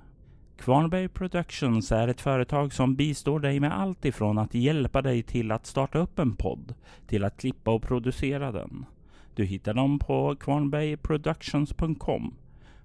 Kvarnberg 0.59 1.09
Productions 1.09 1.93
är 1.93 2.09
ett 2.09 2.21
företag 2.21 2.73
som 2.73 2.97
bistår 2.97 3.41
dig 3.41 3.61
med 3.61 3.79
allt 3.79 4.05
ifrån 4.05 4.39
att 4.39 4.55
hjälpa 4.55 5.03
dig 5.03 5.23
till 5.23 5.53
att 5.53 5.67
starta 5.67 5.99
upp 5.99 6.19
en 6.19 6.37
podd 6.37 6.75
till 7.07 7.25
att 7.25 7.37
klippa 7.37 7.71
och 7.71 7.83
producera 7.83 8.53
den. 8.53 8.87
Du 9.35 9.45
hittar 9.45 9.75
dem 9.75 9.99
på 9.99 10.37
kvarnbergproductions.com 10.37 12.35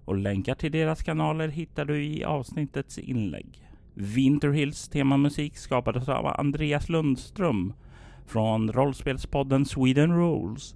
och 0.06 0.18
länkar 0.18 0.56
till 0.56 0.72
deras 0.72 1.04
kanaler 1.04 1.48
hittar 1.48 1.86
du 1.86 2.04
i 2.04 2.24
avsnittets 2.24 2.98
inlägg. 2.98 3.70
Winterhills 3.94 4.90
temamusik 4.90 5.58
skapades 5.58 6.10
av 6.10 6.28
Andreas 6.28 6.90
Lundström 6.90 7.74
från 8.26 8.72
rollspelspodden 8.72 9.66
Sweden 9.66 10.14
Rules. 10.14 10.76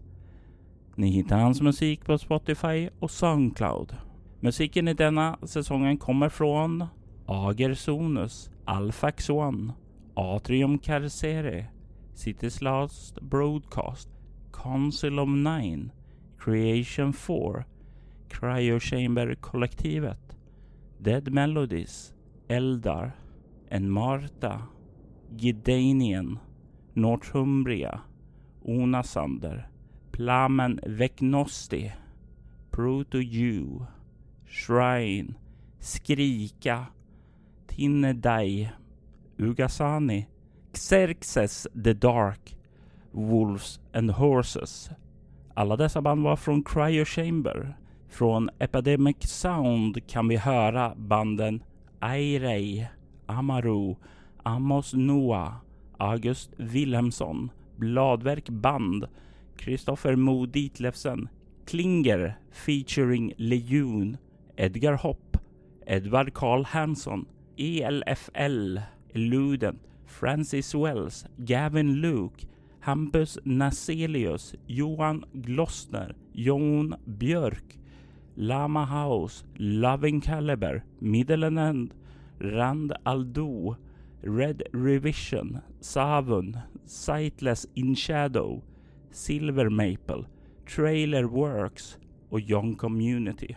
Ni 0.96 1.08
hittar 1.08 1.40
hans 1.40 1.62
musik 1.62 2.06
på 2.06 2.18
Spotify 2.18 2.90
och 3.00 3.12
Soundcloud. 3.12 3.96
Musiken 4.40 4.88
i 4.88 4.94
denna 4.94 5.38
säsongen 5.44 5.98
kommer 5.98 6.30
från 6.30 6.86
Ager 7.26 7.74
Sonus, 7.74 8.52
Alfax 8.66 9.30
One, 9.30 9.74
Atrium 10.14 10.80
Carcere, 10.80 11.66
Cities 12.14 12.62
Last 12.62 13.22
Broadcast, 13.22 14.10
Council 14.64 15.20
of 15.20 15.30
Nine, 15.30 15.92
Creation 16.38 17.14
4, 17.14 17.64
Cryo 18.30 18.80
Chamber-kollektivet, 18.80 20.38
Dead 20.98 21.34
Melodies, 21.34 22.14
Eldar, 22.48 23.12
En 23.70 23.90
Marta, 23.90 24.62
Gidanian, 25.38 26.40
Northumbria, 26.94 28.02
Onasander, 28.66 29.68
Plamen 30.12 30.80
Vecnosti, 30.86 31.92
Proto-Jew, 32.72 33.86
Shrine, 34.46 35.36
Skrika, 35.80 36.88
Tinnedai, 37.68 38.70
Ugasani, 39.38 40.28
Xerxes 40.74 41.68
the 41.84 41.94
Dark, 41.94 42.56
Wolves 43.12 43.80
and 43.94 44.12
Horses. 44.12 44.90
Alla 45.54 45.76
dessa 45.76 46.02
band 46.02 46.24
var 46.24 46.36
från 46.36 46.64
Cryo 46.64 47.06
Chamber. 47.06 47.78
Från 48.10 48.50
Epidemic 48.60 49.18
Sound 49.22 50.08
kan 50.08 50.28
vi 50.28 50.38
höra 50.38 50.94
banden 50.96 51.64
Airei, 52.00 52.88
Amaru, 53.26 53.96
Amos 54.44 54.94
Noah, 54.94 55.54
August 56.00 56.58
Wilhelmsson, 56.58 57.50
Bladverk 57.80 58.50
Band, 58.62 59.08
Kristoffer 59.58 60.18
Mo 60.18 60.46
Ditlevsen, 60.46 61.30
Klinger 61.66 62.38
featuring 62.52 63.34
Lejon, 63.40 64.18
Edgar 64.58 64.96
Hopp, 64.98 65.38
Edvard 65.86 66.34
Karl 66.34 66.64
Hansson, 66.64 67.26
ELFL, 67.58 68.84
Luden, 69.16 69.78
Francis 70.06 70.74
Wells, 70.74 71.26
Gavin 71.44 72.02
Luke, 72.02 72.44
Hampus 72.82 73.38
Naselius, 73.46 74.56
Johan 74.68 75.26
Glossner, 75.42 76.12
Jon 76.34 76.96
Björk, 77.18 77.78
Lama 78.38 78.86
House, 78.86 79.44
Loving 79.58 80.22
Caliber, 80.22 80.84
Middle 81.02 81.44
and 81.44 81.60
End, 81.60 81.94
Rand 82.40 82.94
Aldo, 83.06 83.78
Red 84.22 84.64
Revision, 84.74 85.60
Savun, 85.80 86.58
Sightless 86.86 87.68
In 87.74 87.96
Shadow, 87.96 88.62
Silver 89.12 89.70
Maple, 89.70 90.26
Trailer 90.76 91.24
Works 91.24 91.98
och 92.30 92.40
Young 92.40 92.76
Community. 92.76 93.56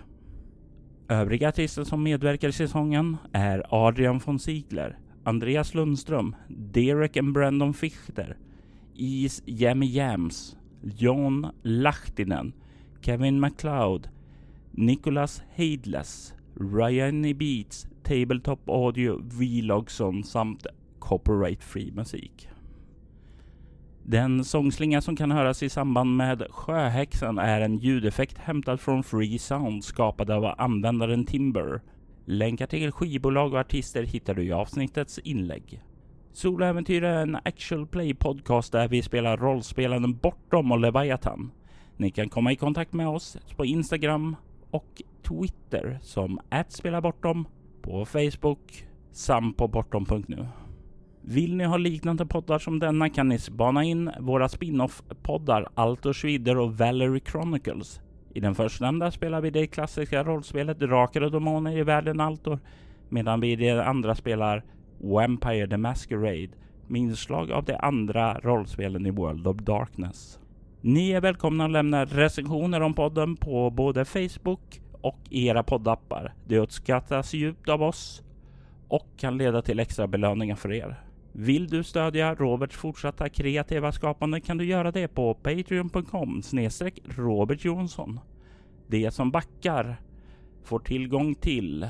Övriga 1.08 1.48
artister 1.48 1.84
som 1.84 2.02
medverkar 2.02 2.48
i 2.48 2.52
säsongen 2.52 3.16
är 3.32 3.62
Adrian 3.68 4.18
von 4.18 4.38
Ziegler, 4.38 4.98
Andreas 5.24 5.74
Lundström, 5.74 6.36
Derek 6.48 7.16
and 7.16 7.32
Brandon 7.32 7.74
Fichter, 7.74 8.36
Is 8.94 9.42
Jammy 9.46 9.86
Jams, 9.86 10.56
John 10.82 11.46
Lahtinen, 11.62 12.52
Kevin 13.00 13.40
MacLeod, 13.40 14.08
Nicholas 14.70 15.42
Heidless, 15.56 16.34
Ryan. 16.54 17.22
Beats, 17.22 17.86
Tabletop 18.02 18.68
Audio, 18.68 19.22
Vlogson 19.22 20.24
samt 20.24 20.66
Copyright 20.98 21.64
Free 21.64 21.92
musik. 21.92 22.48
Den 24.04 24.44
sångslinga 24.44 25.00
som 25.00 25.16
kan 25.16 25.30
höras 25.30 25.62
i 25.62 25.68
samband 25.68 26.16
med 26.16 26.46
Sjöhäxan 26.50 27.38
är 27.38 27.60
en 27.60 27.78
ljudeffekt 27.78 28.38
hämtad 28.38 28.80
från 28.80 29.02
Free 29.02 29.38
Sound 29.38 29.84
skapad 29.84 30.30
av 30.30 30.54
användaren 30.58 31.24
Timber. 31.24 31.80
Länkar 32.24 32.66
till 32.66 32.92
skivbolag 32.92 33.52
och 33.52 33.60
artister 33.60 34.02
hittar 34.02 34.34
du 34.34 34.42
i 34.42 34.52
avsnittets 34.52 35.18
inlägg. 35.18 35.82
Soloäventyr 36.32 37.04
är 37.04 37.22
en 37.22 37.36
actual 37.36 37.86
play 37.86 38.14
podcast 38.14 38.72
där 38.72 38.88
vi 38.88 39.02
spelar 39.02 39.36
rollspelen 39.36 40.16
Bortom 40.16 40.72
och 40.72 40.80
Leviathan. 40.80 41.50
Ni 41.96 42.10
kan 42.10 42.28
komma 42.28 42.52
i 42.52 42.56
kontakt 42.56 42.92
med 42.92 43.08
oss 43.08 43.36
på 43.56 43.64
Instagram 43.64 44.36
och 44.70 45.02
Twitter 45.22 45.98
som 46.02 46.40
@spelabortom, 46.68 47.46
på 47.82 48.04
Facebook 48.04 48.86
samt 49.12 49.56
på 49.56 49.68
bortom.nu. 49.68 50.46
Vill 51.24 51.56
ni 51.56 51.64
ha 51.64 51.76
liknande 51.76 52.26
poddar 52.26 52.58
som 52.58 52.78
denna 52.78 53.08
kan 53.08 53.28
ni 53.28 53.38
spana 53.38 53.84
in 53.84 54.10
våra 54.20 54.48
spin-off-poddar 54.48 55.68
Altor 55.74 56.12
Schwider 56.12 56.58
och 56.58 56.78
Valerie 56.78 57.20
Chronicles. 57.26 58.00
I 58.34 58.40
den 58.40 58.54
förstnämnda 58.54 59.10
spelar 59.10 59.40
vi 59.40 59.50
det 59.50 59.66
klassiska 59.66 60.24
rollspelet 60.24 60.78
Drakar 60.78 61.20
och 61.20 61.30
Demoner 61.30 61.78
i 61.78 61.82
världen 61.82 62.20
Altor, 62.20 62.58
medan 63.08 63.40
vi 63.40 63.52
i 63.52 63.56
det 63.56 63.84
andra 63.84 64.14
spelar 64.14 64.64
Vampire 64.98 65.66
the 65.66 65.76
Masquerade 65.76 66.48
med 66.86 67.00
inslag 67.00 67.50
av 67.50 67.64
de 67.64 67.76
andra 67.80 68.38
rollspelen 68.38 69.06
i 69.06 69.10
World 69.10 69.46
of 69.46 69.56
Darkness. 69.56 70.38
Ni 70.80 71.10
är 71.10 71.20
välkomna 71.20 71.64
att 71.64 71.70
lämna 71.70 72.04
recensioner 72.04 72.80
om 72.80 72.94
podden 72.94 73.36
på 73.36 73.70
både 73.70 74.04
Facebook 74.04 74.81
och 75.02 75.18
i 75.30 75.46
era 75.46 75.62
poddappar. 75.62 76.34
Det 76.44 76.58
uppskattas 76.58 77.34
djupt 77.34 77.68
av 77.68 77.82
oss 77.82 78.22
och 78.88 79.06
kan 79.16 79.38
leda 79.38 79.62
till 79.62 79.78
extra 79.80 80.06
belöningar 80.06 80.56
för 80.56 80.72
er. 80.72 81.02
Vill 81.32 81.68
du 81.68 81.84
stödja 81.84 82.34
Roberts 82.34 82.76
fortsatta 82.76 83.28
kreativa 83.28 83.92
skapande 83.92 84.40
kan 84.40 84.58
du 84.58 84.64
göra 84.64 84.90
det 84.92 85.08
på 85.08 85.34
patreon.com 85.34 86.42
snedstreck 86.42 87.00
Robert 87.04 87.64
Jonsson. 87.64 88.20
De 88.86 89.10
som 89.10 89.30
backar 89.30 89.96
får 90.62 90.78
tillgång 90.78 91.34
till 91.34 91.88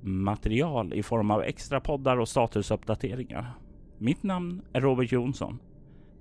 material 0.00 0.94
i 0.94 1.02
form 1.02 1.30
av 1.30 1.42
extra 1.42 1.80
poddar 1.80 2.16
och 2.16 2.28
statusuppdateringar. 2.28 3.52
Mitt 3.98 4.22
namn 4.22 4.62
är 4.72 4.80
Robert 4.80 5.12
Jonsson. 5.12 5.58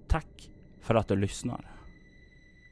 Tack 0.07 0.49
för 0.81 0.95
att 0.95 1.07
du 1.07 1.15
lyssnar. 1.15 1.71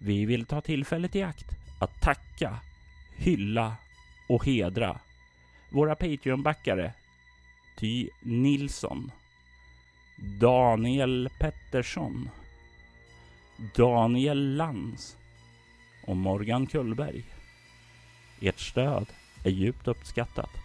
Vi 0.01 0.25
vill 0.25 0.45
ta 0.45 0.61
tillfället 0.61 1.15
i 1.15 1.23
akt 1.23 1.45
att 1.79 2.01
tacka, 2.01 2.59
hylla 3.17 3.75
och 4.27 4.45
hedra 4.45 4.99
våra 5.69 5.95
Patreon-backare 5.95 6.91
Ty 7.77 8.09
Nilsson, 8.21 9.11
Daniel 10.39 11.29
Pettersson, 11.39 12.29
Daniel 13.75 14.55
Lantz 14.55 15.17
och 16.07 16.17
Morgan 16.17 16.67
Kullberg. 16.67 17.23
Ert 18.41 18.59
stöd 18.59 19.07
är 19.43 19.49
djupt 19.49 19.87
uppskattat. 19.87 20.64